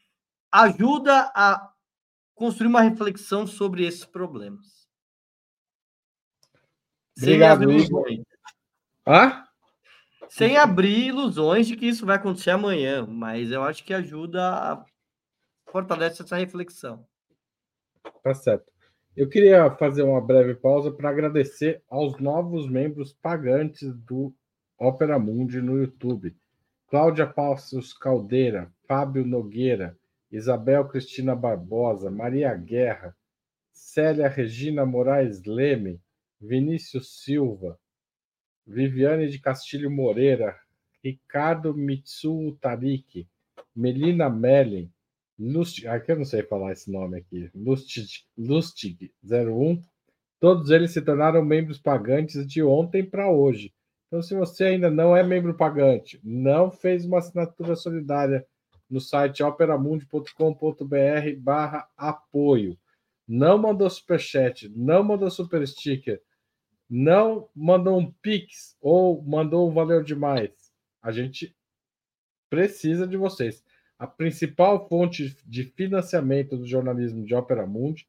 ajuda 0.52 1.32
a 1.34 1.69
construir 2.40 2.68
uma 2.68 2.80
reflexão 2.80 3.46
sobre 3.46 3.84
esses 3.84 4.06
problemas. 4.06 4.88
Obrigado, 7.18 7.68
Sem 7.68 7.78
Igor. 7.80 8.06
Hã? 9.06 9.44
Sem 10.26 10.56
abrir 10.56 11.08
ilusões 11.08 11.66
de 11.66 11.76
que 11.76 11.84
isso 11.84 12.06
vai 12.06 12.16
acontecer 12.16 12.52
amanhã, 12.52 13.06
mas 13.06 13.50
eu 13.50 13.62
acho 13.62 13.84
que 13.84 13.92
ajuda 13.92 14.42
a 14.42 14.82
fortalecer 15.70 16.24
essa 16.24 16.38
reflexão. 16.38 17.06
Tá 18.22 18.32
certo. 18.32 18.72
Eu 19.14 19.28
queria 19.28 19.70
fazer 19.72 20.02
uma 20.02 20.20
breve 20.20 20.54
pausa 20.54 20.90
para 20.90 21.10
agradecer 21.10 21.82
aos 21.90 22.18
novos 22.18 22.66
membros 22.66 23.12
pagantes 23.12 23.94
do 23.94 24.34
Opera 24.78 25.18
Mundi 25.18 25.60
no 25.60 25.76
YouTube. 25.76 26.34
Cláudia 26.88 27.26
Passos 27.26 27.92
Caldeira, 27.92 28.72
Fábio 28.88 29.26
Nogueira, 29.26 29.99
Isabel 30.30 30.86
Cristina 30.86 31.34
Barbosa, 31.34 32.10
Maria 32.10 32.54
Guerra, 32.54 33.16
Célia 33.72 34.28
Regina 34.28 34.86
Moraes 34.86 35.42
Leme, 35.44 36.00
Vinícius 36.40 37.22
Silva, 37.22 37.78
Viviane 38.66 39.28
de 39.28 39.38
Castilho 39.38 39.90
Moreira, 39.90 40.56
Ricardo 41.02 41.74
Mitsu 41.74 42.56
Tarik, 42.60 43.26
Melina 43.74 44.30
Mellin, 44.30 44.90
Lustig, 45.38 45.88
aqui 45.88 46.12
eu 46.12 46.16
não 46.16 46.24
sei 46.24 46.42
falar 46.42 46.72
esse 46.72 46.90
nome 46.90 47.18
aqui, 47.18 47.50
Lustig, 47.54 48.26
Lustig 48.36 49.10
01, 49.24 49.82
todos 50.38 50.70
eles 50.70 50.92
se 50.92 51.00
tornaram 51.00 51.42
membros 51.44 51.78
pagantes 51.78 52.46
de 52.46 52.62
ontem 52.62 53.04
para 53.04 53.30
hoje. 53.30 53.72
Então, 54.06 54.22
se 54.22 54.34
você 54.34 54.64
ainda 54.64 54.90
não 54.90 55.16
é 55.16 55.22
membro 55.22 55.56
pagante, 55.56 56.20
não 56.22 56.70
fez 56.70 57.04
uma 57.06 57.18
assinatura 57.18 57.74
solidária 57.74 58.46
no 58.90 59.00
site 59.00 59.42
operamundi.com.br 59.42 60.34
barra 61.38 61.88
apoio, 61.96 62.76
não 63.26 63.56
mandou 63.56 63.88
superchat, 63.88 64.68
não 64.74 65.04
mandou 65.04 65.30
super 65.30 65.66
sticker, 65.66 66.20
não 66.88 67.48
mandou 67.54 67.98
um 67.98 68.10
Pix 68.10 68.76
ou 68.80 69.22
mandou 69.22 69.70
um 69.70 69.72
valeu 69.72 70.02
demais, 70.02 70.50
a 71.00 71.12
gente 71.12 71.56
precisa 72.50 73.06
de 73.06 73.16
vocês. 73.16 73.64
A 73.96 74.06
principal 74.06 74.88
fonte 74.88 75.36
de 75.46 75.64
financiamento 75.64 76.56
do 76.56 76.66
jornalismo 76.66 77.24
de 77.24 77.34
Ópera 77.34 77.66
Mundi 77.66 78.08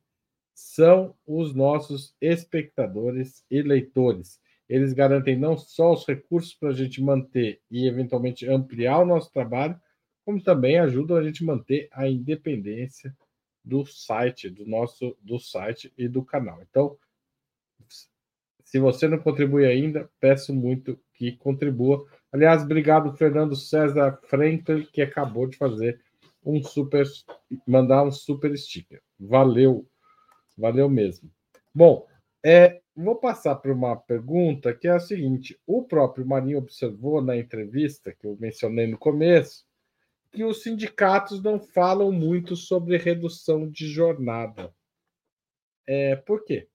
são 0.54 1.16
os 1.26 1.54
nossos 1.54 2.16
espectadores 2.20 3.46
e 3.52 3.62
leitores. 3.62 4.40
Eles 4.68 4.94
garantem 4.94 5.38
não 5.38 5.58
só 5.58 5.92
os 5.92 6.08
recursos 6.08 6.54
para 6.54 6.70
a 6.70 6.74
gente 6.74 7.02
manter 7.02 7.62
e 7.70 7.88
eventualmente 7.88 8.48
ampliar 8.48 9.00
o 9.00 9.06
nosso 9.06 9.32
trabalho, 9.34 9.80
como 10.26 10.42
também 10.42 10.80
ajudam 10.80 11.18
a 11.18 11.24
gente 11.24 11.44
manter 11.44 11.88
a 11.92 12.08
independência 12.08 13.16
do 13.64 13.86
site, 13.86 14.50
do 14.50 14.66
nosso 14.66 15.18
do 15.22 15.40
site 15.40 15.94
e 15.98 16.08
do 16.08 16.24
canal. 16.24 16.62
Então, 16.62 16.98
se 18.64 18.80
você 18.80 19.08
não 19.08 19.20
contribui 19.20 19.66
ainda, 19.66 20.10
peço 20.20 20.54
muito 20.54 21.00
que 21.14 21.34
contribua. 21.34 22.06
Aliás, 22.32 22.64
obrigado, 22.64 23.16
Fernando 23.18 23.56
César 23.56 24.20
Franklin, 24.28 24.88
que 24.92 25.02
acabou 25.02 25.48
de 25.48 25.58
fazer 25.58 26.02
um 26.44 26.64
super, 26.64 27.06
mandar 27.68 28.04
um 28.04 28.12
super 28.12 28.58
sticker. 28.58 29.02
Valeu, 29.20 29.86
valeu 30.58 30.90
mesmo. 30.90 31.30
Bom, 31.74 32.08
é, 32.44 32.82
vou 32.96 33.16
passar 33.16 33.56
para 33.56 33.74
uma 33.74 33.96
pergunta 33.96 34.74
que 34.74 34.88
é 34.88 34.92
a 34.92 35.00
seguinte: 35.00 35.60
o 35.68 35.84
próprio 35.84 36.26
Marinho 36.26 36.58
observou 36.58 37.22
na 37.22 37.38
entrevista 37.38 38.14
que 38.14 38.26
eu 38.26 38.38
mencionei 38.40 38.88
no 38.88 38.98
começo 38.98 39.66
que 40.32 40.44
os 40.44 40.64
sindicatos 40.64 41.42
não 41.42 41.60
falam 41.60 42.12
muito 42.12 42.56
sobre 42.56 42.98
redução 42.98 43.70
de 43.70 43.88
jornada. 43.88 44.74
É, 45.86 46.16
por 46.16 46.46
quê? 46.46 46.70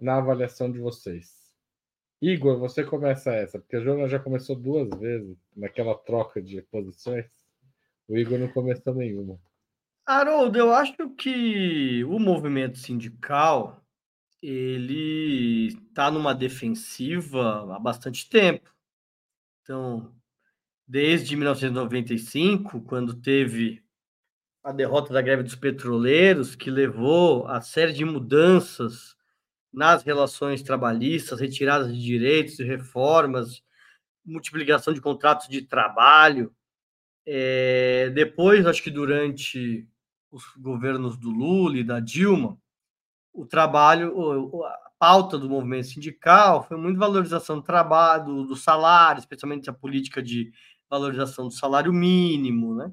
na 0.00 0.16
avaliação 0.16 0.72
de 0.72 0.78
vocês? 0.78 1.38
Igor, 2.22 2.58
você 2.58 2.84
começa 2.84 3.32
essa, 3.32 3.58
porque 3.58 3.76
a 3.76 3.80
Joana 3.80 4.08
já 4.08 4.18
começou 4.18 4.56
duas 4.56 4.88
vezes 4.98 5.36
naquela 5.54 5.94
troca 5.94 6.40
de 6.40 6.60
posições. 6.62 7.26
O 8.08 8.16
Igor 8.16 8.38
não 8.38 8.48
começou 8.48 8.94
nenhuma. 8.94 9.38
Haroldo, 10.06 10.58
eu 10.58 10.72
acho 10.72 11.08
que 11.10 12.04
o 12.04 12.18
movimento 12.18 12.78
sindical 12.78 13.82
ele 14.42 15.68
está 15.68 16.10
numa 16.10 16.34
defensiva 16.34 17.74
há 17.74 17.78
bastante 17.78 18.28
tempo. 18.28 18.74
Então, 19.62 20.14
desde 20.90 21.36
1995, 21.36 22.80
quando 22.80 23.14
teve 23.14 23.80
a 24.64 24.72
derrota 24.72 25.12
da 25.12 25.22
greve 25.22 25.44
dos 25.44 25.54
petroleiros, 25.54 26.56
que 26.56 26.68
levou 26.68 27.46
a 27.46 27.60
série 27.60 27.92
de 27.92 28.04
mudanças 28.04 29.14
nas 29.72 30.02
relações 30.02 30.64
trabalhistas, 30.64 31.38
retiradas 31.38 31.94
de 31.94 32.02
direitos 32.02 32.58
e 32.58 32.64
reformas, 32.64 33.62
multiplicação 34.24 34.92
de 34.92 35.00
contratos 35.00 35.46
de 35.46 35.62
trabalho. 35.62 36.52
É, 37.24 38.10
depois, 38.10 38.66
acho 38.66 38.82
que 38.82 38.90
durante 38.90 39.88
os 40.28 40.42
governos 40.56 41.16
do 41.16 41.30
Lula 41.30 41.78
e 41.78 41.84
da 41.84 42.00
Dilma, 42.00 42.58
o 43.32 43.46
trabalho, 43.46 44.64
a 44.64 44.90
pauta 44.98 45.38
do 45.38 45.48
movimento 45.48 45.86
sindical 45.86 46.64
foi 46.64 46.76
muito 46.76 46.98
valorização 46.98 47.60
do 47.60 47.62
trabalho, 47.62 48.24
do, 48.24 48.46
do 48.48 48.56
salário, 48.56 49.20
especialmente 49.20 49.70
a 49.70 49.72
política 49.72 50.20
de 50.20 50.52
valorização 50.90 51.46
do 51.46 51.54
salário 51.54 51.92
mínimo, 51.92 52.74
né? 52.74 52.92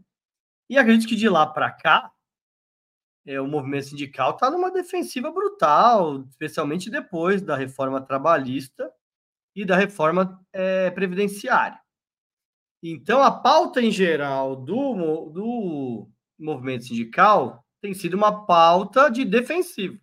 E 0.69 0.77
acredito 0.77 1.07
que 1.07 1.15
de 1.15 1.27
lá 1.27 1.47
para 1.47 1.71
cá, 1.71 2.11
é, 3.25 3.41
o 3.41 3.47
movimento 3.47 3.87
sindical 3.87 4.31
está 4.31 4.49
numa 4.49 4.71
defensiva 4.71 5.31
brutal, 5.31 6.23
especialmente 6.29 6.89
depois 6.89 7.41
da 7.41 7.55
reforma 7.55 7.99
trabalhista 7.99 8.91
e 9.55 9.65
da 9.65 9.75
reforma 9.75 10.39
é, 10.53 10.91
previdenciária. 10.91 11.79
Então, 12.81 13.23
a 13.23 13.31
pauta 13.31 13.81
em 13.81 13.91
geral 13.91 14.55
do, 14.55 15.29
do 15.29 16.07
movimento 16.37 16.85
sindical 16.85 17.65
tem 17.81 17.93
sido 17.93 18.15
uma 18.15 18.45
pauta 18.45 19.09
de 19.09 19.25
defensiva, 19.25 19.99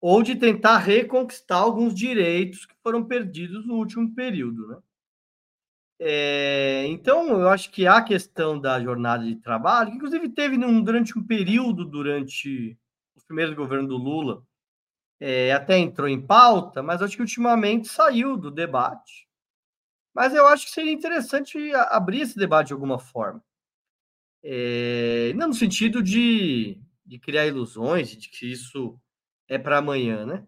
ou 0.00 0.22
de 0.22 0.34
tentar 0.34 0.78
reconquistar 0.78 1.58
alguns 1.58 1.94
direitos 1.94 2.66
que 2.66 2.74
foram 2.82 3.04
perdidos 3.04 3.66
no 3.66 3.74
último 3.74 4.14
período. 4.14 4.66
Né? 4.68 4.78
É, 6.00 6.86
então, 6.86 7.28
eu 7.40 7.48
acho 7.48 7.70
que 7.70 7.86
a 7.86 8.00
questão 8.02 8.58
da 8.58 8.80
jornada 8.80 9.24
de 9.24 9.36
trabalho, 9.36 9.90
que 9.90 9.96
inclusive 9.96 10.28
teve 10.28 10.56
num, 10.56 10.82
durante 10.82 11.18
um 11.18 11.24
período, 11.24 11.84
durante 11.84 12.78
os 13.16 13.24
primeiros 13.24 13.54
governos 13.54 13.88
do 13.88 13.96
Lula, 13.96 14.42
é, 15.20 15.52
até 15.52 15.78
entrou 15.78 16.08
em 16.08 16.20
pauta, 16.20 16.82
mas 16.82 17.02
acho 17.02 17.16
que 17.16 17.22
ultimamente 17.22 17.88
saiu 17.88 18.36
do 18.36 18.50
debate. 18.50 19.26
Mas 20.14 20.34
eu 20.34 20.46
acho 20.46 20.66
que 20.66 20.72
seria 20.72 20.92
interessante 20.92 21.72
abrir 21.90 22.22
esse 22.22 22.36
debate 22.38 22.68
de 22.68 22.72
alguma 22.74 22.98
forma. 22.98 23.42
É, 24.42 25.32
não 25.34 25.48
no 25.48 25.54
sentido 25.54 26.02
de, 26.02 26.80
de 27.04 27.18
criar 27.18 27.46
ilusões, 27.46 28.10
de 28.10 28.28
que 28.28 28.50
isso 28.50 28.98
é 29.48 29.58
para 29.58 29.78
amanhã, 29.78 30.24
né? 30.24 30.46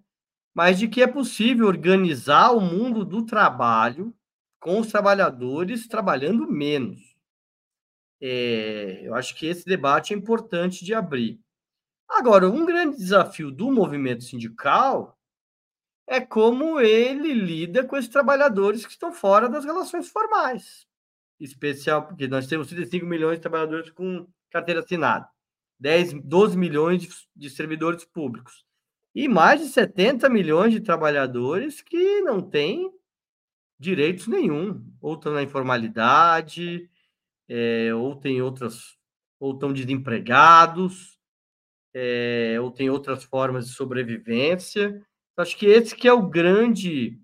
Mas 0.54 0.78
de 0.78 0.88
que 0.88 1.02
é 1.02 1.06
possível 1.06 1.66
organizar 1.66 2.50
o 2.52 2.60
mundo 2.60 3.04
do 3.04 3.24
trabalho 3.24 4.14
com 4.60 4.78
os 4.78 4.88
trabalhadores 4.88 5.88
trabalhando 5.88 6.46
menos. 6.46 7.16
É, 8.20 9.00
eu 9.02 9.14
acho 9.14 9.34
que 9.34 9.46
esse 9.46 9.64
debate 9.64 10.12
é 10.12 10.16
importante 10.16 10.84
de 10.84 10.92
abrir. 10.92 11.40
Agora, 12.08 12.48
um 12.48 12.66
grande 12.66 12.96
desafio 12.96 13.50
do 13.50 13.72
movimento 13.72 14.22
sindical 14.24 15.18
é 16.06 16.20
como 16.20 16.80
ele 16.80 17.32
lida 17.32 17.84
com 17.84 17.96
esses 17.96 18.10
trabalhadores 18.10 18.84
que 18.84 18.92
estão 18.92 19.12
fora 19.12 19.48
das 19.48 19.64
relações 19.64 20.08
formais. 20.08 20.86
Especial, 21.38 22.06
porque 22.06 22.28
nós 22.28 22.46
temos 22.46 22.66
35 22.68 23.06
milhões 23.06 23.36
de 23.36 23.42
trabalhadores 23.42 23.90
com 23.90 24.26
carteira 24.50 24.80
assinada, 24.80 25.26
10, 25.78 26.14
12 26.24 26.58
milhões 26.58 27.00
de, 27.00 27.08
de 27.34 27.48
servidores 27.48 28.04
públicos 28.04 28.66
e 29.14 29.28
mais 29.28 29.60
de 29.60 29.68
70 29.68 30.28
milhões 30.28 30.72
de 30.72 30.80
trabalhadores 30.80 31.80
que 31.80 32.20
não 32.20 32.42
têm 32.42 32.92
direitos 33.80 34.26
nenhum, 34.26 34.84
ou 35.00 35.14
estão 35.14 35.32
na 35.32 35.42
informalidade, 35.42 36.86
é, 37.48 37.92
ou 37.94 38.14
tem 38.14 38.42
outras, 38.42 38.98
ou 39.40 39.54
estão 39.54 39.72
desempregados, 39.72 41.18
é, 41.94 42.58
ou 42.60 42.70
tem 42.70 42.90
outras 42.90 43.24
formas 43.24 43.66
de 43.66 43.72
sobrevivência. 43.72 45.02
Acho 45.34 45.56
que 45.56 45.64
esse 45.64 45.96
que 45.96 46.06
é 46.06 46.12
o 46.12 46.28
grande 46.28 47.18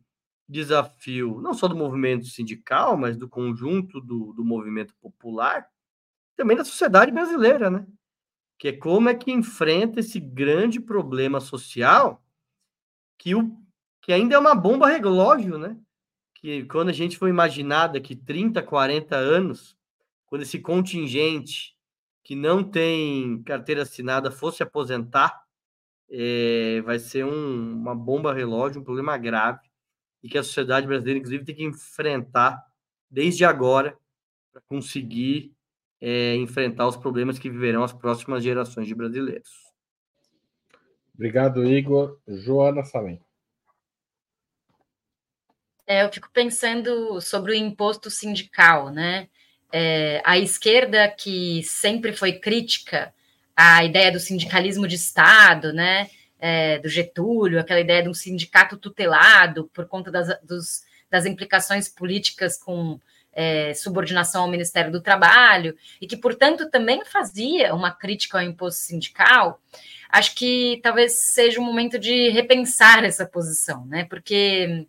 desafio, 0.49 1.43
não 1.43 1.53
só 1.53 1.69
do 1.69 1.77
movimento 1.77 2.25
sindical, 2.25 2.97
mas 2.97 3.19
do 3.19 3.29
conjunto 3.29 4.01
do, 4.01 4.33
do 4.33 4.43
movimento 4.43 4.95
popular, 5.03 5.69
também 6.37 6.57
da 6.57 6.65
sociedade 6.65 7.13
brasileira, 7.13 7.69
né? 7.69 7.87
Que 8.59 8.69
é 8.69 8.73
como 8.73 9.11
é 9.11 9.15
que 9.15 9.31
enfrenta 9.31 10.01
esse 10.01 10.19
grande 10.19 10.81
problema 10.81 11.39
social 11.39 12.25
que, 13.19 13.35
o, 13.35 13.55
que 14.01 14.13
ainda 14.13 14.37
é 14.37 14.39
uma 14.39 14.55
bomba 14.55 14.89
relógio, 14.89 15.59
né? 15.59 15.77
Que 16.47 16.65
quando 16.67 16.91
a 16.91 16.93
gente 16.93 17.19
foi 17.19 17.29
imaginar 17.29 17.89
daqui 17.89 18.15
30, 18.15 18.63
40 18.63 19.17
anos, 19.17 19.77
quando 20.27 20.43
esse 20.43 20.61
contingente 20.61 21.77
que 22.23 22.37
não 22.37 22.63
tem 22.63 23.43
carteira 23.43 23.83
assinada 23.83 24.31
fosse 24.31 24.63
aposentar, 24.63 25.43
é, 26.09 26.81
vai 26.83 27.01
ser 27.01 27.25
um, 27.25 27.73
uma 27.73 27.97
bomba 27.97 28.33
relógio, 28.33 28.81
um 28.81 28.85
problema 28.85 29.19
grave, 29.19 29.69
e 30.23 30.29
que 30.29 30.39
a 30.39 30.43
sociedade 30.45 30.87
brasileira, 30.87 31.19
inclusive, 31.19 31.45
tem 31.45 31.57
que 31.57 31.65
enfrentar 31.65 32.65
desde 33.11 33.45
agora 33.45 33.99
para 34.53 34.63
conseguir 34.69 35.53
é, 36.01 36.37
enfrentar 36.37 36.87
os 36.87 36.97
problemas 36.97 37.41
que 37.41 37.51
viverão 37.51 37.83
as 37.83 37.93
próximas 37.93 38.45
gerações 38.45 38.87
de 38.87 38.95
brasileiros. 38.95 39.51
Obrigado, 41.13 41.65
Igor. 41.65 42.21
Joana 42.25 42.85
Salim. 42.85 43.19
É, 45.87 46.03
eu 46.03 46.13
fico 46.13 46.29
pensando 46.33 47.21
sobre 47.21 47.53
o 47.53 47.55
imposto 47.55 48.11
sindical, 48.11 48.91
né? 48.91 49.29
É, 49.73 50.21
a 50.25 50.37
esquerda 50.39 51.09
que 51.09 51.63
sempre 51.63 52.13
foi 52.13 52.33
crítica 52.33 53.15
à 53.55 53.85
ideia 53.85 54.11
do 54.11 54.19
sindicalismo 54.19 54.89
de 54.89 54.97
Estado, 54.97 55.73
né? 55.73 56.11
É, 56.41 56.79
do 56.81 56.89
Getúlio, 56.89 57.61
aquela 57.61 57.81
ideia 57.81 58.03
de 58.03 58.09
um 58.09 58.15
sindicato 58.15 58.77
tutelado 58.77 59.71
por 59.73 59.87
conta 59.87 60.11
das, 60.11 60.29
dos, 60.43 60.83
das 61.09 61.25
implicações 61.25 61.89
políticas 61.89 62.59
com 62.59 63.01
é, 63.33 63.73
subordinação 63.75 64.43
ao 64.43 64.51
Ministério 64.51 64.91
do 64.91 65.01
Trabalho, 65.01 65.77
e 66.01 66.07
que, 66.07 66.17
portanto, 66.17 66.69
também 66.71 67.05
fazia 67.05 67.75
uma 67.75 67.93
crítica 67.93 68.39
ao 68.39 68.45
imposto 68.45 68.81
sindical, 68.81 69.61
acho 70.09 70.35
que 70.35 70.81
talvez 70.83 71.13
seja 71.13 71.61
o 71.61 71.65
momento 71.65 71.99
de 71.99 72.31
repensar 72.31 73.05
essa 73.05 73.27
posição, 73.27 73.87
né? 73.87 74.05
Porque 74.05 74.87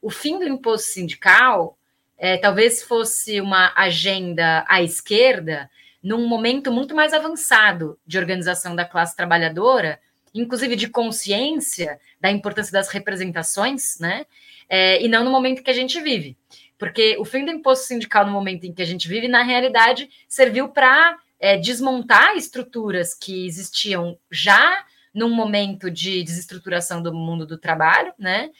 o 0.00 0.10
fim 0.10 0.38
do 0.38 0.48
imposto 0.48 0.88
sindical 0.88 1.76
é, 2.16 2.36
talvez 2.36 2.82
fosse 2.82 3.40
uma 3.40 3.72
agenda 3.74 4.64
à 4.68 4.82
esquerda 4.82 5.70
num 6.02 6.26
momento 6.26 6.70
muito 6.70 6.94
mais 6.94 7.12
avançado 7.12 7.98
de 8.06 8.18
organização 8.18 8.74
da 8.74 8.84
classe 8.84 9.16
trabalhadora, 9.16 10.00
inclusive 10.34 10.76
de 10.76 10.88
consciência 10.88 11.98
da 12.20 12.30
importância 12.30 12.72
das 12.72 12.88
representações, 12.88 13.98
né? 13.98 14.24
É, 14.68 15.02
e 15.02 15.08
não 15.08 15.24
no 15.24 15.30
momento 15.30 15.62
que 15.62 15.70
a 15.70 15.74
gente 15.74 16.00
vive. 16.00 16.36
Porque 16.78 17.16
o 17.18 17.24
fim 17.24 17.44
do 17.44 17.50
imposto 17.50 17.86
sindical 17.86 18.24
no 18.24 18.32
momento 18.32 18.64
em 18.64 18.72
que 18.72 18.80
a 18.80 18.86
gente 18.86 19.08
vive, 19.08 19.28
na 19.28 19.42
realidade, 19.42 20.08
serviu 20.28 20.68
para 20.68 21.18
é, 21.38 21.56
desmontar 21.56 22.36
estruturas 22.36 23.14
que 23.14 23.46
existiam 23.46 24.18
já 24.30 24.84
num 25.12 25.30
momento 25.30 25.90
de 25.90 26.22
desestruturação 26.22 27.02
do 27.02 27.12
mundo 27.12 27.44
do 27.44 27.58
trabalho, 27.58 28.12
né? 28.18 28.50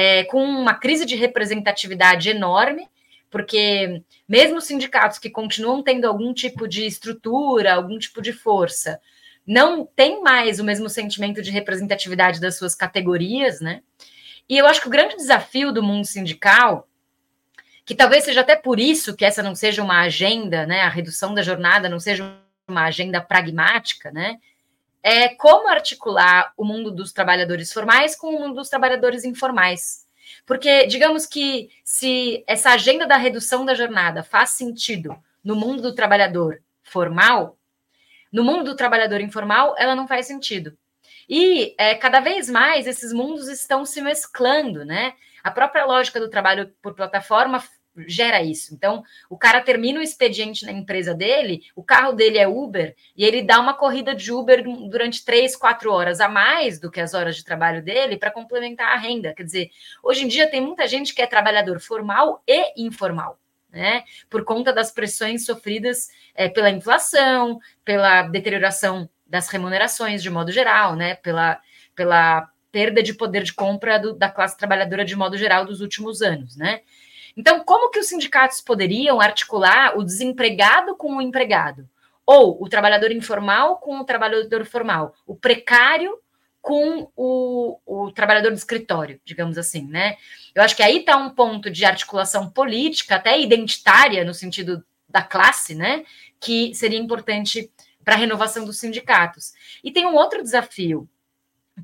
É, 0.00 0.22
com 0.22 0.44
uma 0.44 0.74
crise 0.74 1.04
de 1.04 1.16
representatividade 1.16 2.30
enorme, 2.30 2.88
porque 3.28 4.00
mesmo 4.28 4.60
sindicatos 4.60 5.18
que 5.18 5.28
continuam 5.28 5.82
tendo 5.82 6.04
algum 6.04 6.32
tipo 6.32 6.68
de 6.68 6.86
estrutura, 6.86 7.74
algum 7.74 7.98
tipo 7.98 8.22
de 8.22 8.32
força, 8.32 9.00
não 9.44 9.84
tem 9.84 10.22
mais 10.22 10.60
o 10.60 10.64
mesmo 10.64 10.88
sentimento 10.88 11.42
de 11.42 11.50
representatividade 11.50 12.40
das 12.40 12.56
suas 12.56 12.76
categorias, 12.76 13.60
né? 13.60 13.82
E 14.48 14.56
eu 14.56 14.66
acho 14.66 14.80
que 14.80 14.86
o 14.86 14.90
grande 14.90 15.16
desafio 15.16 15.72
do 15.72 15.82
mundo 15.82 16.06
sindical 16.06 16.88
que 17.84 17.92
talvez 17.92 18.22
seja 18.22 18.42
até 18.42 18.54
por 18.54 18.78
isso 18.78 19.16
que 19.16 19.24
essa 19.24 19.42
não 19.42 19.56
seja 19.56 19.82
uma 19.82 20.02
agenda, 20.02 20.64
né, 20.64 20.82
a 20.82 20.88
redução 20.88 21.34
da 21.34 21.42
jornada 21.42 21.88
não 21.88 21.98
seja 21.98 22.38
uma 22.68 22.84
agenda 22.84 23.20
pragmática, 23.20 24.12
né, 24.12 24.36
é 25.02 25.28
como 25.28 25.68
articular 25.68 26.52
o 26.56 26.64
mundo 26.64 26.90
dos 26.90 27.12
trabalhadores 27.12 27.72
formais 27.72 28.16
com 28.16 28.28
o 28.28 28.40
mundo 28.40 28.56
dos 28.56 28.68
trabalhadores 28.68 29.24
informais. 29.24 30.06
Porque, 30.44 30.86
digamos 30.86 31.26
que 31.26 31.70
se 31.84 32.44
essa 32.46 32.70
agenda 32.70 33.06
da 33.06 33.16
redução 33.16 33.64
da 33.64 33.74
jornada 33.74 34.22
faz 34.22 34.50
sentido 34.50 35.16
no 35.42 35.54
mundo 35.54 35.82
do 35.82 35.94
trabalhador 35.94 36.62
formal, 36.82 37.56
no 38.32 38.44
mundo 38.44 38.64
do 38.64 38.76
trabalhador 38.76 39.20
informal, 39.20 39.74
ela 39.78 39.94
não 39.94 40.06
faz 40.06 40.26
sentido. 40.26 40.76
E 41.28 41.74
é, 41.78 41.94
cada 41.94 42.20
vez 42.20 42.48
mais 42.48 42.86
esses 42.86 43.12
mundos 43.12 43.48
estão 43.48 43.84
se 43.84 44.00
mesclando, 44.00 44.84
né? 44.84 45.14
A 45.42 45.50
própria 45.50 45.84
lógica 45.84 46.18
do 46.18 46.30
trabalho 46.30 46.72
por 46.82 46.94
plataforma 46.94 47.62
gera 48.06 48.42
isso. 48.42 48.74
Então, 48.74 49.02
o 49.28 49.36
cara 49.36 49.60
termina 49.60 50.00
o 50.00 50.02
expediente 50.02 50.64
na 50.64 50.72
empresa 50.72 51.14
dele, 51.14 51.62
o 51.74 51.82
carro 51.82 52.12
dele 52.12 52.38
é 52.38 52.46
Uber, 52.46 52.94
e 53.16 53.24
ele 53.24 53.42
dá 53.42 53.60
uma 53.60 53.74
corrida 53.74 54.14
de 54.14 54.32
Uber 54.32 54.62
durante 54.88 55.24
três, 55.24 55.56
quatro 55.56 55.92
horas 55.92 56.20
a 56.20 56.28
mais 56.28 56.78
do 56.78 56.90
que 56.90 57.00
as 57.00 57.14
horas 57.14 57.36
de 57.36 57.44
trabalho 57.44 57.82
dele 57.82 58.16
para 58.16 58.30
complementar 58.30 58.92
a 58.92 58.96
renda. 58.96 59.34
Quer 59.34 59.44
dizer, 59.44 59.70
hoje 60.02 60.24
em 60.24 60.28
dia 60.28 60.50
tem 60.50 60.60
muita 60.60 60.86
gente 60.86 61.14
que 61.14 61.22
é 61.22 61.26
trabalhador 61.26 61.80
formal 61.80 62.42
e 62.46 62.82
informal. 62.82 63.38
Né, 63.70 64.02
por 64.30 64.46
conta 64.46 64.72
das 64.72 64.90
pressões 64.90 65.44
sofridas 65.44 66.08
é, 66.34 66.48
pela 66.48 66.70
inflação, 66.70 67.60
pela 67.84 68.22
deterioração 68.22 69.06
das 69.26 69.50
remunerações 69.50 70.22
de 70.22 70.30
modo 70.30 70.50
geral, 70.50 70.96
né, 70.96 71.16
pela, 71.16 71.60
pela 71.94 72.50
perda 72.72 73.02
de 73.02 73.14
poder 73.14 73.42
de 73.42 73.52
compra 73.52 73.98
do, 73.98 74.14
da 74.14 74.30
classe 74.30 74.56
trabalhadora 74.56 75.04
de 75.04 75.16
modo 75.16 75.36
geral 75.36 75.64
dos 75.64 75.80
últimos 75.80 76.22
anos, 76.22 76.56
né? 76.56 76.80
Então, 77.38 77.62
como 77.62 77.88
que 77.90 78.00
os 78.00 78.08
sindicatos 78.08 78.60
poderiam 78.60 79.20
articular 79.20 79.96
o 79.96 80.02
desempregado 80.02 80.96
com 80.96 81.16
o 81.16 81.22
empregado? 81.22 81.88
Ou 82.26 82.60
o 82.60 82.68
trabalhador 82.68 83.12
informal 83.12 83.76
com 83.76 84.00
o 84.00 84.04
trabalhador 84.04 84.66
formal? 84.66 85.14
O 85.24 85.36
precário 85.36 86.18
com 86.60 87.08
o, 87.14 87.78
o 87.86 88.10
trabalhador 88.10 88.50
do 88.50 88.56
escritório, 88.56 89.20
digamos 89.24 89.56
assim, 89.56 89.86
né? 89.86 90.16
Eu 90.52 90.64
acho 90.64 90.74
que 90.74 90.82
aí 90.82 90.98
está 90.98 91.16
um 91.16 91.30
ponto 91.30 91.70
de 91.70 91.84
articulação 91.84 92.50
política, 92.50 93.14
até 93.14 93.40
identitária, 93.40 94.24
no 94.24 94.34
sentido 94.34 94.84
da 95.08 95.22
classe, 95.22 95.76
né? 95.76 96.04
Que 96.40 96.74
seria 96.74 96.98
importante 96.98 97.70
para 98.04 98.14
a 98.14 98.18
renovação 98.18 98.64
dos 98.64 98.78
sindicatos. 98.78 99.52
E 99.84 99.92
tem 99.92 100.04
um 100.04 100.16
outro 100.16 100.42
desafio, 100.42 101.08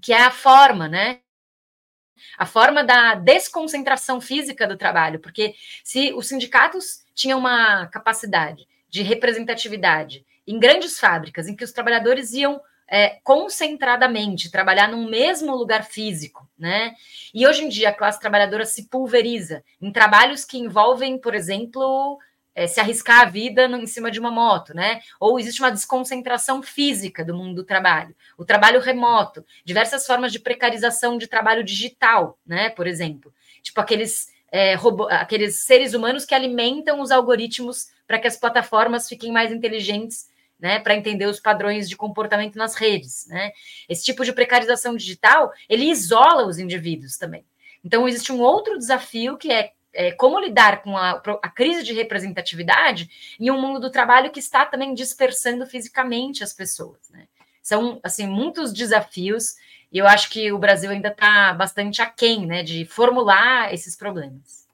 que 0.03 0.13
é 0.13 0.21
a 0.21 0.33
forma, 0.33 0.89
né? 0.89 1.21
A 2.39 2.47
forma 2.47 2.83
da 2.83 3.15
desconcentração 3.15 4.21
física 4.21 4.67
do 4.67 4.77
trabalho, 4.77 5.21
porque 5.21 5.55
se 5.83 6.13
os 6.15 6.29
sindicatos 6.29 7.05
tinham 7.15 7.39
uma 7.39 7.87
capacidade 7.87 8.67
de 8.89 9.03
representatividade 9.03 10.25
em 10.47 10.59
grandes 10.59 10.99
fábricas, 10.99 11.49
em 11.49 11.57
que 11.57 11.65
os 11.65 11.73
trabalhadores 11.73 12.33
iam 12.33 12.61
é, 12.87 13.19
concentradamente 13.23 14.51
trabalhar 14.51 14.89
num 14.89 15.09
mesmo 15.09 15.55
lugar 15.55 15.85
físico, 15.85 16.49
né? 16.59 16.95
E 17.33 17.47
hoje 17.47 17.65
em 17.65 17.69
dia 17.69 17.89
a 17.89 17.95
classe 17.95 18.21
trabalhadora 18.21 18.65
se 18.65 18.89
pulveriza 18.89 19.65
em 19.81 19.91
trabalhos 19.91 20.45
que 20.45 20.59
envolvem, 20.59 21.19
por 21.19 21.35
exemplo, 21.35 22.19
é, 22.55 22.67
se 22.67 22.81
arriscar 22.81 23.23
a 23.23 23.25
vida 23.25 23.67
no, 23.67 23.79
em 23.79 23.87
cima 23.87 24.11
de 24.11 24.21
uma 24.21 24.31
moto, 24.31 24.75
né? 24.75 25.01
Ou 25.19 25.39
existe 25.39 25.61
uma 25.61 25.71
desconcentração 25.71 26.63
física 26.63 27.25
do 27.25 27.35
mundo 27.35 27.57
do 27.57 27.65
trabalho, 27.65 28.15
o 28.39 28.45
trabalho 28.45 28.81
remoto, 28.81 29.45
diversas 29.65 30.07
formas 30.07 30.33
de 30.33 30.39
precarização 30.39 31.19
de 31.19 31.27
trabalho 31.27 31.65
digital, 31.65 32.39
né? 32.47 32.71
Por 32.71 32.87
exemplo, 32.87 33.33
tipo 33.63 33.81
aqueles 33.81 34.33
é, 34.53 34.75
robô, 34.75 35.09
aqueles 35.09 35.65
seres 35.65 35.95
humanos 35.95 36.25
que 36.25 36.35
alimentam 36.35 37.01
os 37.01 37.11
algoritmos 37.11 37.89
para 38.07 38.19
que 38.19 38.29
as 38.29 38.37
plataformas 38.37 39.09
fiquem 39.09 39.33
mais 39.33 39.51
inteligentes, 39.51 40.29
né? 40.61 40.79
Para 40.79 40.95
entender 40.95 41.27
os 41.27 41.41
padrões 41.41 41.89
de 41.89 41.97
comportamento 41.97 42.57
nas 42.57 42.77
redes, 42.77 43.27
né? 43.27 43.51
Esse 43.89 44.05
tipo 44.05 44.25
de 44.25 44.33
precarização 44.33 44.95
digital 44.95 45.53
ele 45.69 45.91
isola 45.91 46.47
os 46.47 46.59
indivíduos 46.59 47.17
também. 47.17 47.45
Então 47.85 48.07
existe 48.09 48.33
um 48.33 48.41
outro 48.41 48.79
desafio 48.79 49.37
que 49.37 49.51
é 49.53 49.73
é, 49.95 50.13
como 50.13 50.41
lidar 50.41 50.83
com 50.83 50.97
a, 50.97 51.23
a, 51.43 51.49
crise 51.49 51.83
de 51.83 51.93
representatividade 51.93 53.09
em 53.41 53.51
um 53.51 53.61
mundo 53.61 53.81
do 53.81 53.91
trabalho 53.91 54.31
que 54.31 54.41
está 54.41 54.67
também 54.67 54.93
dispersando 54.93 55.67
fisicamente 55.67 56.43
as 56.43 56.53
pessoas. 56.53 57.09
Né? 57.11 57.27
São 57.63 58.01
assim 58.03 58.27
muitos 58.27 58.73
desafios 58.73 59.55
e 59.91 59.99
eu 59.99 60.07
acho 60.07 60.29
que 60.29 60.51
o 60.51 60.59
Brasil 60.59 60.91
ainda 60.91 61.09
está 61.09 61.55
bastante 61.55 62.03
aquém 62.03 62.45
né, 62.45 62.63
de 62.63 62.85
formular 62.85 63.73
esses 63.73 63.95
problemas. 63.95 64.67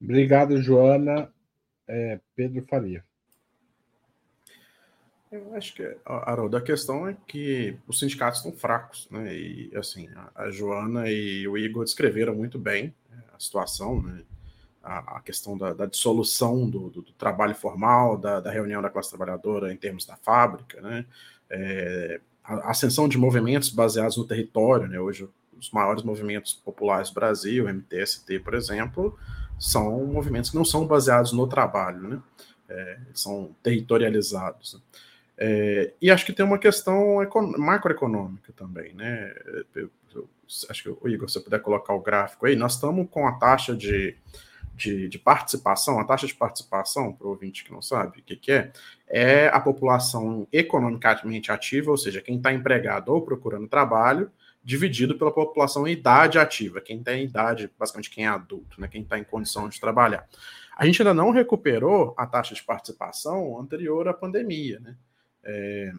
Obrigado, 0.00 0.60
Joana. 0.62 1.30
É, 1.86 2.18
Pedro 2.34 2.64
Faria. 2.64 3.04
Eu 5.30 5.54
acho 5.54 5.74
que, 5.74 5.96
Haroldo, 6.04 6.56
a 6.56 6.62
questão 6.62 7.06
é 7.06 7.16
que 7.26 7.76
os 7.86 8.00
sindicatos 8.00 8.38
estão 8.38 8.52
fracos, 8.52 9.06
né? 9.10 9.32
E, 9.32 9.70
assim, 9.76 10.08
a 10.34 10.50
Joana 10.50 11.08
e 11.08 11.46
o 11.46 11.56
Igor 11.56 11.84
descreveram 11.84 12.34
muito 12.34 12.58
bem 12.58 12.92
situação, 13.42 14.02
né? 14.02 14.22
a, 14.82 15.16
a 15.16 15.20
questão 15.20 15.56
da, 15.56 15.72
da 15.72 15.86
dissolução 15.86 16.68
do, 16.68 16.90
do, 16.90 17.02
do, 17.02 17.12
trabalho 17.12 17.54
formal, 17.54 18.16
da, 18.16 18.40
da, 18.40 18.50
reunião 18.50 18.80
da 18.80 18.90
classe 18.90 19.10
trabalhadora 19.10 19.72
em 19.72 19.76
termos 19.76 20.04
da 20.04 20.16
fábrica, 20.16 20.80
né? 20.80 21.04
É, 21.50 22.20
a 22.42 22.70
ascensão 22.70 23.08
de 23.08 23.18
movimentos 23.18 23.70
baseados 23.70 24.16
no 24.16 24.24
território, 24.24 24.88
né? 24.88 24.98
Hoje, 24.98 25.28
os 25.58 25.70
maiores 25.70 26.02
movimentos 26.02 26.54
populares 26.54 27.10
do 27.10 27.14
Brasil, 27.14 27.68
MTST, 27.68 28.40
por 28.40 28.54
exemplo, 28.54 29.18
são 29.58 30.04
movimentos 30.06 30.50
que 30.50 30.56
não 30.56 30.64
são 30.64 30.86
baseados 30.86 31.32
no 31.32 31.46
trabalho, 31.46 32.00
né? 32.08 32.22
É, 32.68 32.98
são 33.12 33.54
territorializados. 33.62 34.74
Né? 34.74 34.80
É, 35.36 35.92
e 36.00 36.10
acho 36.10 36.24
que 36.24 36.32
tem 36.32 36.44
uma 36.44 36.58
questão 36.58 37.18
macroeconômica 37.58 38.52
também, 38.54 38.94
né? 38.94 39.34
Acho 40.68 40.82
que 40.82 40.88
o 40.88 41.08
Igor, 41.08 41.28
se 41.28 41.40
puder 41.40 41.60
colocar 41.60 41.94
o 41.94 42.00
gráfico 42.00 42.46
aí, 42.46 42.56
nós 42.56 42.74
estamos 42.74 43.08
com 43.10 43.26
a 43.26 43.32
taxa 43.32 43.74
de, 43.74 44.16
de, 44.74 45.08
de 45.08 45.18
participação, 45.18 46.00
a 46.00 46.04
taxa 46.04 46.26
de 46.26 46.34
participação, 46.34 47.12
para 47.12 47.26
o 47.26 47.30
ouvinte 47.30 47.64
que 47.64 47.72
não 47.72 47.82
sabe 47.82 48.20
o 48.20 48.22
que, 48.22 48.36
que 48.36 48.52
é, 48.52 48.72
é 49.08 49.48
a 49.48 49.60
população 49.60 50.46
economicamente 50.52 51.52
ativa, 51.52 51.90
ou 51.90 51.98
seja, 51.98 52.20
quem 52.20 52.36
está 52.36 52.52
empregado 52.52 53.12
ou 53.12 53.22
procurando 53.22 53.68
trabalho, 53.68 54.30
dividido 54.62 55.16
pela 55.16 55.32
população 55.32 55.86
em 55.86 55.92
idade 55.92 56.38
ativa, 56.38 56.80
quem 56.80 57.02
tem 57.02 57.24
idade, 57.24 57.70
basicamente 57.78 58.10
quem 58.10 58.26
é 58.26 58.28
adulto, 58.28 58.80
né, 58.80 58.88
quem 58.88 59.02
está 59.02 59.18
em 59.18 59.24
condição 59.24 59.68
de 59.68 59.80
trabalhar. 59.80 60.28
A 60.76 60.86
gente 60.86 61.02
ainda 61.02 61.14
não 61.14 61.30
recuperou 61.30 62.14
a 62.16 62.26
taxa 62.26 62.54
de 62.54 62.62
participação 62.62 63.58
anterior 63.58 64.08
à 64.08 64.14
pandemia, 64.14 64.80
né? 64.80 64.96
É, 65.42 65.92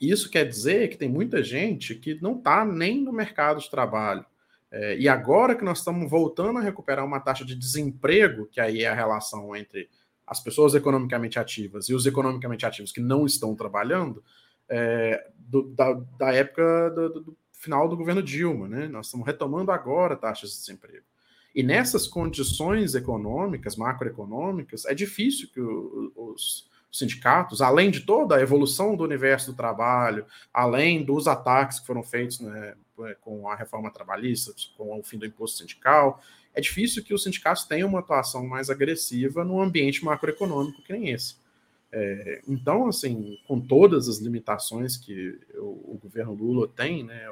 Isso 0.00 0.30
quer 0.30 0.44
dizer 0.44 0.88
que 0.88 0.96
tem 0.96 1.08
muita 1.08 1.42
gente 1.42 1.94
que 1.94 2.20
não 2.20 2.36
está 2.36 2.64
nem 2.64 3.00
no 3.02 3.12
mercado 3.12 3.60
de 3.60 3.70
trabalho. 3.70 4.24
É, 4.70 4.98
e 4.98 5.08
agora 5.08 5.54
que 5.54 5.64
nós 5.64 5.78
estamos 5.78 6.10
voltando 6.10 6.58
a 6.58 6.62
recuperar 6.62 7.04
uma 7.04 7.20
taxa 7.20 7.44
de 7.44 7.54
desemprego, 7.54 8.46
que 8.46 8.60
aí 8.60 8.82
é 8.82 8.88
a 8.88 8.94
relação 8.94 9.54
entre 9.54 9.88
as 10.26 10.42
pessoas 10.42 10.74
economicamente 10.74 11.38
ativas 11.38 11.88
e 11.88 11.94
os 11.94 12.06
economicamente 12.06 12.66
ativos 12.66 12.90
que 12.90 13.00
não 13.00 13.24
estão 13.24 13.54
trabalhando, 13.54 14.22
é, 14.68 15.28
do, 15.36 15.62
da, 15.74 15.92
da, 16.18 16.32
época 16.32 16.90
do, 16.90 17.08
do, 17.20 17.36
final 17.52 17.88
do 17.88 17.96
governo 17.96 18.22
Dilma, 18.22 18.66
né? 18.66 18.88
Nós 18.88 19.06
estamos 19.06 19.26
retomando 19.26 19.70
agora 19.70 20.16
taxas 20.16 20.50
de 20.50 20.56
desemprego. 20.56 21.04
E 21.54 21.62
nessas 21.62 22.08
condições 22.08 22.94
econômicas, 22.94 23.76
macroeconômicas, 23.76 24.84
é 24.86 24.94
difícil 24.94 25.48
que 25.52 25.60
o, 25.60 26.12
os 26.16 26.68
sindicatos, 26.94 27.60
além 27.60 27.90
de 27.90 28.00
toda 28.00 28.36
a 28.36 28.40
evolução 28.40 28.94
do 28.94 29.02
universo 29.02 29.50
do 29.50 29.56
trabalho, 29.56 30.24
além 30.52 31.04
dos 31.04 31.26
ataques 31.26 31.80
que 31.80 31.86
foram 31.86 32.04
feitos 32.04 32.38
né, 32.38 32.76
com 33.20 33.48
a 33.48 33.56
reforma 33.56 33.90
trabalhista, 33.90 34.54
com 34.76 35.00
o 35.00 35.02
fim 35.02 35.18
do 35.18 35.26
imposto 35.26 35.58
sindical, 35.58 36.22
é 36.54 36.60
difícil 36.60 37.02
que 37.02 37.12
os 37.12 37.24
sindicatos 37.24 37.64
tenham 37.64 37.88
uma 37.88 37.98
atuação 37.98 38.46
mais 38.46 38.70
agressiva 38.70 39.44
num 39.44 39.60
ambiente 39.60 40.04
macroeconômico 40.04 40.82
que 40.82 40.92
nem 40.92 41.10
esse. 41.10 41.34
É, 41.90 42.42
então, 42.46 42.86
assim, 42.86 43.38
com 43.48 43.60
todas 43.60 44.08
as 44.08 44.18
limitações 44.18 44.96
que 44.96 45.36
o, 45.56 45.94
o 45.94 46.00
governo 46.00 46.32
Lula 46.32 46.68
tem, 46.68 47.02
né, 47.02 47.28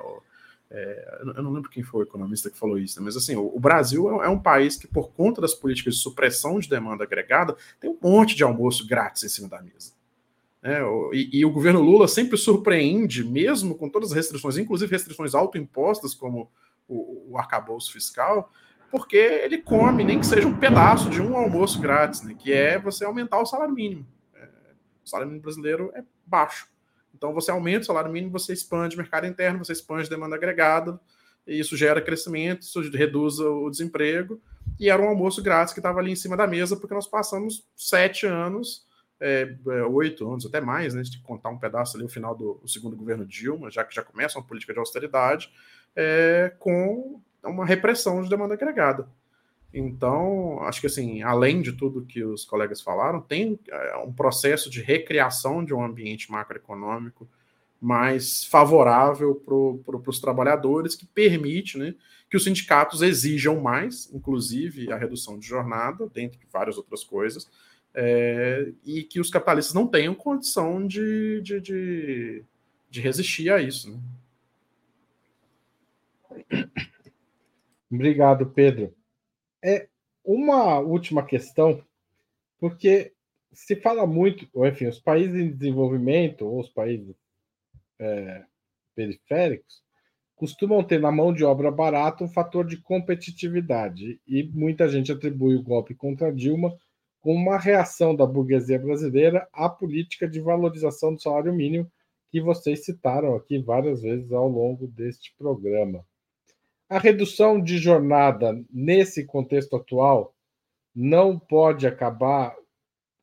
é, 0.74 1.20
eu 1.36 1.42
não 1.42 1.52
lembro 1.52 1.68
quem 1.68 1.82
foi 1.82 2.00
o 2.00 2.02
economista 2.02 2.50
que 2.50 2.56
falou 2.56 2.78
isso, 2.78 2.98
né, 2.98 3.04
mas 3.04 3.14
assim, 3.14 3.36
o, 3.36 3.54
o 3.54 3.60
Brasil 3.60 4.22
é, 4.22 4.26
é, 4.26 4.28
um 4.30 4.38
país 4.38 4.74
que, 4.74 4.86
por 4.86 5.10
conta 5.10 5.38
das 5.38 5.52
políticas 5.52 5.96
de 5.96 6.00
supressão 6.00 6.58
de 6.58 6.68
demanda 6.68 7.04
agregada, 7.04 7.54
tem 7.78 7.90
um 7.90 7.98
monte 8.02 8.34
de 8.34 8.42
almoço 8.42 8.86
grátis 8.86 9.22
em 9.22 9.28
cima 9.28 9.48
da 9.48 9.60
mesa. 9.60 9.92
É, 10.62 10.80
e, 11.12 11.40
e, 11.40 11.44
o 11.44 11.50
governo 11.50 11.80
Lula 11.80 12.08
sempre 12.08 12.38
surpreende, 12.38 13.22
mesmo 13.22 13.74
com 13.74 13.88
todas 13.88 14.10
as 14.10 14.16
restrições, 14.16 14.56
inclusive 14.56 14.90
restrições 14.90 15.34
autoimpostas, 15.34 16.14
como 16.14 16.50
o, 16.88 17.32
o 17.32 17.38
arcabouço 17.38 17.92
fiscal, 17.92 18.50
porque 18.90 19.16
ele 19.16 19.58
come, 19.58 20.04
nem 20.04 20.20
que 20.20 20.26
seja 20.26 20.48
um 20.48 20.56
pedaço 20.56 21.10
de 21.10 21.20
um 21.20 21.36
almoço 21.36 21.80
grátis, 21.80 22.22
né, 22.22 22.34
que 22.38 22.50
é 22.50 22.78
você 22.78 23.04
aumentar 23.04 23.40
o 23.40 23.46
salário 23.46 23.74
mínimo. 23.74 24.06
É, 24.34 24.48
o 25.04 25.08
salário 25.08 25.28
mínimo 25.28 25.42
brasileiro 25.42 25.92
é 25.94 26.02
baixo. 26.24 26.71
Então 27.14 27.32
você 27.32 27.50
aumenta 27.50 27.82
o 27.82 27.86
salário 27.86 28.10
mínimo, 28.10 28.32
você 28.32 28.52
expande 28.52 28.96
o 28.96 28.98
mercado 28.98 29.26
interno, 29.26 29.64
você 29.64 29.72
expande 29.72 30.08
demanda 30.08 30.36
agregada, 30.36 30.98
e 31.46 31.58
isso 31.58 31.76
gera 31.76 32.00
crescimento, 32.00 32.62
isso 32.62 32.80
reduz 32.90 33.38
o 33.38 33.68
desemprego, 33.68 34.40
e 34.78 34.88
era 34.88 35.02
um 35.02 35.08
almoço 35.08 35.42
grátis 35.42 35.74
que 35.74 35.80
estava 35.80 36.00
ali 36.00 36.12
em 36.12 36.16
cima 36.16 36.36
da 36.36 36.46
mesa, 36.46 36.76
porque 36.76 36.94
nós 36.94 37.06
passamos 37.06 37.66
sete 37.76 38.26
anos, 38.26 38.86
é, 39.20 39.54
é 39.68 39.82
oito 39.84 40.28
anos, 40.28 40.46
até 40.46 40.60
mais, 40.60 40.94
né? 40.94 41.00
A 41.00 41.04
que 41.04 41.22
contar 41.22 41.50
um 41.50 41.58
pedaço 41.58 41.96
ali, 41.96 42.04
o 42.04 42.08
final 42.08 42.34
do 42.34 42.60
segundo 42.66 42.96
governo 42.96 43.24
Dilma, 43.24 43.70
já 43.70 43.84
que 43.84 43.94
já 43.94 44.02
começa 44.02 44.38
uma 44.38 44.44
política 44.44 44.72
de 44.72 44.78
austeridade, 44.78 45.50
é, 45.94 46.52
com 46.58 47.20
uma 47.44 47.64
repressão 47.66 48.22
de 48.22 48.28
demanda 48.28 48.54
agregada. 48.54 49.08
Então, 49.72 50.60
acho 50.62 50.80
que 50.80 50.86
assim, 50.86 51.22
além 51.22 51.62
de 51.62 51.72
tudo 51.72 52.04
que 52.04 52.22
os 52.22 52.44
colegas 52.44 52.80
falaram, 52.80 53.20
tem 53.20 53.58
é, 53.70 53.96
um 53.98 54.12
processo 54.12 54.68
de 54.68 54.82
recriação 54.82 55.64
de 55.64 55.72
um 55.72 55.82
ambiente 55.82 56.30
macroeconômico 56.30 57.28
mais 57.80 58.44
favorável 58.44 59.34
para 59.34 59.98
pro, 59.98 60.02
os 60.06 60.20
trabalhadores, 60.20 60.94
que 60.94 61.06
permite 61.06 61.78
né, 61.78 61.94
que 62.30 62.36
os 62.36 62.44
sindicatos 62.44 63.02
exijam 63.02 63.60
mais, 63.60 64.08
inclusive 64.12 64.92
a 64.92 64.96
redução 64.96 65.38
de 65.38 65.46
jornada, 65.46 66.08
dentre 66.12 66.38
várias 66.52 66.76
outras 66.76 67.02
coisas, 67.02 67.50
é, 67.94 68.72
e 68.84 69.02
que 69.02 69.18
os 69.18 69.30
capitalistas 69.30 69.74
não 69.74 69.86
tenham 69.86 70.14
condição 70.14 70.86
de, 70.86 71.40
de, 71.40 71.60
de, 71.60 72.44
de 72.88 73.00
resistir 73.00 73.50
a 73.50 73.60
isso. 73.60 73.90
Né? 73.90 73.98
Obrigado, 77.90 78.46
Pedro. 78.46 78.94
É 79.62 79.88
uma 80.24 80.78
última 80.78 81.24
questão, 81.24 81.84
porque 82.58 83.12
se 83.52 83.76
fala 83.76 84.06
muito, 84.06 84.48
enfim, 84.66 84.86
os 84.86 84.98
países 84.98 85.34
em 85.36 85.50
desenvolvimento, 85.50 86.46
ou 86.46 86.60
os 86.60 86.68
países 86.68 87.14
é, 87.98 88.44
periféricos, 88.94 89.82
costumam 90.34 90.82
ter 90.82 91.00
na 91.00 91.12
mão 91.12 91.32
de 91.32 91.44
obra 91.44 91.70
barata 91.70 92.24
um 92.24 92.28
fator 92.28 92.66
de 92.66 92.76
competitividade, 92.76 94.20
e 94.26 94.42
muita 94.44 94.88
gente 94.88 95.12
atribui 95.12 95.54
o 95.54 95.62
golpe 95.62 95.94
contra 95.94 96.32
Dilma 96.32 96.76
como 97.20 97.38
uma 97.38 97.58
reação 97.58 98.16
da 98.16 98.26
burguesia 98.26 98.78
brasileira 98.80 99.48
à 99.52 99.68
política 99.68 100.28
de 100.28 100.40
valorização 100.40 101.14
do 101.14 101.22
salário 101.22 101.52
mínimo 101.52 101.90
que 102.30 102.40
vocês 102.40 102.84
citaram 102.84 103.36
aqui 103.36 103.58
várias 103.58 104.02
vezes 104.02 104.32
ao 104.32 104.48
longo 104.48 104.88
deste 104.88 105.32
programa. 105.38 106.04
A 106.92 106.98
redução 106.98 107.58
de 107.58 107.78
jornada 107.78 108.62
nesse 108.70 109.24
contexto 109.24 109.76
atual 109.76 110.36
não 110.94 111.38
pode 111.38 111.86
acabar 111.86 112.54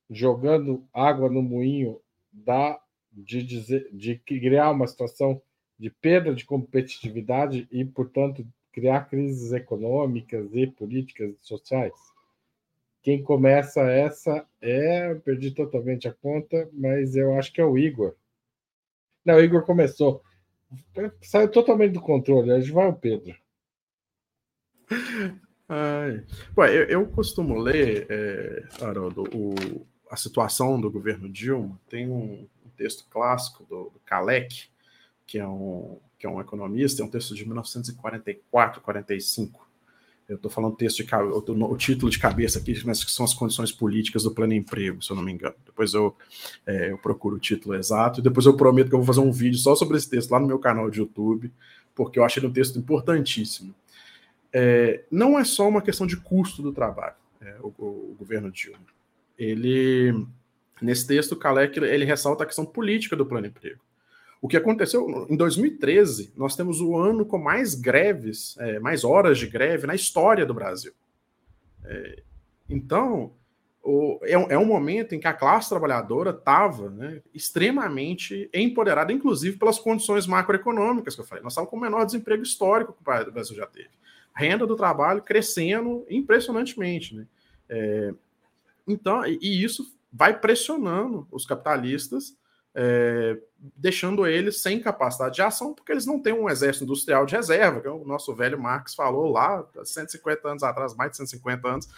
jogando 0.09 0.87
água 0.91 1.29
no 1.29 1.43
moinho 1.43 2.01
da, 2.33 2.81
de, 3.13 3.43
dizer, 3.43 3.87
de 3.93 4.17
criar 4.17 4.71
uma 4.71 4.87
situação 4.87 5.39
de 5.77 5.91
perda 5.91 6.33
de 6.33 6.45
competitividade 6.45 7.67
e, 7.71 7.85
portanto, 7.85 8.43
criar 8.71 9.07
crises 9.07 9.53
econômicas 9.53 10.49
e 10.51 10.65
políticas 10.65 11.35
e 11.35 11.37
sociais. 11.45 11.93
Quem 13.03 13.21
começa 13.21 13.81
essa 13.81 14.47
é, 14.59 15.13
perdi 15.13 15.51
totalmente 15.51 16.07
a 16.07 16.13
conta, 16.13 16.67
mas 16.73 17.15
eu 17.15 17.37
acho 17.37 17.53
que 17.53 17.61
é 17.61 17.65
o 17.65 17.77
Igor. 17.77 18.15
Não, 19.23 19.35
o 19.35 19.41
Igor 19.41 19.63
começou. 19.63 20.23
Saiu 21.21 21.51
totalmente 21.51 21.93
do 21.93 22.01
controle, 22.01 22.51
a 22.51 22.59
gente 22.59 22.71
vai 22.71 22.87
o 22.87 22.95
Pedro. 22.95 23.37
Ai. 25.67 26.23
Bom, 26.55 26.65
eu, 26.65 26.83
eu, 26.85 27.05
costumo 27.07 27.59
ler, 27.59 28.07
é, 28.09 28.63
Haroldo, 28.81 29.23
o, 29.33 29.85
a 30.09 30.15
situação 30.15 30.81
do 30.81 30.89
governo 30.89 31.29
Dilma. 31.29 31.79
Tem 31.87 32.09
um, 32.09 32.47
texto 32.79 33.05
clássico 33.09 33.65
do, 33.65 33.91
do 33.93 33.99
Kalec, 34.05 34.69
que 35.27 35.37
é, 35.37 35.45
um, 35.45 35.99
que 36.17 36.25
é 36.25 36.29
um 36.29 36.39
economista, 36.39 37.01
é 37.01 37.05
um 37.05 37.09
texto 37.09 37.35
de 37.35 37.45
1944, 37.45 38.81
45. 38.81 39.67
Eu 40.29 40.37
estou 40.37 40.49
falando 40.49 40.75
texto 40.75 41.03
de 41.03 41.15
o, 41.15 41.71
o, 41.71 41.77
título 41.77 42.09
de 42.09 42.17
cabeça 42.17 42.59
aqui, 42.59 42.81
mas 42.85 43.03
que 43.03 43.11
são 43.11 43.25
as 43.25 43.33
condições 43.33 43.71
políticas 43.71 44.23
do 44.23 44.31
pleno 44.31 44.53
emprego, 44.53 45.03
se 45.03 45.11
eu 45.11 45.15
não 45.15 45.23
me 45.23 45.31
engano. 45.31 45.55
Depois 45.65 45.93
eu, 45.93 46.15
é, 46.65 46.91
eu 46.91 46.97
procuro 46.97 47.35
o 47.35 47.39
título 47.39 47.75
exato 47.75 48.19
e 48.19 48.23
depois 48.23 48.45
eu 48.45 48.55
prometo 48.55 48.89
que 48.89 48.95
eu 48.95 48.99
vou 48.99 49.07
fazer 49.07 49.21
um 49.21 49.31
vídeo 49.31 49.57
só 49.59 49.75
sobre 49.75 49.97
esse 49.97 50.09
texto 50.09 50.31
lá 50.31 50.39
no 50.39 50.47
meu 50.47 50.59
canal 50.59 50.89
de 50.89 50.99
YouTube, 50.99 51.51
porque 51.93 52.17
eu 52.17 52.23
achei 52.23 52.45
um 52.45 52.53
texto 52.53 52.79
importantíssimo 52.79 53.75
é, 54.51 55.03
não 55.11 55.37
é 55.37 55.43
só 55.43 55.67
uma 55.67 55.81
questão 55.81 56.07
de 56.07 56.17
custo 56.17 56.61
do 56.61 56.71
trabalho, 56.71 57.15
é, 57.41 57.55
o, 57.61 57.67
o, 57.67 58.15
governo 58.17 58.51
Dilma. 58.51 58.79
Ele, 59.37 60.25
nesse 60.81 61.07
texto, 61.07 61.33
o 61.33 61.37
Kalec 61.37 61.77
ele 61.77 62.05
ressalta 62.05 62.43
a 62.43 62.47
questão 62.47 62.65
política 62.65 63.15
do 63.15 63.25
plano 63.25 63.47
emprego. 63.47 63.79
O 64.41 64.47
que 64.47 64.57
aconteceu 64.57 65.27
em 65.29 65.35
2013, 65.35 66.33
nós 66.35 66.55
temos 66.55 66.81
o 66.81 66.97
ano 66.97 67.25
com 67.25 67.37
mais 67.37 67.75
greves, 67.75 68.55
é, 68.59 68.79
mais 68.79 69.03
horas 69.03 69.37
de 69.37 69.47
greve 69.47 69.85
na 69.85 69.95
história 69.95 70.45
do 70.45 70.53
Brasil. 70.53 70.93
É, 71.83 72.23
então, 72.69 73.33
o, 73.83 74.19
é, 74.23 74.31
é, 74.31 74.57
um 74.57 74.65
momento 74.65 75.13
em 75.13 75.19
que 75.19 75.27
a 75.27 75.33
classe 75.33 75.69
trabalhadora 75.69 76.31
estava 76.31 76.89
né, 76.89 77.21
extremamente 77.33 78.49
empoderada, 78.53 79.11
inclusive 79.11 79.57
pelas 79.57 79.77
condições 79.77 80.25
macroeconômicas 80.25 81.15
que 81.15 81.21
eu 81.21 81.25
falei. 81.25 81.43
Nós 81.43 81.53
estávamos 81.53 81.69
com 81.69 81.77
o 81.77 81.81
menor 81.81 82.05
desemprego 82.05 82.41
histórico 82.41 82.93
que 82.93 83.01
o 83.01 83.31
Brasil 83.31 83.55
já 83.55 83.67
teve 83.67 83.89
renda 84.39 84.65
do 84.65 84.75
trabalho 84.75 85.21
crescendo 85.21 86.05
impressionantemente. 86.09 87.13
Né? 87.13 87.27
É, 87.67 88.13
então, 88.87 89.25
e, 89.25 89.63
isso 89.63 89.93
vai 90.11 90.39
pressionando 90.39 91.27
os 91.29 91.45
capitalistas, 91.45 92.35
é, 92.73 93.37
deixando 93.75 94.25
eles 94.25 94.61
sem 94.61 94.79
capacidade 94.79 95.35
de 95.35 95.41
ação, 95.41 95.73
porque 95.73 95.91
eles 95.91 96.05
não 96.05 96.21
têm 96.21 96.33
um 96.33 96.49
exército 96.49 96.85
industrial 96.85 97.25
de 97.25 97.35
reserva, 97.35 97.81
que 97.81 97.87
é 97.87 97.91
o 97.91 98.05
nosso 98.05 98.33
velho 98.33 98.59
Marx 98.59 98.95
falou 98.95 99.29
lá, 99.29 99.67
150 99.83 100.47
anos 100.47 100.63
atrás, 100.63 100.95
mais 100.95 101.11
de 101.11 101.17
150 101.17 101.67
anos, 101.67 101.89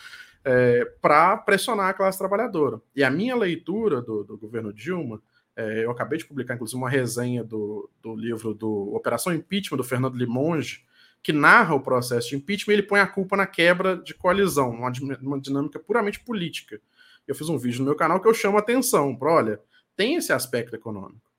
é, 0.43 0.85
para 0.99 1.37
pressionar 1.37 1.89
a 1.89 1.93
classe 1.93 2.17
trabalhadora. 2.17 2.81
E 2.95 3.03
a 3.03 3.11
minha 3.11 3.35
leitura 3.35 4.01
do, 4.01 4.23
do 4.23 4.35
governo 4.35 4.73
Dilma, 4.73 5.21
é, 5.55 5.85
eu 5.85 5.91
acabei 5.91 6.17
de 6.17 6.25
publicar, 6.25 6.55
inclusive, 6.55 6.77
uma 6.77 6.89
resenha 6.89 7.43
do, 7.43 7.87
do 8.01 8.15
livro 8.15 8.53
do 8.55 8.95
Operação 8.95 9.31
Impeachment, 9.31 9.77
do 9.77 9.83
Fernando 9.83 10.17
Limonge, 10.17 10.83
que 11.23 11.31
narra 11.31 11.75
o 11.75 11.79
processo 11.79 12.29
de 12.29 12.35
impeachment, 12.35 12.73
ele 12.73 12.83
põe 12.83 12.99
a 12.99 13.07
culpa 13.07 13.37
na 13.37 13.45
quebra 13.45 13.97
de 13.97 14.13
coalizão, 14.13 14.71
uma, 14.71 14.91
dinâmica 15.39 15.79
puramente 15.79 16.19
política. 16.19 16.81
Eu 17.27 17.35
fiz 17.35 17.47
um 17.49 17.57
vídeo 17.57 17.79
no 17.79 17.85
meu 17.85 17.95
canal 17.95 18.19
que 18.19 18.27
eu 18.27 18.33
chamo 18.33 18.57
a 18.57 18.59
atenção 18.59 19.15
para, 19.15 19.31
olha, 19.31 19.61
tem 19.95 20.15
esse 20.15 20.33
aspecto 20.33 20.75
econômico. 20.75 21.31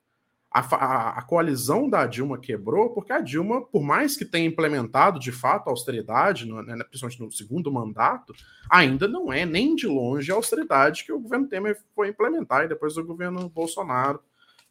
A, 0.49 0.59
a, 0.59 1.09
a, 1.17 1.21
coalizão 1.23 1.89
da 1.89 2.05
Dilma 2.05 2.37
quebrou 2.37 2.91
porque 2.91 3.11
a 3.11 3.19
Dilma, 3.19 3.61
por 3.61 3.81
mais 3.81 4.15
que 4.15 4.23
tenha 4.23 4.45
implementado 4.45 5.19
de 5.19 5.31
fato 5.31 5.67
a 5.67 5.71
austeridade, 5.71 6.45
no, 6.45 6.61
né, 6.61 6.77
principalmente 6.83 7.19
no 7.19 7.31
segundo 7.31 7.71
mandato, 7.71 8.33
ainda 8.69 9.07
não 9.07 9.33
é 9.33 9.47
nem 9.47 9.75
de 9.75 9.87
longe 9.87 10.31
a 10.31 10.35
austeridade 10.35 11.03
que 11.03 11.11
o 11.11 11.19
governo 11.19 11.47
Temer 11.47 11.81
foi 11.95 12.09
implementar 12.09 12.63
e 12.63 12.67
depois 12.67 12.95
o 12.97 13.03
governo 13.03 13.49
Bolsonaro 13.49 14.19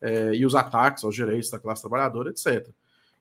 é, 0.01 0.33
e 0.35 0.47
os 0.47 0.55
ataques 0.55 1.03
aos 1.03 1.17
direitos 1.17 1.51
da 1.51 1.59
classe 1.59 1.83
trabalhadora, 1.83 2.31
etc. 2.31 2.69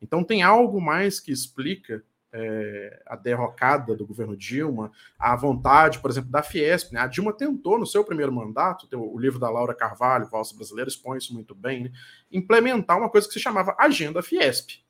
Então 0.01 0.23
tem 0.23 0.41
algo 0.41 0.81
mais 0.81 1.19
que 1.19 1.31
explica 1.31 2.03
é, 2.33 3.01
a 3.05 3.15
derrocada 3.15 3.95
do 3.95 4.05
governo 4.05 4.37
Dilma, 4.37 4.91
a 5.19 5.35
vontade, 5.35 5.99
por 5.99 6.09
exemplo, 6.09 6.31
da 6.31 6.41
Fiesp. 6.41 6.93
Né? 6.93 6.99
A 6.99 7.07
Dilma 7.07 7.33
tentou, 7.33 7.77
no 7.77 7.85
seu 7.85 8.03
primeiro 8.03 8.31
mandato, 8.31 8.87
o 8.93 9.19
livro 9.19 9.39
da 9.39 9.49
Laura 9.49 9.75
Carvalho, 9.75 10.29
Valsa 10.29 10.55
Brasileira, 10.55 10.89
expõe 10.89 11.17
isso 11.17 11.33
muito 11.33 11.53
bem, 11.53 11.83
né? 11.83 11.91
implementar 12.31 12.97
uma 12.97 13.09
coisa 13.09 13.27
que 13.27 13.33
se 13.33 13.39
chamava 13.39 13.75
Agenda 13.77 14.21
Fiesp. 14.21 14.81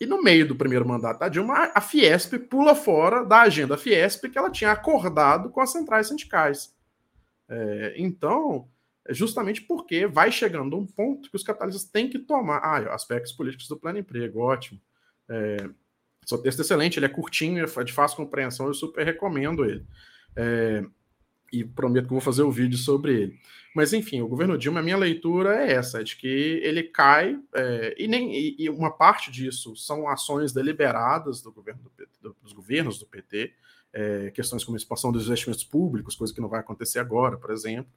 E 0.00 0.06
no 0.06 0.22
meio 0.22 0.48
do 0.48 0.56
primeiro 0.56 0.88
mandato 0.88 1.20
da 1.20 1.28
Dilma, 1.28 1.70
a 1.74 1.80
Fiesp 1.80 2.38
pula 2.48 2.74
fora 2.74 3.22
da 3.24 3.42
agenda 3.42 3.76
Fiesp 3.76 4.30
que 4.30 4.38
ela 4.38 4.50
tinha 4.50 4.72
acordado 4.72 5.50
com 5.50 5.60
as 5.60 5.70
centrais 5.70 6.08
sindicais. 6.08 6.74
É, 7.46 7.94
então, 7.98 8.66
justamente 9.12 9.62
porque 9.62 10.06
vai 10.06 10.30
chegando 10.30 10.76
um 10.76 10.86
ponto 10.86 11.30
que 11.30 11.36
os 11.36 11.42
capitalistas 11.42 11.84
têm 11.84 12.08
que 12.08 12.18
tomar. 12.18 12.58
Ah, 12.58 12.94
aspectos 12.94 13.32
políticos 13.32 13.68
do 13.68 13.76
plano 13.76 13.98
emprego, 13.98 14.40
ótimo. 14.40 14.80
É, 15.28 15.68
seu 16.24 16.38
texto 16.38 16.60
é 16.60 16.62
excelente, 16.62 16.98
ele 16.98 17.06
é 17.06 17.08
curtinho, 17.08 17.64
é 17.64 17.84
de 17.84 17.92
fácil 17.92 18.16
compreensão, 18.16 18.66
eu 18.66 18.74
super 18.74 19.04
recomendo 19.04 19.64
ele. 19.64 19.84
É, 20.36 20.84
e 21.52 21.64
prometo 21.64 22.04
que 22.04 22.12
vou 22.12 22.20
fazer 22.20 22.42
o 22.42 22.48
um 22.48 22.52
vídeo 22.52 22.78
sobre 22.78 23.22
ele. 23.22 23.40
Mas, 23.74 23.92
enfim, 23.92 24.20
o 24.20 24.28
governo 24.28 24.58
Dilma, 24.58 24.80
a 24.80 24.82
minha 24.82 24.96
leitura 24.96 25.64
é 25.64 25.72
essa, 25.72 26.00
é 26.00 26.04
de 26.04 26.16
que 26.16 26.60
ele 26.62 26.84
cai, 26.84 27.38
é, 27.54 27.94
e, 27.98 28.08
nem, 28.08 28.32
e, 28.34 28.56
e, 28.58 28.70
uma 28.70 28.90
parte 28.90 29.30
disso 29.30 29.76
são 29.76 30.08
ações 30.08 30.52
deliberadas 30.52 31.40
do 31.40 31.52
governo 31.52 31.82
do 31.82 31.90
PT, 31.90 32.10
dos 32.42 32.52
governos 32.52 32.98
do 32.98 33.06
PT, 33.06 33.52
é, 33.92 34.30
questões 34.30 34.64
como 34.64 34.76
a 34.76 34.78
expansão 34.78 35.12
dos 35.12 35.26
investimentos 35.26 35.64
públicos, 35.64 36.16
coisa 36.16 36.34
que 36.34 36.40
não 36.40 36.48
vai 36.48 36.60
acontecer 36.60 36.98
agora, 36.98 37.36
por 37.36 37.50
exemplo, 37.50 37.90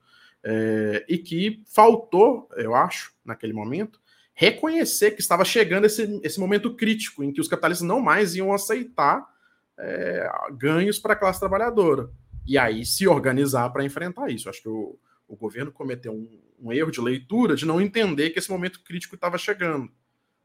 é, 0.43 1.05
e 1.07 1.17
que 1.17 1.61
faltou, 1.65 2.49
eu 2.57 2.75
acho, 2.75 3.13
naquele 3.23 3.53
momento, 3.53 3.99
reconhecer 4.33 5.11
que 5.11 5.21
estava 5.21 5.45
chegando 5.45 5.85
esse, 5.85 6.19
esse 6.23 6.39
momento 6.39 6.75
crítico 6.75 7.23
em 7.23 7.31
que 7.31 7.39
os 7.39 7.47
capitalistas 7.47 7.87
não 7.87 8.01
mais 8.01 8.35
iam 8.35 8.51
aceitar 8.51 9.25
é, 9.77 10.29
ganhos 10.57 10.99
para 10.99 11.13
a 11.13 11.15
classe 11.15 11.39
trabalhadora. 11.39 12.09
E 12.45 12.57
aí 12.57 12.85
se 12.85 13.07
organizar 13.07 13.69
para 13.69 13.85
enfrentar 13.85 14.29
isso. 14.29 14.49
Acho 14.49 14.61
que 14.61 14.69
o, 14.69 14.97
o 15.27 15.35
governo 15.35 15.71
cometeu 15.71 16.11
um, 16.11 16.41
um, 16.59 16.73
erro 16.73 16.91
de 16.91 16.99
leitura 16.99 17.55
de 17.55 17.65
não 17.65 17.79
entender 17.79 18.31
que 18.31 18.39
esse 18.39 18.51
momento 18.51 18.83
crítico 18.83 19.15
estava 19.15 19.37
chegando. 19.37 19.89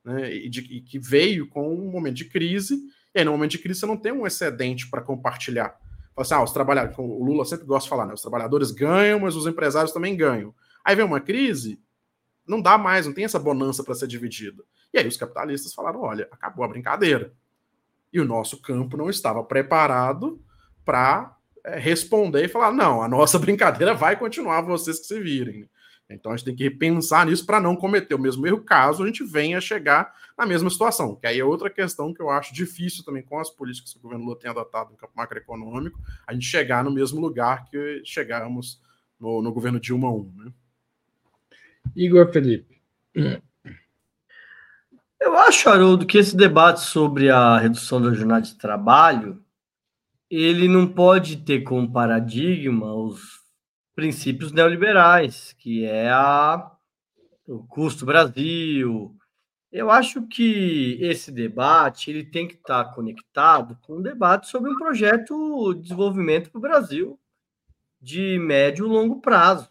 Né, 0.04 0.32
e, 0.32 0.48
de, 0.48 0.60
e 0.60 0.80
que 0.80 0.98
veio 0.98 1.48
com 1.48 1.74
um 1.74 1.90
momento 1.90 2.16
de 2.16 2.26
crise, 2.26 2.78
e 3.14 3.18
aí 3.18 3.24
no 3.24 3.32
momento 3.32 3.52
de 3.52 3.58
crise 3.58 3.80
você 3.80 3.86
não 3.86 3.96
tem 3.96 4.12
um 4.12 4.26
excedente 4.26 4.88
para 4.88 5.02
compartilhar. 5.02 5.76
Assim, 6.18 6.34
ah, 6.34 6.42
os 6.42 6.52
trabalhadores, 6.52 6.98
o 6.98 7.24
Lula 7.24 7.44
sempre 7.44 7.66
gosta 7.66 7.84
de 7.84 7.90
falar, 7.90 8.06
né? 8.06 8.14
Os 8.14 8.22
trabalhadores 8.22 8.70
ganham, 8.70 9.20
mas 9.20 9.36
os 9.36 9.46
empresários 9.46 9.92
também 9.92 10.16
ganham. 10.16 10.54
Aí 10.84 10.96
vem 10.96 11.04
uma 11.04 11.20
crise, 11.20 11.80
não 12.46 12.60
dá 12.60 12.78
mais, 12.78 13.06
não 13.06 13.12
tem 13.12 13.24
essa 13.24 13.38
bonança 13.38 13.84
para 13.84 13.94
ser 13.94 14.06
dividida. 14.06 14.64
E 14.92 14.98
aí 14.98 15.06
os 15.06 15.16
capitalistas 15.16 15.74
falaram: 15.74 16.00
olha, 16.00 16.26
acabou 16.30 16.64
a 16.64 16.68
brincadeira. 16.68 17.32
E 18.12 18.20
o 18.20 18.24
nosso 18.24 18.60
campo 18.60 18.96
não 18.96 19.10
estava 19.10 19.44
preparado 19.44 20.40
para 20.84 21.36
é, 21.64 21.78
responder 21.78 22.44
e 22.44 22.48
falar: 22.48 22.72
não, 22.72 23.02
a 23.02 23.08
nossa 23.08 23.38
brincadeira 23.40 23.94
vai 23.94 24.16
continuar, 24.16 24.62
vocês 24.62 24.98
que 24.98 25.06
se 25.06 25.20
virem. 25.20 25.68
Então 26.10 26.32
a 26.32 26.36
gente 26.36 26.46
tem 26.46 26.56
que 26.56 26.64
repensar 26.64 27.26
nisso 27.26 27.44
para 27.44 27.60
não 27.60 27.76
cometer 27.76 28.14
o 28.14 28.18
mesmo 28.18 28.46
erro 28.46 28.62
caso 28.62 29.02
a 29.02 29.06
gente 29.06 29.22
venha 29.22 29.60
chegar 29.60 30.14
na 30.36 30.46
mesma 30.46 30.70
situação. 30.70 31.14
Que 31.14 31.26
aí 31.26 31.38
é 31.38 31.44
outra 31.44 31.68
questão 31.68 32.14
que 32.14 32.22
eu 32.22 32.30
acho 32.30 32.54
difícil 32.54 33.04
também 33.04 33.22
com 33.22 33.38
as 33.38 33.50
políticas 33.50 33.92
que 33.92 33.98
o 33.98 34.02
governo 34.02 34.24
Lula 34.24 34.38
tem 34.38 34.50
adotado 34.50 34.90
no 34.90 34.96
campo 34.96 35.12
macroeconômico, 35.14 36.00
a 36.26 36.32
gente 36.32 36.46
chegar 36.46 36.82
no 36.82 36.90
mesmo 36.90 37.20
lugar 37.20 37.68
que 37.68 38.02
chegamos 38.04 38.80
no, 39.20 39.42
no 39.42 39.52
governo 39.52 39.78
Dilma 39.78 40.08
I. 40.08 40.44
Né? 40.44 40.52
Igor 41.94 42.32
Felipe. 42.32 42.80
Eu 45.20 45.36
acho, 45.36 45.68
Haroldo, 45.68 46.06
que 46.06 46.16
esse 46.16 46.36
debate 46.36 46.80
sobre 46.80 47.28
a 47.28 47.58
redução 47.58 48.00
da 48.00 48.14
jornada 48.14 48.42
de 48.42 48.54
trabalho 48.54 49.42
ele 50.30 50.68
não 50.68 50.86
pode 50.86 51.38
ter 51.38 51.62
como 51.62 51.90
paradigma 51.90 52.92
os 52.94 53.37
princípios 53.98 54.52
neoliberais, 54.52 55.56
que 55.58 55.84
é 55.84 56.08
a, 56.08 56.70
o 57.48 57.66
custo 57.66 58.06
Brasil. 58.06 59.12
Eu 59.72 59.90
acho 59.90 60.24
que 60.28 60.96
esse 61.00 61.32
debate 61.32 62.08
ele 62.08 62.22
tem 62.22 62.46
que 62.46 62.54
estar 62.54 62.94
conectado 62.94 63.76
com 63.82 63.96
um 63.96 64.00
debate 64.00 64.46
sobre 64.46 64.70
um 64.70 64.78
projeto 64.78 65.74
de 65.74 65.82
desenvolvimento 65.82 66.48
para 66.48 66.58
o 66.60 66.62
Brasil 66.62 67.18
de 68.00 68.38
médio 68.38 68.86
e 68.86 68.88
longo 68.88 69.20
prazo. 69.20 69.68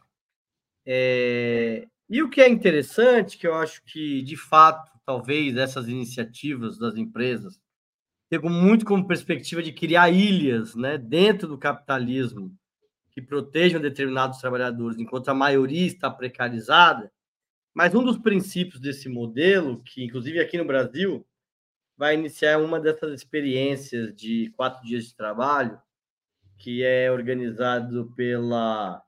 É, 0.85 1.87
e 2.09 2.21
o 2.21 2.29
que 2.29 2.41
é 2.41 2.49
interessante, 2.49 3.37
que 3.37 3.47
eu 3.47 3.55
acho 3.55 3.81
que, 3.85 4.21
de 4.23 4.35
fato, 4.35 4.91
talvez 5.05 5.55
essas 5.55 5.87
iniciativas 5.87 6.77
das 6.77 6.97
empresas 6.97 7.61
tenham 8.29 8.49
muito 8.49 8.83
como 8.83 9.07
perspectiva 9.07 9.63
de 9.63 9.71
criar 9.71 10.09
ilhas 10.09 10.75
né, 10.75 10.97
dentro 10.97 11.47
do 11.47 11.57
capitalismo 11.57 12.53
que 13.17 13.21
protejam 13.23 13.81
determinados 13.81 14.37
trabalhadores, 14.37 14.99
enquanto 14.99 15.29
a 15.29 15.33
maioria 15.33 15.87
está 15.87 16.07
precarizada. 16.07 17.11
Mas 17.73 17.95
um 17.95 18.03
dos 18.03 18.15
princípios 18.15 18.79
desse 18.79 19.09
modelo, 19.09 19.81
que 19.81 20.03
inclusive 20.03 20.39
aqui 20.39 20.55
no 20.55 20.65
Brasil 20.65 21.25
vai 21.97 22.13
iniciar 22.13 22.59
uma 22.59 22.79
dessas 22.79 23.11
experiências 23.11 24.15
de 24.15 24.53
quatro 24.55 24.85
dias 24.85 25.05
de 25.05 25.15
trabalho, 25.15 25.81
que 26.59 26.83
é 26.83 27.11
organizado 27.11 28.13
pela 28.15 29.01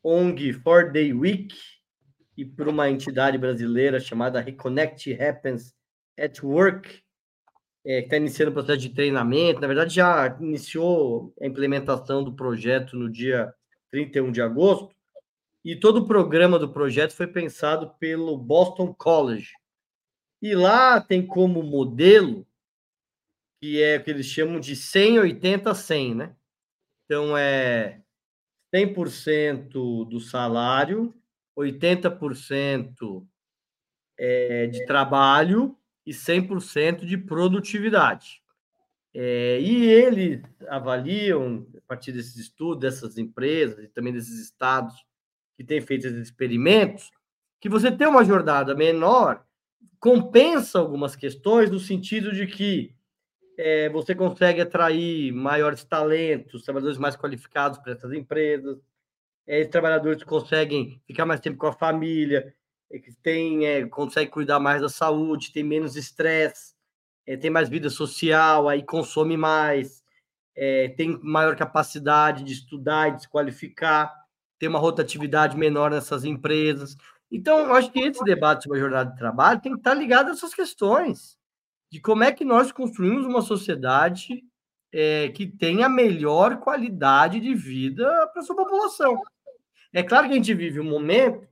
ONG 0.00 0.52
Four 0.52 0.92
Day 0.92 1.12
Week, 1.12 1.52
e 2.36 2.44
por 2.44 2.68
uma 2.68 2.88
entidade 2.88 3.36
brasileira 3.36 3.98
chamada 3.98 4.40
Reconnect 4.40 5.12
Happens 5.20 5.74
at 6.16 6.40
Work, 6.40 7.02
é, 7.84 8.00
que 8.00 8.06
está 8.06 8.16
iniciando 8.16 8.50
o 8.50 8.54
processo 8.54 8.78
de 8.78 8.90
treinamento. 8.90 9.60
Na 9.60 9.66
verdade, 9.66 9.94
já 9.94 10.36
iniciou 10.40 11.34
a 11.40 11.46
implementação 11.46 12.22
do 12.22 12.34
projeto 12.34 12.96
no 12.96 13.10
dia 13.10 13.52
31 13.90 14.30
de 14.30 14.40
agosto, 14.40 14.94
e 15.64 15.76
todo 15.76 15.98
o 15.98 16.06
programa 16.06 16.58
do 16.58 16.72
projeto 16.72 17.12
foi 17.12 17.26
pensado 17.26 17.94
pelo 17.98 18.36
Boston 18.38 18.94
College. 18.94 19.50
E 20.40 20.54
lá 20.54 21.00
tem 21.00 21.26
como 21.26 21.62
modelo, 21.62 22.46
que 23.60 23.82
é 23.82 23.98
o 23.98 24.04
que 24.04 24.10
eles 24.10 24.26
chamam 24.26 24.58
de 24.58 24.74
180 24.74 25.74
100, 25.74 26.14
né? 26.14 26.36
Então, 27.04 27.36
é 27.36 28.00
100% 28.74 30.08
do 30.08 30.20
salário 30.20 31.14
80% 31.60 33.26
é, 34.18 34.66
de 34.66 34.84
trabalho 34.86 35.76
e 36.06 36.12
100% 36.12 37.04
de 37.04 37.16
produtividade. 37.18 38.42
É, 39.12 39.60
e 39.60 39.86
eles 39.86 40.42
avaliam, 40.68 41.66
a 41.76 41.80
partir 41.88 42.12
desses 42.12 42.36
estudos, 42.36 42.80
dessas 42.80 43.18
empresas 43.18 43.84
e 43.84 43.88
também 43.88 44.12
desses 44.12 44.38
estados 44.40 44.94
que 45.56 45.64
têm 45.64 45.80
feito 45.80 46.06
esses 46.06 46.20
experimentos, 46.20 47.10
que 47.60 47.68
você 47.68 47.90
ter 47.90 48.06
uma 48.06 48.24
jornada 48.24 48.74
menor 48.74 49.44
compensa 49.98 50.78
algumas 50.78 51.14
questões, 51.14 51.70
no 51.70 51.78
sentido 51.78 52.32
de 52.32 52.46
que 52.46 52.94
é, 53.58 53.90
você 53.90 54.14
consegue 54.14 54.62
atrair 54.62 55.32
maiores 55.32 55.84
talentos, 55.84 56.62
trabalhadores 56.62 56.96
mais 56.96 57.16
qualificados 57.16 57.78
para 57.78 57.92
essas 57.92 58.12
empresas, 58.12 58.78
é, 59.46 59.64
trabalhadores 59.64 60.24
conseguem 60.24 61.02
ficar 61.06 61.26
mais 61.26 61.40
tempo 61.40 61.58
com 61.58 61.66
a 61.66 61.72
família, 61.72 62.54
que 62.98 63.12
tem, 63.22 63.66
é, 63.66 63.86
consegue 63.86 64.30
cuidar 64.30 64.58
mais 64.58 64.82
da 64.82 64.88
saúde, 64.88 65.52
tem 65.52 65.62
menos 65.62 65.96
estresse, 65.96 66.74
é, 67.26 67.36
tem 67.36 67.50
mais 67.50 67.68
vida 67.68 67.88
social, 67.88 68.68
aí 68.68 68.82
consome 68.82 69.36
mais, 69.36 70.02
é, 70.56 70.88
tem 70.88 71.18
maior 71.22 71.54
capacidade 71.54 72.42
de 72.42 72.52
estudar 72.52 73.08
e 73.08 73.16
de 73.16 73.22
se 73.22 73.28
qualificar, 73.28 74.12
tem 74.58 74.68
uma 74.68 74.78
rotatividade 74.78 75.56
menor 75.56 75.90
nessas 75.90 76.24
empresas. 76.24 76.96
Então, 77.30 77.60
eu 77.60 77.74
acho 77.74 77.92
que 77.92 78.00
esse 78.00 78.22
debate 78.24 78.64
sobre 78.64 78.78
a 78.78 78.82
jornada 78.82 79.10
de 79.10 79.16
trabalho 79.16 79.60
tem 79.60 79.72
que 79.72 79.78
estar 79.78 79.94
ligado 79.94 80.28
a 80.28 80.32
essas 80.32 80.52
questões 80.52 81.38
de 81.90 82.00
como 82.00 82.24
é 82.24 82.32
que 82.32 82.44
nós 82.44 82.72
construímos 82.72 83.24
uma 83.24 83.42
sociedade 83.42 84.44
é, 84.92 85.28
que 85.28 85.46
tenha 85.46 85.88
melhor 85.88 86.58
qualidade 86.58 87.40
de 87.40 87.54
vida 87.54 88.26
para 88.32 88.42
sua 88.42 88.56
população. 88.56 89.20
É 89.92 90.02
claro 90.02 90.26
que 90.26 90.32
a 90.32 90.36
gente 90.36 90.54
vive 90.54 90.80
um 90.80 90.88
momento 90.88 91.49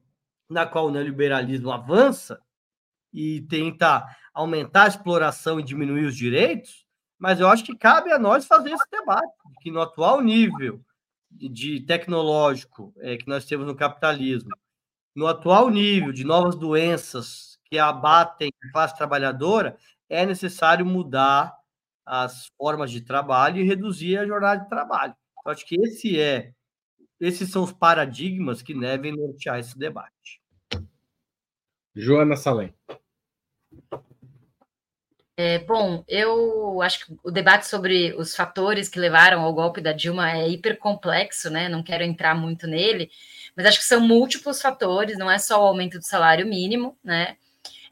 na 0.48 0.66
qual 0.66 0.86
o 0.86 0.90
neoliberalismo 0.90 1.70
avança 1.70 2.40
e 3.12 3.42
tenta 3.42 4.06
aumentar 4.32 4.84
a 4.84 4.88
exploração 4.88 5.58
e 5.58 5.62
diminuir 5.62 6.04
os 6.04 6.16
direitos, 6.16 6.86
mas 7.18 7.40
eu 7.40 7.48
acho 7.48 7.64
que 7.64 7.76
cabe 7.76 8.12
a 8.12 8.18
nós 8.18 8.46
fazer 8.46 8.70
esse 8.70 8.90
debate, 8.90 9.32
que 9.60 9.70
no 9.70 9.80
atual 9.80 10.20
nível 10.20 10.80
de 11.30 11.80
tecnológico 11.80 12.94
é, 12.98 13.16
que 13.16 13.28
nós 13.28 13.44
temos 13.44 13.66
no 13.66 13.74
capitalismo, 13.74 14.50
no 15.14 15.26
atual 15.26 15.68
nível 15.68 16.12
de 16.12 16.24
novas 16.24 16.54
doenças 16.54 17.58
que 17.64 17.78
abatem 17.78 18.50
a 18.62 18.72
classe 18.72 18.96
trabalhadora, 18.96 19.76
é 20.08 20.24
necessário 20.24 20.86
mudar 20.86 21.54
as 22.06 22.46
formas 22.56 22.90
de 22.90 23.02
trabalho 23.02 23.58
e 23.58 23.66
reduzir 23.66 24.16
a 24.16 24.26
jornada 24.26 24.62
de 24.62 24.68
trabalho. 24.68 25.14
Eu 25.44 25.52
acho 25.52 25.66
que 25.66 25.76
esse 25.80 26.18
é 26.18 26.52
esses 27.20 27.50
são 27.50 27.64
os 27.64 27.72
paradigmas 27.72 28.62
que 28.62 28.72
devem 28.72 29.12
nortear 29.12 29.58
esse 29.58 29.76
debate. 29.76 30.37
Joana 31.98 32.36
Salem. 32.36 32.72
É, 35.36 35.58
bom, 35.58 36.04
eu 36.06 36.80
acho 36.80 37.04
que 37.06 37.16
o 37.24 37.30
debate 37.30 37.66
sobre 37.66 38.14
os 38.16 38.36
fatores 38.36 38.88
que 38.88 39.00
levaram 39.00 39.40
ao 39.42 39.52
golpe 39.52 39.80
da 39.80 39.92
Dilma 39.92 40.30
é 40.30 40.48
hiper 40.48 40.78
complexo, 40.78 41.50
né? 41.50 41.68
Não 41.68 41.82
quero 41.82 42.04
entrar 42.04 42.36
muito 42.36 42.68
nele, 42.68 43.10
mas 43.56 43.66
acho 43.66 43.78
que 43.78 43.84
são 43.84 44.00
múltiplos 44.00 44.62
fatores, 44.62 45.18
não 45.18 45.28
é 45.28 45.38
só 45.38 45.60
o 45.60 45.66
aumento 45.66 45.98
do 45.98 46.04
salário 46.04 46.46
mínimo, 46.46 46.96
né? 47.02 47.36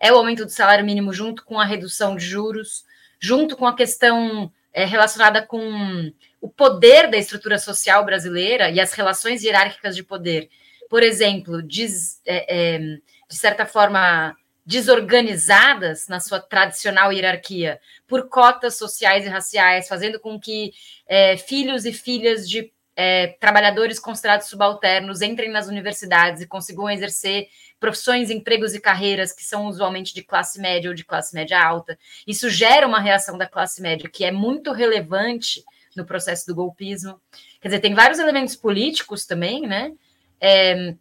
É 0.01 0.13
o 0.13 0.17
aumento 0.17 0.45
do 0.45 0.51
salário 0.51 0.85
mínimo 0.85 1.13
junto 1.13 1.45
com 1.45 1.59
a 1.59 1.65
redução 1.65 2.17
de 2.17 2.25
juros, 2.25 2.85
junto 3.19 3.57
com 3.57 3.67
a 3.67 3.75
questão 3.75 4.53
é, 4.73 4.85
relacionada 4.85 5.45
com 5.45 6.13
o 6.41 6.49
poder 6.49 7.11
da 7.11 7.17
estrutura 7.17 7.59
social 7.59 8.05
brasileira 8.05 8.71
e 8.71 8.79
as 8.79 8.93
relações 8.93 9.43
hierárquicas 9.43 9.97
de 9.97 10.05
poder. 10.05 10.49
Por 10.89 11.03
exemplo, 11.03 11.63
diz, 11.63 12.21
é, 12.25 12.77
é, 12.77 12.99
de 13.29 13.37
certa 13.37 13.66
forma 13.66 14.37
desorganizadas 14.64 16.09
na 16.09 16.18
sua 16.18 16.41
tradicional 16.41 17.12
hierarquia 17.12 17.81
por 18.07 18.29
cotas 18.29 18.77
sociais 18.77 19.24
e 19.24 19.29
raciais, 19.29 19.87
fazendo 19.87 20.18
com 20.18 20.41
que 20.41 20.72
é, 21.07 21.37
filhos 21.37 21.85
e 21.85 21.93
filhas 21.93 22.49
de 22.49 22.72
é, 22.97 23.29
trabalhadores 23.39 24.01
considerados 24.01 24.49
subalternos 24.49 25.20
entrem 25.22 25.51
nas 25.51 25.68
universidades 25.68 26.43
e 26.43 26.47
consigam 26.47 26.91
exercer 26.91 27.49
profissões, 27.79 28.31
empregos 28.31 28.74
e 28.74 28.81
carreiras 28.81 29.33
que 29.33 29.45
são 29.45 29.66
usualmente 29.66 30.14
de 30.14 30.22
classe 30.22 30.59
média 30.61 30.91
ou 30.91 30.95
de 30.97 31.05
classe 31.05 31.35
média 31.35 31.62
alta. 31.62 31.97
Isso 32.27 32.49
gera 32.49 32.87
uma 32.87 32.99
reação 32.99 33.37
da 33.37 33.47
classe 33.47 33.83
média 33.83 34.09
que 34.11 34.24
é 34.24 34.33
muito 34.33 34.72
relevante 34.72 35.62
no 35.95 36.05
processo 36.05 36.47
do 36.47 36.55
golpismo. 36.55 37.20
Quer 37.61 37.68
dizer, 37.68 37.81
tem 37.81 37.95
vários 37.95 38.18
elementos 38.18 38.57
políticos 38.57 39.27
também, 39.27 39.66
né? 39.66 39.93
É, 40.41 40.95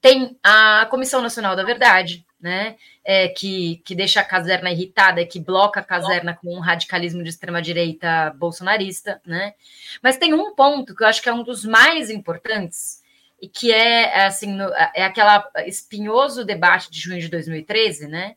tem 0.00 0.38
a 0.42 0.86
Comissão 0.90 1.20
Nacional 1.20 1.56
da 1.56 1.64
Verdade, 1.64 2.24
né? 2.40 2.76
É, 3.04 3.28
que, 3.28 3.82
que 3.84 3.94
deixa 3.94 4.20
a 4.20 4.24
caserna 4.24 4.70
irritada, 4.70 5.24
que 5.26 5.40
bloca 5.40 5.80
a 5.80 5.84
caserna 5.84 6.34
com 6.34 6.56
um 6.56 6.60
radicalismo 6.60 7.22
de 7.22 7.30
extrema-direita 7.30 8.34
bolsonarista, 8.36 9.20
né? 9.26 9.54
Mas 10.02 10.16
tem 10.16 10.32
um 10.34 10.54
ponto 10.54 10.94
que 10.94 11.02
eu 11.02 11.08
acho 11.08 11.22
que 11.22 11.28
é 11.28 11.32
um 11.32 11.42
dos 11.42 11.64
mais 11.64 12.10
importantes, 12.10 13.00
e 13.40 13.48
que 13.48 13.72
é 13.72 14.26
assim, 14.26 14.58
é 14.94 15.04
aquela 15.04 15.48
espinhoso 15.66 16.44
debate 16.44 16.90
de 16.90 17.00
junho 17.00 17.20
de 17.20 17.28
2013, 17.28 18.06
né? 18.06 18.36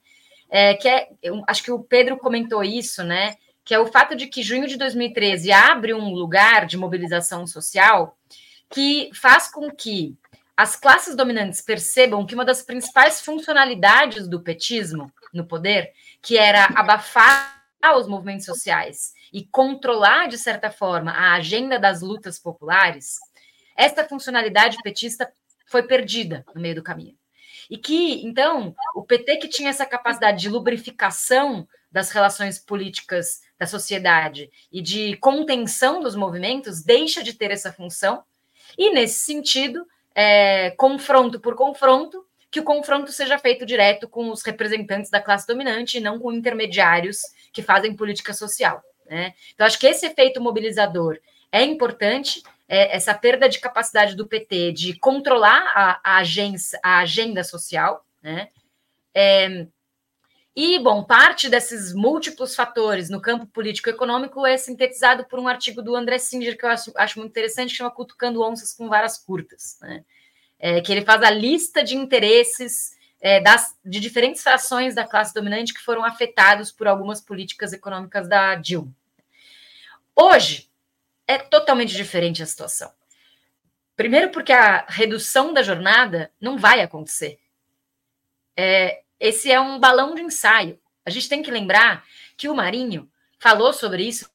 É, 0.50 0.76
que 0.76 0.88
é, 0.88 1.10
eu, 1.22 1.44
acho 1.48 1.64
que 1.64 1.72
o 1.72 1.80
Pedro 1.80 2.18
comentou 2.18 2.64
isso, 2.64 3.04
né? 3.04 3.36
Que 3.66 3.74
é 3.74 3.80
o 3.80 3.88
fato 3.88 4.16
de 4.16 4.28
que 4.28 4.44
junho 4.44 4.68
de 4.68 4.78
2013 4.78 5.52
abre 5.52 5.94
um 5.94 6.10
lugar 6.10 6.66
de 6.66 6.78
mobilização 6.78 7.46
social 7.46 8.18
que 8.70 9.10
faz 9.14 9.52
com 9.52 9.70
que 9.70 10.16
as 10.56 10.76
classes 10.76 11.16
dominantes 11.16 11.62
percebam 11.62 12.26
que 12.26 12.36
uma 12.36 12.46
das 12.46 12.62
principais 12.62 13.22
funcionalidades 13.22 14.28
do 14.28 14.42
petismo 14.42 15.12
no 15.34 15.46
poder, 15.46 15.92
que 16.22 16.38
era 16.38 16.66
abafar 16.76 17.64
os 17.98 18.08
movimentos 18.08 18.46
sociais 18.46 19.14
e 19.32 19.44
controlar, 19.46 20.28
de 20.28 20.38
certa 20.38 20.72
forma, 20.72 21.12
a 21.12 21.34
agenda 21.34 21.80
das 21.80 22.02
lutas 22.02 22.40
populares, 22.40 23.18
esta 23.76 24.08
funcionalidade 24.08 24.78
petista 24.84 25.32
foi 25.66 25.84
perdida 25.84 26.46
no 26.54 26.62
meio 26.62 26.76
do 26.76 26.84
caminho. 26.84 27.18
E 27.70 27.78
que, 27.78 28.26
então, 28.26 28.76
o 28.94 29.04
PT, 29.04 29.38
que 29.38 29.48
tinha 29.48 29.70
essa 29.70 29.86
capacidade 29.86 30.40
de 30.42 30.50
lubrificação 30.50 31.68
das 31.92 32.12
relações 32.12 32.60
políticas 32.60 33.42
da 33.58 33.66
sociedade 33.66 34.50
e 34.72 34.82
de 34.82 35.18
contenção 35.18 36.02
dos 36.02 36.16
movimentos, 36.16 36.84
deixa 36.84 37.24
de 37.24 37.34
ter 37.34 37.52
essa 37.52 37.74
função. 37.74 38.24
E, 38.78 38.92
nesse 38.92 39.26
sentido, 39.26 39.86
é, 40.16 40.72
confronto 40.72 41.40
por 41.40 41.56
confronto, 41.56 42.26
que 42.50 42.60
o 42.60 42.64
confronto 42.64 43.12
seja 43.12 43.40
feito 43.40 43.66
direto 43.66 44.08
com 44.08 44.30
os 44.30 44.44
representantes 44.44 45.10
da 45.10 45.20
classe 45.20 45.48
dominante 45.48 45.98
e 45.98 46.02
não 46.02 46.20
com 46.20 46.32
intermediários 46.32 47.22
que 47.52 47.64
fazem 47.64 47.96
política 47.96 48.34
social. 48.34 48.82
Né? 49.10 49.34
Então, 49.54 49.66
acho 49.66 49.80
que 49.80 49.88
esse 49.88 50.06
efeito 50.06 50.40
mobilizador 50.40 51.20
é 51.52 51.64
importante, 51.64 52.44
é, 52.68 52.96
essa 52.96 53.14
perda 53.14 53.50
de 53.50 53.60
capacidade 53.60 54.16
do 54.16 54.28
PT 54.28 54.72
de 54.72 55.00
controlar 55.00 55.72
a, 55.74 56.00
a, 56.04 56.18
agência, 56.18 56.80
a 56.84 57.00
agenda 57.00 57.44
social, 57.44 58.06
né? 58.22 58.50
É, 59.16 59.68
e, 60.56 60.78
bom, 60.78 61.04
parte 61.04 61.50
desses 61.50 61.94
múltiplos 61.94 62.56
fatores 62.56 63.10
no 63.10 63.20
campo 63.20 63.48
político-econômico 63.48 64.46
é 64.46 64.56
sintetizado 64.56 65.26
por 65.26 65.40
um 65.40 65.48
artigo 65.48 65.82
do 65.82 65.96
André 65.96 66.20
Singer, 66.20 66.58
que 66.58 66.64
eu 66.64 66.70
acho, 66.70 66.92
acho 66.96 67.20
muito 67.20 67.32
interessante, 67.32 67.72
que 67.72 67.78
chama 67.78 67.90
Cutucando 67.90 68.44
Onças 68.44 68.74
com 68.74 68.88
Varas 68.88 69.18
Curtas, 69.18 69.80
né? 69.82 70.04
é, 70.60 70.80
que 70.80 70.92
ele 70.92 71.04
faz 71.04 71.22
a 71.24 71.30
lista 71.30 71.84
de 71.84 71.96
interesses 71.96 72.96
é, 73.20 73.42
das, 73.42 73.76
de 73.84 74.00
diferentes 74.00 74.42
frações 74.42 74.96
da 74.96 75.06
classe 75.06 75.34
dominante 75.34 75.74
que 75.74 75.82
foram 75.82 76.06
afetados 76.06 76.72
por 76.72 76.88
algumas 76.88 77.20
políticas 77.20 77.74
econômicas 77.74 78.30
da 78.30 78.56
Dilma. 78.56 78.96
Hoje, 80.16 80.70
é 81.28 81.38
totalmente 81.38 81.94
diferente 81.94 82.42
a 82.42 82.46
situação. 82.46 82.92
Primeiro, 83.96 84.30
porque 84.30 84.54
a 84.54 84.86
redução 84.88 85.54
da 85.54 85.62
jornada 85.62 86.32
não 86.40 86.58
vai 86.58 86.82
acontecer. 86.82 87.40
É, 88.56 89.03
esse 89.24 89.50
é 89.50 89.58
um 89.58 89.80
balão 89.80 90.14
de 90.14 90.22
ensaio. 90.22 90.78
A 91.06 91.10
gente 91.10 91.30
tem 91.30 91.42
que 91.42 91.50
lembrar 91.50 92.04
que 92.36 92.50
o 92.50 92.54
Marinho 92.54 93.10
falou 93.40 93.72
sobre 93.72 94.04
isso 94.04 94.30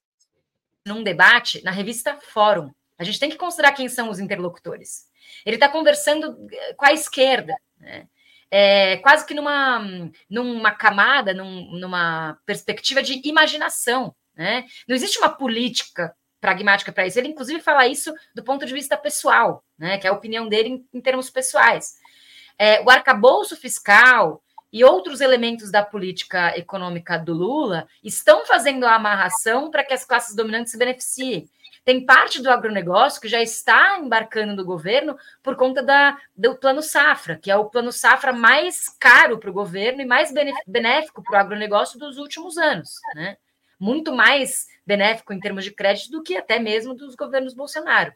num 0.86 1.02
debate 1.02 1.62
na 1.62 1.70
revista 1.70 2.16
Fórum. 2.16 2.72
A 2.98 3.04
gente 3.04 3.20
tem 3.20 3.28
que 3.28 3.36
considerar 3.36 3.72
quem 3.72 3.86
são 3.86 4.08
os 4.08 4.18
interlocutores. 4.18 5.06
Ele 5.44 5.56
está 5.56 5.68
conversando 5.68 6.38
eh, 6.50 6.72
com 6.72 6.86
a 6.86 6.92
esquerda, 6.94 7.54
né? 7.78 8.08
É, 8.50 8.96
quase 8.96 9.26
que 9.26 9.34
numa, 9.34 10.10
numa 10.30 10.70
camada, 10.70 11.34
num, 11.34 11.70
numa 11.78 12.38
perspectiva 12.46 13.02
de 13.02 13.20
imaginação. 13.28 14.16
Né? 14.34 14.64
Não 14.88 14.96
existe 14.96 15.18
uma 15.18 15.28
política 15.28 16.16
pragmática 16.40 16.90
para 16.90 17.06
isso. 17.06 17.18
Ele, 17.18 17.28
inclusive, 17.28 17.60
fala 17.60 17.86
isso 17.86 18.10
do 18.34 18.42
ponto 18.42 18.64
de 18.64 18.72
vista 18.72 18.96
pessoal, 18.96 19.62
né? 19.78 19.98
que 19.98 20.06
é 20.06 20.10
a 20.10 20.14
opinião 20.14 20.48
dele 20.48 20.70
em, 20.70 20.88
em 20.94 21.00
termos 21.02 21.28
pessoais. 21.28 21.96
É, 22.58 22.80
o 22.80 22.88
arcabouço 22.88 23.54
fiscal, 23.54 24.42
e 24.72 24.84
outros 24.84 25.20
elementos 25.20 25.70
da 25.70 25.82
política 25.82 26.56
econômica 26.56 27.18
do 27.18 27.32
Lula 27.32 27.86
estão 28.02 28.44
fazendo 28.44 28.84
a 28.84 28.94
amarração 28.94 29.70
para 29.70 29.84
que 29.84 29.94
as 29.94 30.04
classes 30.04 30.34
dominantes 30.34 30.72
se 30.72 30.78
beneficiem. 30.78 31.48
Tem 31.84 32.04
parte 32.04 32.42
do 32.42 32.50
agronegócio 32.50 33.18
que 33.18 33.28
já 33.28 33.40
está 33.40 33.98
embarcando 33.98 34.54
no 34.54 34.62
governo 34.62 35.16
por 35.42 35.56
conta 35.56 35.82
da, 35.82 36.18
do 36.36 36.54
plano 36.54 36.82
safra, 36.82 37.36
que 37.36 37.50
é 37.50 37.56
o 37.56 37.70
plano 37.70 37.90
safra 37.90 38.30
mais 38.30 38.90
caro 39.00 39.38
para 39.38 39.48
o 39.48 39.54
governo 39.54 40.02
e 40.02 40.04
mais 40.04 40.30
benéfico 40.66 41.22
para 41.22 41.38
o 41.38 41.40
agronegócio 41.40 41.98
dos 41.98 42.18
últimos 42.18 42.58
anos. 42.58 42.90
Né? 43.14 43.38
Muito 43.80 44.14
mais 44.14 44.66
benéfico 44.84 45.32
em 45.32 45.40
termos 45.40 45.64
de 45.64 45.70
crédito 45.70 46.10
do 46.10 46.22
que 46.22 46.36
até 46.36 46.58
mesmo 46.58 46.92
dos 46.92 47.14
governos 47.14 47.54
Bolsonaro. 47.54 48.12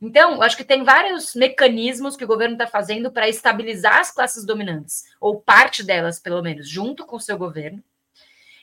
Então, 0.00 0.40
acho 0.42 0.56
que 0.56 0.64
tem 0.64 0.84
vários 0.84 1.34
mecanismos 1.34 2.16
que 2.16 2.24
o 2.24 2.28
governo 2.28 2.54
está 2.54 2.66
fazendo 2.66 3.10
para 3.10 3.28
estabilizar 3.28 3.98
as 3.98 4.10
classes 4.10 4.44
dominantes, 4.44 5.04
ou 5.20 5.40
parte 5.40 5.82
delas, 5.82 6.20
pelo 6.20 6.42
menos, 6.42 6.68
junto 6.68 7.04
com 7.04 7.16
o 7.16 7.20
seu 7.20 7.36
governo. 7.36 7.82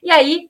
E 0.02 0.12
aí, 0.12 0.50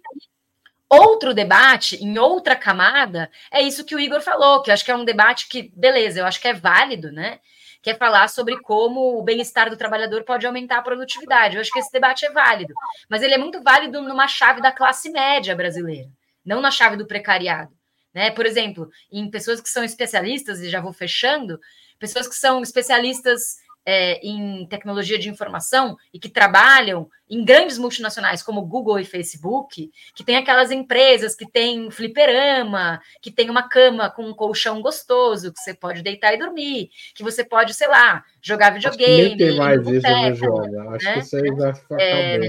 outro 0.89 1.33
debate, 1.33 1.95
em 2.03 2.17
outra 2.19 2.55
camada, 2.55 3.29
é 3.51 3.61
isso 3.61 3.83
que 3.83 3.95
o 3.95 3.99
Igor 3.99 4.21
falou, 4.21 4.61
que 4.61 4.69
eu 4.69 4.73
acho 4.73 4.85
que 4.85 4.91
é 4.91 4.95
um 4.95 5.05
debate 5.05 5.47
que, 5.47 5.71
beleza, 5.75 6.19
eu 6.19 6.25
acho 6.25 6.39
que 6.39 6.47
é 6.47 6.53
válido, 6.53 7.11
né? 7.11 7.39
Que 7.81 7.91
é 7.91 7.95
falar 7.95 8.27
sobre 8.29 8.59
como 8.61 9.17
o 9.17 9.23
bem-estar 9.23 9.69
do 9.69 9.77
trabalhador 9.77 10.23
pode 10.23 10.45
aumentar 10.45 10.77
a 10.77 10.81
produtividade. 10.81 11.55
Eu 11.55 11.61
acho 11.61 11.71
que 11.71 11.79
esse 11.79 11.91
debate 11.91 12.25
é 12.25 12.31
válido, 12.31 12.73
mas 13.09 13.21
ele 13.21 13.33
é 13.33 13.37
muito 13.37 13.61
válido 13.61 14.01
numa 14.01 14.27
chave 14.27 14.61
da 14.61 14.71
classe 14.71 15.09
média 15.09 15.55
brasileira, 15.55 16.09
não 16.43 16.61
na 16.61 16.71
chave 16.71 16.95
do 16.95 17.07
precariado. 17.07 17.71
Né? 18.15 18.31
Por 18.31 18.45
exemplo, 18.45 18.89
em 19.11 19.29
pessoas 19.29 19.59
que 19.59 19.69
são 19.69 19.83
especialistas, 19.83 20.61
e 20.61 20.69
já 20.69 20.79
vou 20.79 20.93
fechando, 20.93 21.59
pessoas 21.99 22.29
que 22.29 22.35
são 22.35 22.61
especialistas 22.61 23.57
é, 23.85 24.25
em 24.25 24.65
tecnologia 24.67 25.19
de 25.19 25.29
informação 25.29 25.97
e 26.13 26.17
que 26.17 26.29
trabalham 26.29 27.07
em 27.29 27.43
grandes 27.43 27.77
multinacionais 27.77 28.41
como 28.41 28.65
Google 28.65 28.99
e 28.99 29.05
Facebook, 29.05 29.91
que 30.15 30.23
tem 30.23 30.37
aquelas 30.37 30.71
empresas 30.71 31.35
que 31.35 31.45
tem 31.45 31.91
fliperama, 31.91 33.01
que 33.21 33.29
tem 33.29 33.49
uma 33.49 33.67
cama 33.67 34.09
com 34.09 34.23
um 34.23 34.33
colchão 34.33 34.81
gostoso, 34.81 35.51
que 35.51 35.59
você 35.59 35.73
pode 35.73 36.01
deitar 36.01 36.33
e 36.33 36.39
dormir, 36.39 36.89
que 37.13 37.21
você 37.23 37.43
pode, 37.43 37.73
sei 37.73 37.89
lá, 37.89 38.23
jogar 38.41 38.73
videogame. 38.73 39.13
Acho 39.13 39.21
que 39.21 39.35
nem 39.35 39.37
tem 39.37 39.57
mais 39.57 39.81
isso, 39.87 40.01
né, 40.01 40.33
Joana? 40.33 40.95
Acho 40.95 41.05
né? 41.05 41.13
que 41.13 41.19
isso 41.19 41.35
aí 41.35 41.51
vai 41.51 41.75
ficar 41.75 41.99
é. 41.99 42.39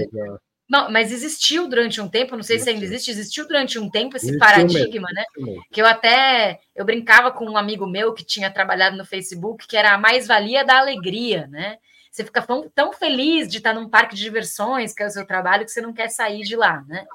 Não, 0.69 0.91
mas 0.91 1.13
existiu 1.13 1.67
durante 1.67 2.01
um 2.01 2.09
tempo, 2.09 2.35
não 2.35 2.43
sei 2.43 2.59
se 2.59 2.69
ainda 2.69 2.83
existe, 2.83 3.09
existiu 3.09 3.47
durante 3.47 3.79
um 3.79 3.89
tempo 3.89 4.17
esse 4.17 4.27
existiu 4.27 4.39
paradigma, 4.39 5.07
mesmo. 5.13 5.13
né? 5.13 5.25
Que 5.71 5.81
eu 5.81 5.85
até 5.85 6.59
eu 6.75 6.83
brincava 6.83 7.31
com 7.31 7.45
um 7.45 7.55
amigo 7.55 7.87
meu 7.87 8.13
que 8.13 8.25
tinha 8.25 8.51
trabalhado 8.51 8.97
no 8.97 9.05
Facebook, 9.05 9.65
que 9.65 9.77
era 9.77 9.93
a 9.93 9.97
mais-valia 9.97 10.65
da 10.65 10.77
alegria, 10.77 11.47
né? 11.47 11.77
Você 12.11 12.25
fica 12.25 12.41
tão, 12.41 12.69
tão 12.69 12.91
feliz 12.91 13.47
de 13.47 13.59
estar 13.59 13.73
num 13.73 13.87
parque 13.87 14.15
de 14.15 14.21
diversões, 14.21 14.93
que 14.93 15.01
é 15.03 15.07
o 15.07 15.09
seu 15.09 15.25
trabalho, 15.25 15.63
que 15.63 15.71
você 15.71 15.81
não 15.81 15.93
quer 15.93 16.09
sair 16.09 16.41
de 16.41 16.55
lá, 16.55 16.83
né? 16.87 17.05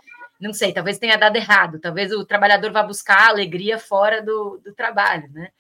Não 0.41 0.55
sei, 0.55 0.73
talvez 0.73 0.99
tenha 0.99 1.19
dado 1.19 1.37
errado, 1.37 1.79
talvez 1.79 2.11
o 2.11 2.25
trabalhador 2.25 2.73
vá 2.73 2.83
buscar 2.83 3.19
a 3.19 3.29
alegria 3.29 3.79
fora 3.79 4.23
do, 4.23 4.61
do 4.65 4.73
trabalho, 4.73 5.29
né? 5.31 5.51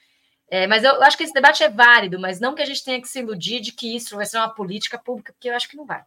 É, 0.48 0.66
mas 0.66 0.82
eu 0.84 1.02
acho 1.02 1.16
que 1.16 1.24
esse 1.24 1.32
debate 1.32 1.62
é 1.62 1.68
válido, 1.68 2.18
mas 2.18 2.40
não 2.40 2.54
que 2.54 2.62
a 2.62 2.66
gente 2.66 2.84
tenha 2.84 3.00
que 3.00 3.08
se 3.08 3.18
iludir 3.18 3.60
de 3.60 3.72
que 3.72 3.94
isso 3.96 4.16
vai 4.16 4.24
ser 4.24 4.38
uma 4.38 4.54
política 4.54 4.98
pública, 4.98 5.32
porque 5.32 5.50
eu 5.50 5.54
acho 5.54 5.68
que 5.68 5.76
não 5.76 5.86
vai. 5.86 6.02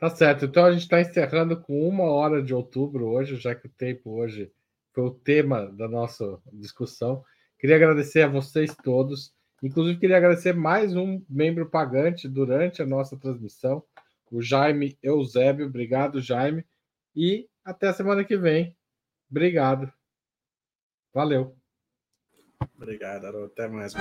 Tá 0.00 0.08
certo. 0.08 0.46
Então 0.46 0.64
a 0.64 0.72
gente 0.72 0.82
está 0.82 0.98
encerrando 0.98 1.60
com 1.60 1.86
uma 1.86 2.04
hora 2.04 2.42
de 2.42 2.54
outubro 2.54 3.06
hoje, 3.08 3.36
já 3.36 3.54
que 3.54 3.66
o 3.66 3.70
tempo 3.70 4.10
hoje 4.10 4.50
foi 4.94 5.04
o 5.04 5.10
tema 5.10 5.66
da 5.66 5.86
nossa 5.86 6.40
discussão. 6.50 7.22
Queria 7.58 7.76
agradecer 7.76 8.22
a 8.22 8.28
vocês 8.28 8.74
todos. 8.82 9.34
Inclusive, 9.62 10.00
queria 10.00 10.16
agradecer 10.16 10.54
mais 10.54 10.96
um 10.96 11.22
membro 11.28 11.68
pagante 11.68 12.26
durante 12.26 12.80
a 12.80 12.86
nossa 12.86 13.14
transmissão, 13.14 13.84
o 14.32 14.40
Jaime 14.40 14.96
Eusébio. 15.02 15.66
Obrigado, 15.66 16.18
Jaime. 16.18 16.64
E 17.14 17.46
até 17.62 17.88
a 17.88 17.92
semana 17.92 18.24
que 18.24 18.38
vem. 18.38 18.74
Obrigado. 19.30 19.92
Valeu. 21.12 21.54
Obrigado, 22.74 23.26
Até 23.44 23.68
mais. 23.68 23.92